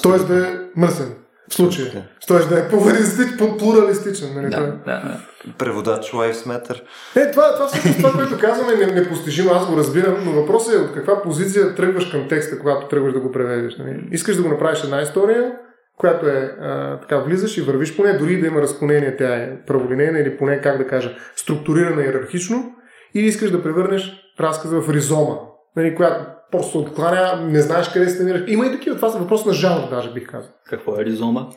[0.03, 1.13] Тоест да е мръсен.
[1.49, 1.87] В случая.
[1.87, 2.03] Така.
[2.27, 3.27] Тоест да е плуралистич,
[3.59, 4.35] плуралистичен.
[4.35, 4.49] Нали?
[4.49, 5.19] Да, да, да.
[5.57, 6.81] Преводач Lives Matter.
[7.15, 10.73] Е, това, това всъщност това, което казваме е не- непостижимо, аз го разбирам, но въпросът
[10.73, 13.77] е от каква позиция тръгваш към текста, когато тръгваш да го преведеш.
[13.77, 14.07] Нали?
[14.11, 15.51] Искаш да го направиш една история,
[15.97, 19.65] която е а, така, влизаш и вървиш по нея, дори да има разклонение, тя е
[19.67, 22.75] праволинейна или поне, как да кажа, структурирана иерархично,
[23.13, 25.35] или искаш да превърнеш разказа в ризома,
[25.75, 28.41] нали, която просто откланя, не знаеш къде се намираш.
[28.47, 30.51] Има и такива, това са въпрос на жанр, даже бих казал.
[30.69, 31.47] Какво е ризома?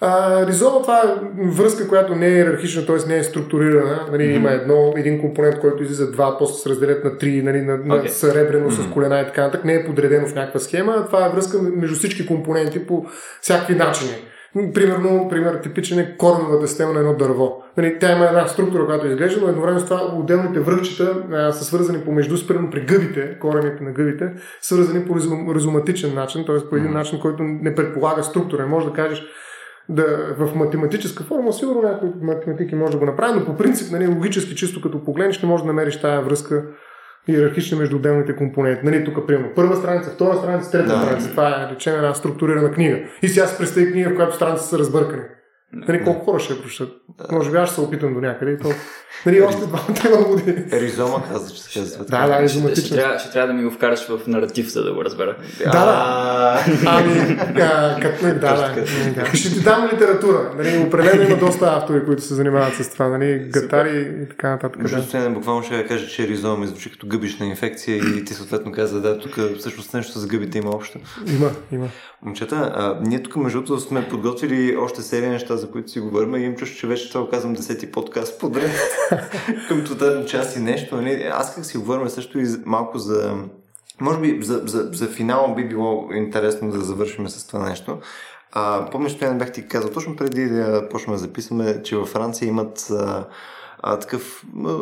[0.00, 1.04] А, ризома това е
[1.50, 3.08] връзка, която не е иерархична, т.е.
[3.08, 4.06] не е структурирана.
[4.10, 4.36] Нали, mm-hmm.
[4.36, 7.98] Има едно, един компонент, който излиза два, после се разделят на три, нали, на, на
[7.98, 8.06] Okay.
[8.06, 8.90] сребрено mm-hmm.
[8.90, 9.64] с колена и така нататък.
[9.64, 11.06] Не е подредено в някаква схема.
[11.06, 13.06] Това е връзка между всички компоненти по
[13.40, 14.10] всякакви начини.
[14.74, 17.62] Примерно, пример, типичен е кореновата система на едно дърво.
[17.76, 21.64] Нали, тя има една структура, която изглежда, но едновременно с това отделните връхчета а, са
[21.64, 26.68] свързани помежду си, примерно при гъбите, корените на гъбите, свързани по резум, резуматичен начин, т.е.
[26.70, 28.62] по един начин, който не предполага структура.
[28.62, 29.26] Не може да кажеш,
[29.88, 34.06] да, в математическа форма, сигурно някои математики може да го направи, но по принцип, нали,
[34.06, 36.64] логически, чисто като погледнеш, не можеш да намериш тая връзка
[37.28, 38.80] иерархична между отделните компоненти.
[38.84, 41.02] Нали, тук, примерно, първа страница, втора страница, трета Да.
[41.02, 41.30] страница.
[41.30, 42.98] Това е, речем, една структурирана книга.
[43.22, 45.22] И сега се представи книга, в която страници са разбъркани.
[45.72, 46.92] Нали, колко хора ще я прочитат?
[47.32, 48.68] Може би аз ще се опитам до някъде и то.
[49.26, 49.80] Нали, още два
[50.28, 50.64] години.
[50.72, 52.04] Ризома каза, че се казва.
[52.04, 54.94] Да, да, Ще, ще, трябва, ще трябва да ми го вкараш в наратив, за да
[54.94, 55.36] го разбера.
[55.64, 56.64] Да, да.
[56.86, 57.36] Ами,
[58.02, 58.74] като, да, да,
[59.14, 59.36] да.
[59.36, 60.52] Ще ти дам литература.
[60.56, 63.08] Нали, определено има доста автори, които се занимават с това.
[63.08, 64.82] Нали, гатари и така нататък.
[64.82, 65.02] Между Да.
[65.02, 69.00] другото, буквално ще кажа, че ризома ми звучи като гъбишна инфекция и ти съответно каза,
[69.00, 70.98] да, тук всъщност нещо с гъбите има общо.
[71.26, 71.88] Има, има.
[72.22, 76.44] Момчета, ние тук между другото сме подготвили още серия неща, за които си говорим и
[76.44, 78.70] им чувство, че вече това казвам десети подкаст подред
[79.68, 80.96] към това част и нещо.
[80.96, 81.30] Нали?
[81.32, 83.34] Аз как си говорим също и малко за...
[84.00, 87.98] Може би за, за, за финал би било интересно да завършим с това нещо.
[88.52, 92.48] А, помниш, не бях ти казал, точно преди да почнем да записваме, че във Франция
[92.48, 93.26] имат а,
[93.78, 94.78] а, такъв а,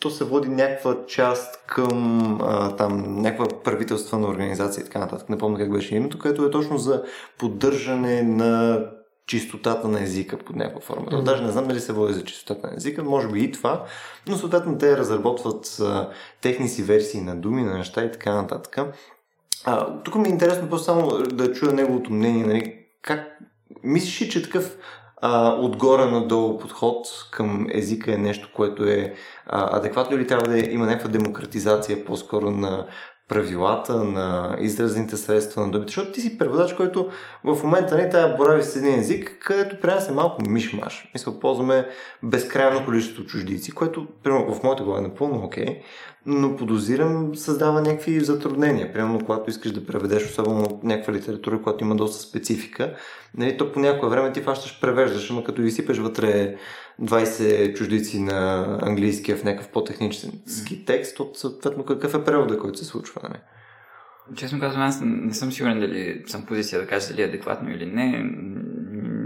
[0.00, 5.28] то се води някаква част към а, там някаква правителствена организация и така нататък.
[5.28, 7.02] Не помня как беше името, което е точно за
[7.38, 8.84] поддържане на
[9.26, 11.06] чистотата на езика под някаква форма.
[11.06, 11.22] Mm-hmm.
[11.22, 13.84] Даже не знам дали се води за чистотата на езика, може би и това,
[14.28, 18.78] но съответно те разработват а, техни си версии на думи, на неща и така нататък.
[19.64, 23.38] А, тук ми е интересно просто само да чуя неговото мнение, нали, как
[23.82, 24.76] мислиш ли, че такъв
[25.16, 29.14] а, отгоре надолу подход към езика е нещо, което е
[29.46, 32.86] а, адекватно или трябва да има някаква демократизация по-скоро на
[33.28, 37.10] правилата, на изразните средства на думите, защото ти си преводач, който
[37.44, 41.10] в момента не тая борави с един език, където при нас е малко мишмаш.
[41.14, 41.88] Мисля, ползваме
[42.22, 45.82] безкрайно количество чуждици, което примерно, в моята глава е напълно окей,
[46.26, 48.92] но подозирам създава някакви затруднения.
[48.92, 52.94] Примерно, когато искаш да преведеш особено някаква литература, която има доста специфика,
[53.36, 56.56] нали, то по някое време ти фащаш превеждаш, но като изсипеш вътре
[57.02, 62.84] 20 чуждици на английския в някакъв по-технически текст, от съответно какъв е превода, който се
[62.84, 63.20] случва.
[63.22, 63.38] Нали?
[64.34, 67.86] Честно казвам, аз не съм сигурен дали съм позиция да кажа дали е адекватно или
[67.86, 68.30] не.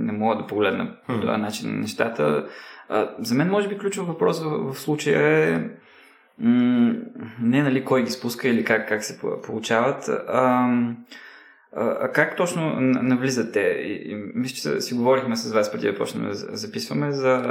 [0.04, 1.20] Не мога да погледна по Хм.
[1.20, 2.46] този начин на нещата.
[3.18, 5.70] За мен, може би, ключов въпрос в, случая е
[7.40, 10.68] не нали кой ги спуска или как, как се по- получават, а,
[11.76, 13.60] а, а как точно н- навлизат те?
[13.60, 17.42] И, и, мисля, че си говорихме с вас преди да почнем да за- записваме за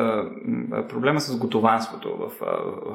[0.46, 2.46] м, проблема с готованството в, а,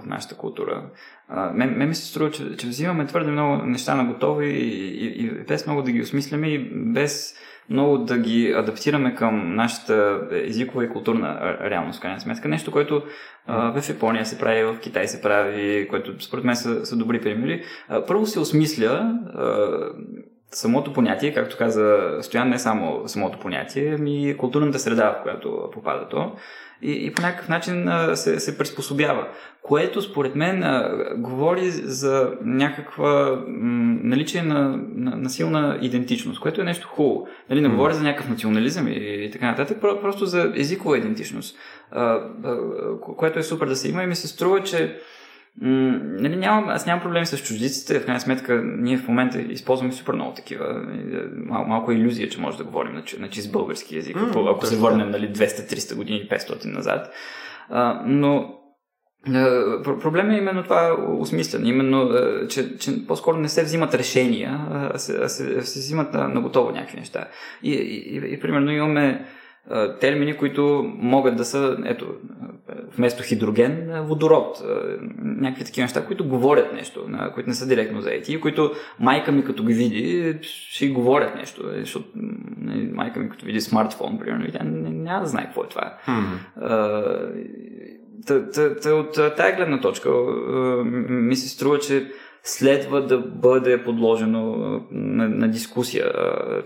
[0.00, 0.82] в нашата култура.
[1.28, 5.24] А, мен, ми се струва, че, че взимаме твърде много неща на готово и, и,
[5.24, 7.34] и без много да ги осмисляме и без
[7.70, 12.48] много да ги адаптираме към нашата езикова и културна а, реалност, крайна сметка.
[12.48, 13.02] Нещо, което
[13.46, 17.20] а, в Япония се прави, в Китай се прави, което според мен са, са добри
[17.20, 17.62] примери.
[17.88, 19.68] А, първо се осмисля а,
[20.54, 25.68] самото понятие, както каза Стоян, не само самото понятие, ами и културната среда, в която
[25.72, 26.32] попада то.
[26.82, 29.26] И, и по някакъв начин а, се, се приспособява.
[29.62, 36.60] Което според мен а, говори за някаква м, наличие на, на, на силна идентичност, което
[36.60, 37.26] е нещо хубаво.
[37.50, 38.90] Нали, не говоря за някакъв национализъм и,
[39.24, 41.56] и така нататък, про- просто за езикова идентичност,
[41.90, 42.56] а, а,
[43.00, 44.98] ко- което е супер да се има и ми се струва, че
[45.62, 49.92] М, нали, нямам, аз нямам проблеми с чуждиците, в крайна сметка ние в момента използваме
[49.92, 50.82] супер много такива.
[51.36, 54.48] Мал, малко е иллюзия, че може да говорим на, на чист български язик, М, ако,
[54.48, 57.12] ако се върнем нали, 200-300 години, 500 назад.
[57.68, 58.54] А, но
[59.26, 64.66] про- проблемът е именно това осмислене, именно, а, че, че по-скоро не се взимат решения,
[64.70, 67.28] а се, а се, а се взимат на, на готово някакви неща.
[67.62, 69.26] И, и, и, и примерно имаме
[70.00, 72.06] термини, които могат да са, ето,
[72.96, 74.62] вместо хидроген, водород.
[75.18, 79.44] Някакви такива неща, които говорят нещо, които не са директно заети, и които майка ми
[79.44, 81.62] като ги види, ще говорят нещо.
[81.76, 82.08] Защото
[82.56, 85.94] нали, майка ми като види смартфон, примерно, тя няма да знае какво е това.
[86.56, 87.02] А,
[88.26, 90.10] Та, та, та, от тая гледна точка
[91.08, 92.10] ми се струва, че
[92.46, 94.56] следва да бъде подложено
[94.90, 96.12] на, на дискусия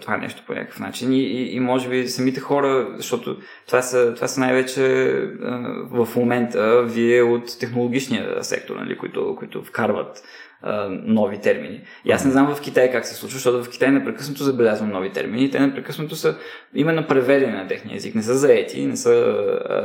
[0.01, 3.37] това нещо по някакъв начин и, и, и може би самите хора, защото
[3.67, 4.83] това са, това са най-вече
[5.91, 10.23] в момента вие от технологичния сектор, нали, които, които вкарват
[10.91, 11.81] нови термини.
[12.05, 15.13] И аз не знам в Китай как се случва, защото в Китай непрекъснато забелязвам нови
[15.13, 16.37] термини и те непрекъснато са
[16.75, 18.15] именно преведени на техния език.
[18.15, 19.85] Не са заети, не са а,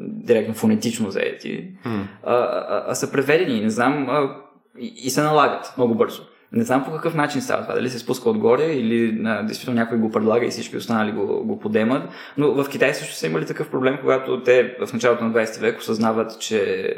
[0.00, 3.60] директно фонетично заети, а, а, а са преведени.
[3.60, 4.36] Не знам а,
[4.78, 6.22] и, и се налагат много бързо.
[6.52, 7.74] Не знам по какъв начин става това.
[7.74, 11.58] Дали се спуска отгоре или а, действително някой го предлага и всички останали го, го
[11.58, 12.02] подемат.
[12.36, 15.78] Но в Китай също са имали такъв проблем, когато те в началото на 20 век
[15.78, 16.94] осъзнават, че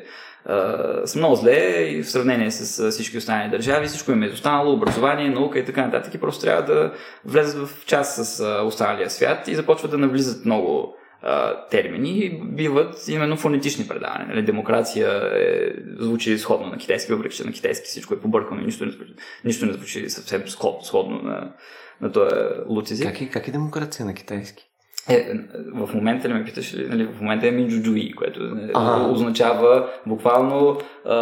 [0.50, 3.86] Uh, са много зле и в сравнение с всички останали държави.
[3.86, 6.14] Всичко им е изостанало, образование, наука и така нататък.
[6.14, 6.92] И просто трябва да
[7.24, 10.96] влезат в час с останалия свят и започват да навлизат много
[11.26, 14.26] uh, термини биват именно фонетични предавания.
[14.28, 14.42] Нали?
[14.42, 18.84] Демокрация е, звучи сходно на китайски, въпреки че на китайски всичко е побъркано и нищо
[18.84, 20.42] не, звучи- нищо не звучи съвсем
[20.82, 21.52] сходно, на,
[22.00, 22.34] на този
[22.68, 23.06] луд език.
[23.06, 24.64] Как е, как е демокрация на китайски?
[25.08, 25.32] Е,
[25.74, 28.40] в момента ли ме питаш, нали, в момента е Минджуджуи, което
[28.74, 29.04] Ага.
[29.04, 31.14] означава буквално а,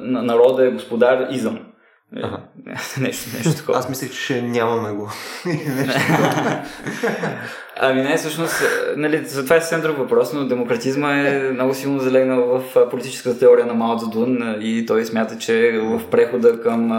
[0.00, 1.56] на- народа е господар изъм.
[2.16, 2.40] Е, Ага.
[3.00, 3.78] нещо, нещо такова.
[3.78, 5.10] Аз мислех, че нямаме го.
[7.82, 11.74] Ами не, всъщност, е, нали, за това е съвсем друг въпрос, но демократизма е много
[11.74, 16.90] силно залегнал в политическата теория на Мао Цзедун и той смята, че в прехода към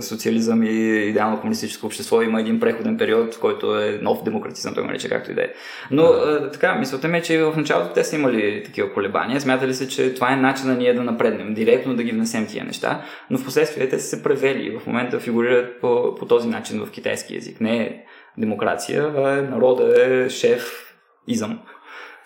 [0.00, 0.68] социализъм и
[1.08, 5.34] идеално комунистическо общество има един преходен период, който е нов демократизъм, той нарича както и
[5.34, 5.48] да е.
[5.90, 6.12] Но
[6.52, 10.14] така, мисълта ми е, че в началото те са имали такива колебания, смятали се, че
[10.14, 13.88] това е начинът ние да напреднем, директно да ги внесем тия неща, но в последствие
[13.88, 17.60] те са се превели и в момента фигурират по, по този начин в китайски язик.
[17.60, 18.02] Не е
[18.38, 20.94] демокрация, а е народа е шеф
[21.26, 21.60] изъм.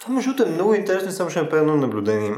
[0.00, 2.34] Това между другото е много интересно и само ще направя едно наблюдение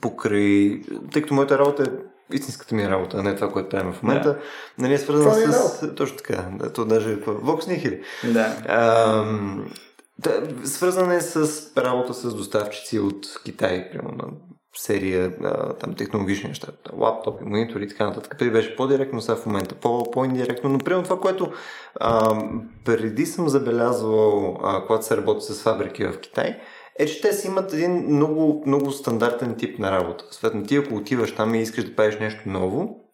[0.00, 0.80] покрай,
[1.12, 4.28] тъй като моята работа е истинската ми работа, а не това, което правим в момента,
[4.28, 4.38] да.
[4.78, 5.94] нали е свързана не е с...
[5.94, 8.02] Точно така, да, то даже е Vox Nihili.
[8.32, 8.56] Да.
[8.68, 9.70] Ам,
[10.18, 14.32] да, свързана е с работа с доставчици от Китай, примерно
[14.78, 18.36] серия а, там, технологични неща, лаптопи, монитори и така нататък.
[18.38, 21.52] Преди беше по-директно, сега в момента по- по-индиректно, но примерно това, което
[22.00, 22.42] а,
[22.84, 26.56] преди съм забелязвал, а, когато се работи с фабрики в Китай,
[26.98, 30.24] е, че те си имат един много, много стандартен тип на работа.
[30.30, 33.05] Съответно, ти ако отиваш там и искаш да правиш нещо ново,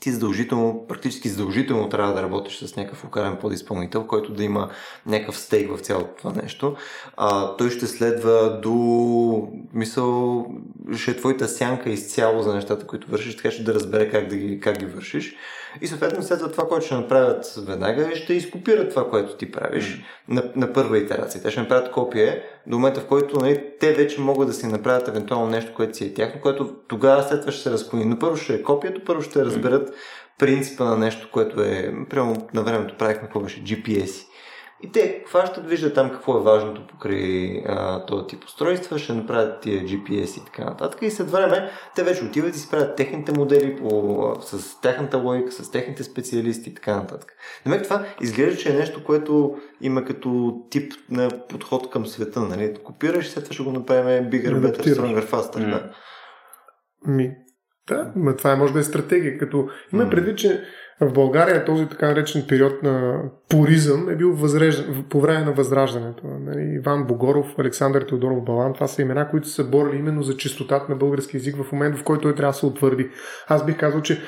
[0.00, 4.70] ти задължително, практически задължително трябва да работиш с някакъв локален подизпълнител, който да има
[5.06, 6.76] някакъв стейк в цялото това нещо.
[7.16, 10.46] А, той ще следва до мисъл,
[10.96, 14.36] ще е твоята сянка изцяло за нещата, които вършиш, така ще да разбере как, да
[14.36, 15.36] ги, как ги вършиш.
[15.80, 20.04] И съответно след това, което ще направят веднага, ще изкопират това, което ти правиш mm.
[20.28, 21.42] на, на първа итерация.
[21.42, 25.08] Те ще направят копие до момента, в който нали, те вече могат да си направят
[25.08, 28.04] евентуално нещо, което си е тяхно, което тогава след това ще се разклони.
[28.04, 29.94] Но първо ще е копието, първо ще разберат
[30.38, 34.26] принципа на нещо, което е, примерно на времето правихме какво беше GPS.
[34.86, 39.60] И те хващат, виждат там какво е важното покрай а, този тип устройства, ще направят
[39.60, 41.02] тия GPS и така нататък.
[41.02, 45.16] И след време те вече отиват и си правят техните модели по, а, с тяхната
[45.18, 47.32] логика, с техните специалисти и така нататък.
[47.66, 52.40] Намек това изглежда, че е нещо, което има като тип на подход към света.
[52.40, 52.74] Нали?
[52.84, 55.58] Копираш и след това ще го направим bigger, better, stronger, faster.
[55.58, 55.70] М.
[55.70, 55.90] Да.
[57.12, 57.30] Ми,
[57.88, 59.38] да, ма това е, може да е стратегия.
[59.38, 60.64] Като има предвид, че
[61.00, 64.36] в България този така наречен период на пуризъм е бил
[65.10, 66.22] по време на възраждането.
[66.26, 70.92] Нали, Иван Богоров, Александър Теодоров Балан, това са имена, които са борили именно за чистотата
[70.92, 73.10] на български язик в момента, в който той трябва да се утвърди.
[73.48, 74.20] Аз бих казал, че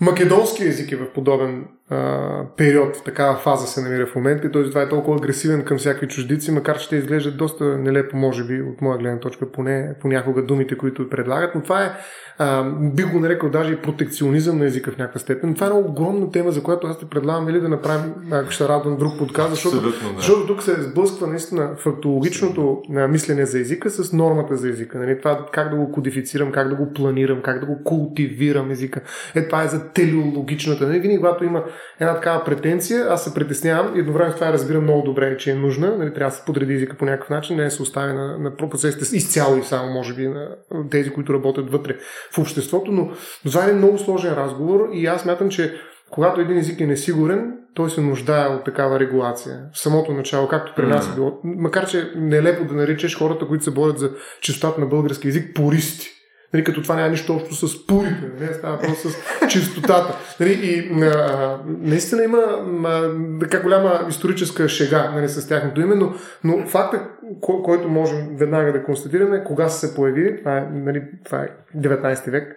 [0.00, 4.52] македонски език е в подобен а, период, в такава фаза се намира в момента и
[4.52, 8.44] той това е толкова агресивен към всякакви чуждици, макар че те изглеждат доста нелепо, може
[8.44, 11.92] би, от моя гледна точка, поне понякога думите, които предлагат, но това е,
[12.38, 15.54] а, бих го нарекал даже и протекционизъм на езика в някаква степен.
[15.54, 18.68] Това е една огромна тема, за която аз те предлагам или да направим, ако ще
[18.68, 20.16] радвам друг подкаст, защото, Абсолютно, да.
[20.16, 24.98] защото тук се сблъсква наистина фактологичното а, мислене за езика с нормата за езика.
[24.98, 25.18] Нали?
[25.18, 29.00] Това как да го кодифицирам, как да го планирам, как да го култивирам езика.
[29.34, 30.86] Е, това е за телеологичната.
[30.86, 31.00] Нали?
[31.00, 31.64] Винаги, когато има
[32.00, 35.54] една такава претенция, аз се притеснявам и едновременно това я разбирам много добре, че е
[35.54, 35.96] нужна.
[35.98, 36.14] Нали?
[36.14, 39.16] Трябва да се подреди езика по някакъв начин, не да се остави на, на процесите
[39.16, 40.48] изцяло и само, може би, на
[40.90, 41.96] тези, които работят вътре
[42.32, 43.10] в обществото, но,
[43.44, 45.74] това е много сложен разговор и аз мятам, че
[46.10, 49.60] когато един език е несигурен, той се нуждае от такава регулация.
[49.72, 51.40] В самото начало, както при нас е било.
[51.44, 54.10] Макар, че нелепо да наричаш хората, които се борят за
[54.40, 56.13] чистотата на български език, пористи.
[56.54, 59.16] Нали, като това няма нищо общо с пурите, не става просто с
[59.48, 60.16] чистотата.
[60.40, 62.38] Нали, и а, наистина има
[62.84, 63.10] а,
[63.40, 66.12] така голяма историческа шега нали, с тяхното име, но,
[66.44, 67.08] но факта,
[67.40, 71.48] ко- който можем веднага да констатираме, кога са се появили, това е, нали, това е
[71.78, 72.56] 19 век,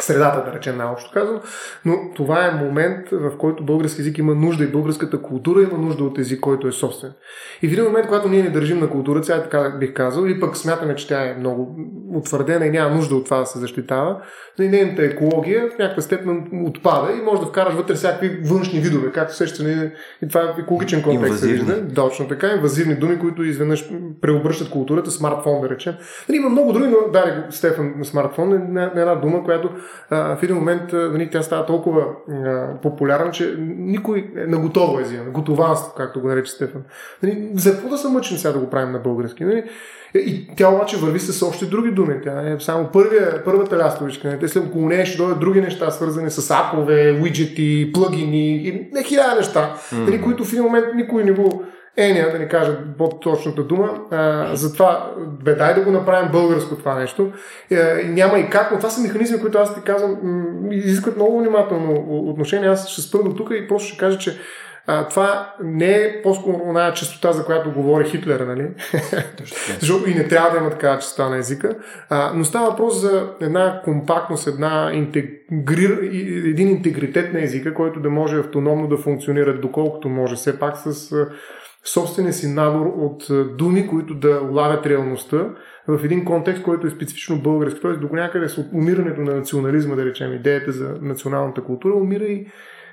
[0.00, 1.40] средата, да речем най-общо казано,
[1.84, 6.04] но това е момент, в който български език има нужда и българската култура има нужда
[6.04, 7.12] от език, който е собствен.
[7.62, 10.40] И в един момент, когато ние не държим на култура, сега така бих казал, или
[10.40, 11.76] пък смятаме, че тя е много
[12.14, 14.22] утвърдена и няма нужда от това да се защитава,
[14.60, 19.12] и нейната екология в някаква степен отпада и може да вкараш вътре всякакви външни видове,
[19.12, 19.92] както сеща нали,
[20.22, 21.38] и това е екологичен контекст.
[21.38, 21.94] се вижда.
[21.94, 23.90] Точно така, инвазивни думи, които изведнъж
[24.20, 25.94] преобръщат културата, смартфон да речем.
[26.28, 29.71] Нали, има много други, но даде го Стефан на смартфон е една дума, която
[30.10, 34.58] а, в един момент а, нали, тя става толкова а, популярна, че никой е на
[34.58, 36.82] готово езика, на готованство, както го нарече Стефан.
[37.22, 39.44] Нали, за какво да се мъчим сега да го правим на български?
[39.44, 39.64] Нали?
[40.14, 42.14] И тя обаче върви с още други думи.
[42.24, 44.28] Тя е само първия, първата лястовичка.
[44.28, 44.38] Нали?
[44.38, 49.02] Те след около нея ще дойдат други неща, свързани с апове, уиджети, плъгини и не
[49.02, 51.64] хиляда неща, нали, които в един момент никой не го
[51.96, 54.00] еня, да ни кажа по-точната дума.
[54.10, 57.32] А, затова, бе, дай да го направим българско това нещо.
[57.70, 61.38] Е, няма и как, но това са механизми, които аз ти казвам, м, изискват много
[61.38, 62.68] внимателно отношение.
[62.68, 64.38] Аз ще спра до тук и просто ще кажа, че
[64.86, 68.68] а, това не е по-скоро една частота, за която говори Хитлер, нали?
[69.80, 71.74] Защото и не трябва да има такава частота на езика.
[72.08, 75.98] А, но става въпрос за една компактност, една интегрир...
[76.46, 80.34] един интегритет на езика, който да може автономно да функционира доколкото може.
[80.34, 81.14] Все пак с
[81.84, 83.26] собствения си набор от
[83.56, 85.48] думи, които да улавят реалността
[85.88, 87.80] в един контекст, който е специфично български.
[87.80, 92.46] Тоест, до някъде с умирането на национализма, да речем, идеята за националната култура, умира и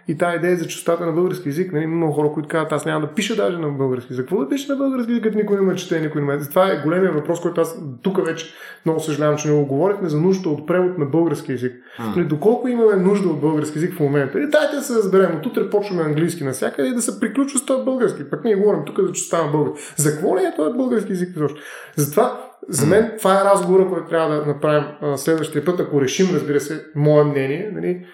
[0.10, 3.02] и тази идея за чистотата на български язик, нали, много хора, които казват, аз няма
[3.02, 4.26] да пиша даже на български язик.
[4.26, 6.40] Какво да пише на български язик, като никой не ме чете, никой не ме.
[6.50, 8.54] Това е големия въпрос, който аз тук вече
[8.86, 11.74] много съжалявам, че не го говорихме за нужда от превод на български язик.
[12.00, 12.16] Mm.
[12.16, 14.40] Нали, доколко имаме нужда от български язик в момента?
[14.40, 15.36] И дайте да се разберем.
[15.36, 18.30] От утре почваме английски навсякъде и да се приключва с този български.
[18.30, 19.84] Пък ние говорим тук за чистота на български.
[19.98, 21.62] За какво ли е този български язик изобщо?
[21.96, 24.84] Затова за мен това е разговора, който трябва да направим
[25.16, 27.72] следващия път, ако решим, разбира се, мое мнение.
[27.74, 28.06] Нали,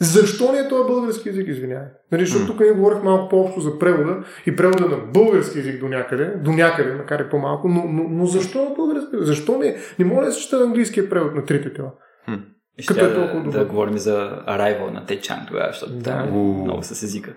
[0.00, 1.88] защо не е този български язик, извинявай?
[2.12, 2.46] Нали, защото mm.
[2.46, 6.52] тук ние говорих малко по-общо за превода и превода на български язик до някъде, до
[6.52, 9.10] някъде, макар и по-малко, но, но, но защо е български?
[9.12, 9.76] Защо не?
[9.98, 11.92] Не може да се чета английския превод на трите тела.
[12.28, 12.40] Mm.
[12.88, 16.02] Като е толкова да, да говорим за Arrival на Течан тогава, защото да.
[16.02, 17.34] там е много с езика.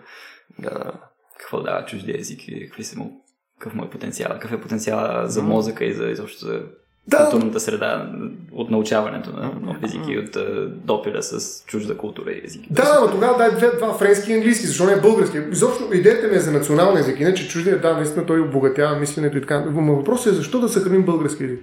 [0.60, 0.92] Да.
[1.40, 3.26] Какво дава чуждия език и какви са му,
[3.60, 6.64] какъв му е потенциал, какъв е потенциал за мозъка и за изобщо за
[7.08, 7.18] да.
[7.18, 8.10] културната среда
[8.52, 10.38] от научаването на нов език и от
[10.86, 12.62] допира с чужда култура и език.
[12.70, 15.38] Да, но тогава дай две, два френски и английски, защо не е български?
[15.52, 19.42] Изобщо идеята ми е за национален език, иначе чуждия, да, наистина той обогатява мисленето и
[19.42, 19.66] така.
[19.72, 21.60] Но въпросът е защо да съхраним български език?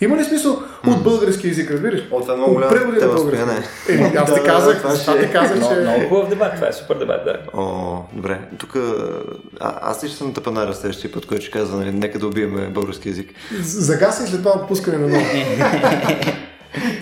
[0.00, 2.00] Има ли смисъл от български език, разбираш?
[2.10, 3.42] От това много голяма тема български.
[3.88, 5.80] Еми, аз ти казах, това ти казах, че...
[5.80, 7.36] Много хубав дебат, това е супер дебат, да.
[7.54, 8.38] О, добре.
[8.58, 8.76] Тук
[9.60, 13.08] аз ли ще съм тъпанара следващия път, който ще казва, нали, нека да убиеме български
[13.08, 13.30] язик.
[13.62, 15.24] Загаси след това отпускане на ново.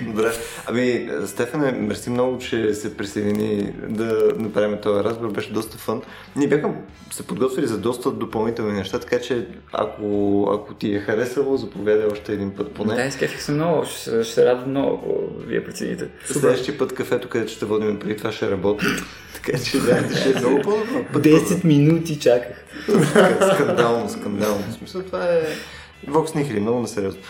[0.06, 0.32] Добре.
[0.66, 5.32] Ами, Стефане, мерси много, че се присъедини да направим този разговор.
[5.32, 6.02] Беше доста фън.
[6.36, 6.74] Ние бяхме
[7.10, 12.32] се подготвили за доста допълнителни неща, така че ако, ако ти е харесало, заповядай още
[12.32, 12.94] един път поне.
[12.94, 13.84] Да, изкефих се много.
[13.84, 16.09] Ще, ще се радвам много, ако вие прецените.
[16.24, 18.86] Следващия път кафето, където ще водим преди това ще работи.
[19.34, 21.20] Така че да, ще е много по-добро.
[21.20, 22.64] 10 минути чаках.
[23.55, 24.64] скандално, скандално.
[24.70, 25.43] В смисъл, това е
[26.06, 27.20] Вокс Нихили, много несериозно.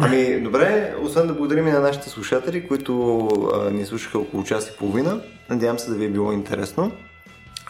[0.00, 4.68] Ами, добре, освен да благодарим и на нашите слушатели, които а, ни слушаха около час
[4.68, 5.20] и половина.
[5.50, 6.92] Надявам се да ви е било интересно.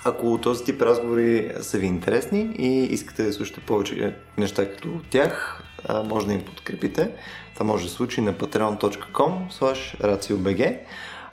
[0.04, 5.62] Ако този тип разговори са ви интересни и искате да слушате повече неща като тях,
[5.84, 7.10] а, може да им подкрепите.
[7.54, 10.04] Това може да случи на patreon.com slash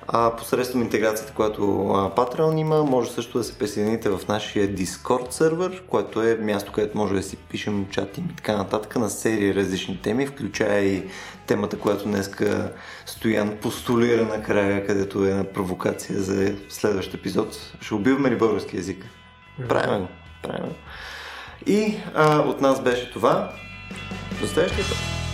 [0.07, 1.61] а, посредством интеграцията, която
[2.15, 6.97] Patreon има, може също да се присъедините в нашия Discord сервер, което е място, където
[6.97, 11.03] може да си пишем чати и така нататък на серии различни теми, включая и
[11.47, 12.71] темата, която днеска
[13.05, 17.73] Стоян постулира накрая, където е на провокация за следващ епизод.
[17.81, 19.05] Ще убиваме ли български язик?
[19.69, 20.07] Правим го.
[20.43, 20.75] Правим го.
[21.65, 23.51] И а, от нас беше това.
[24.41, 25.32] До следващия път.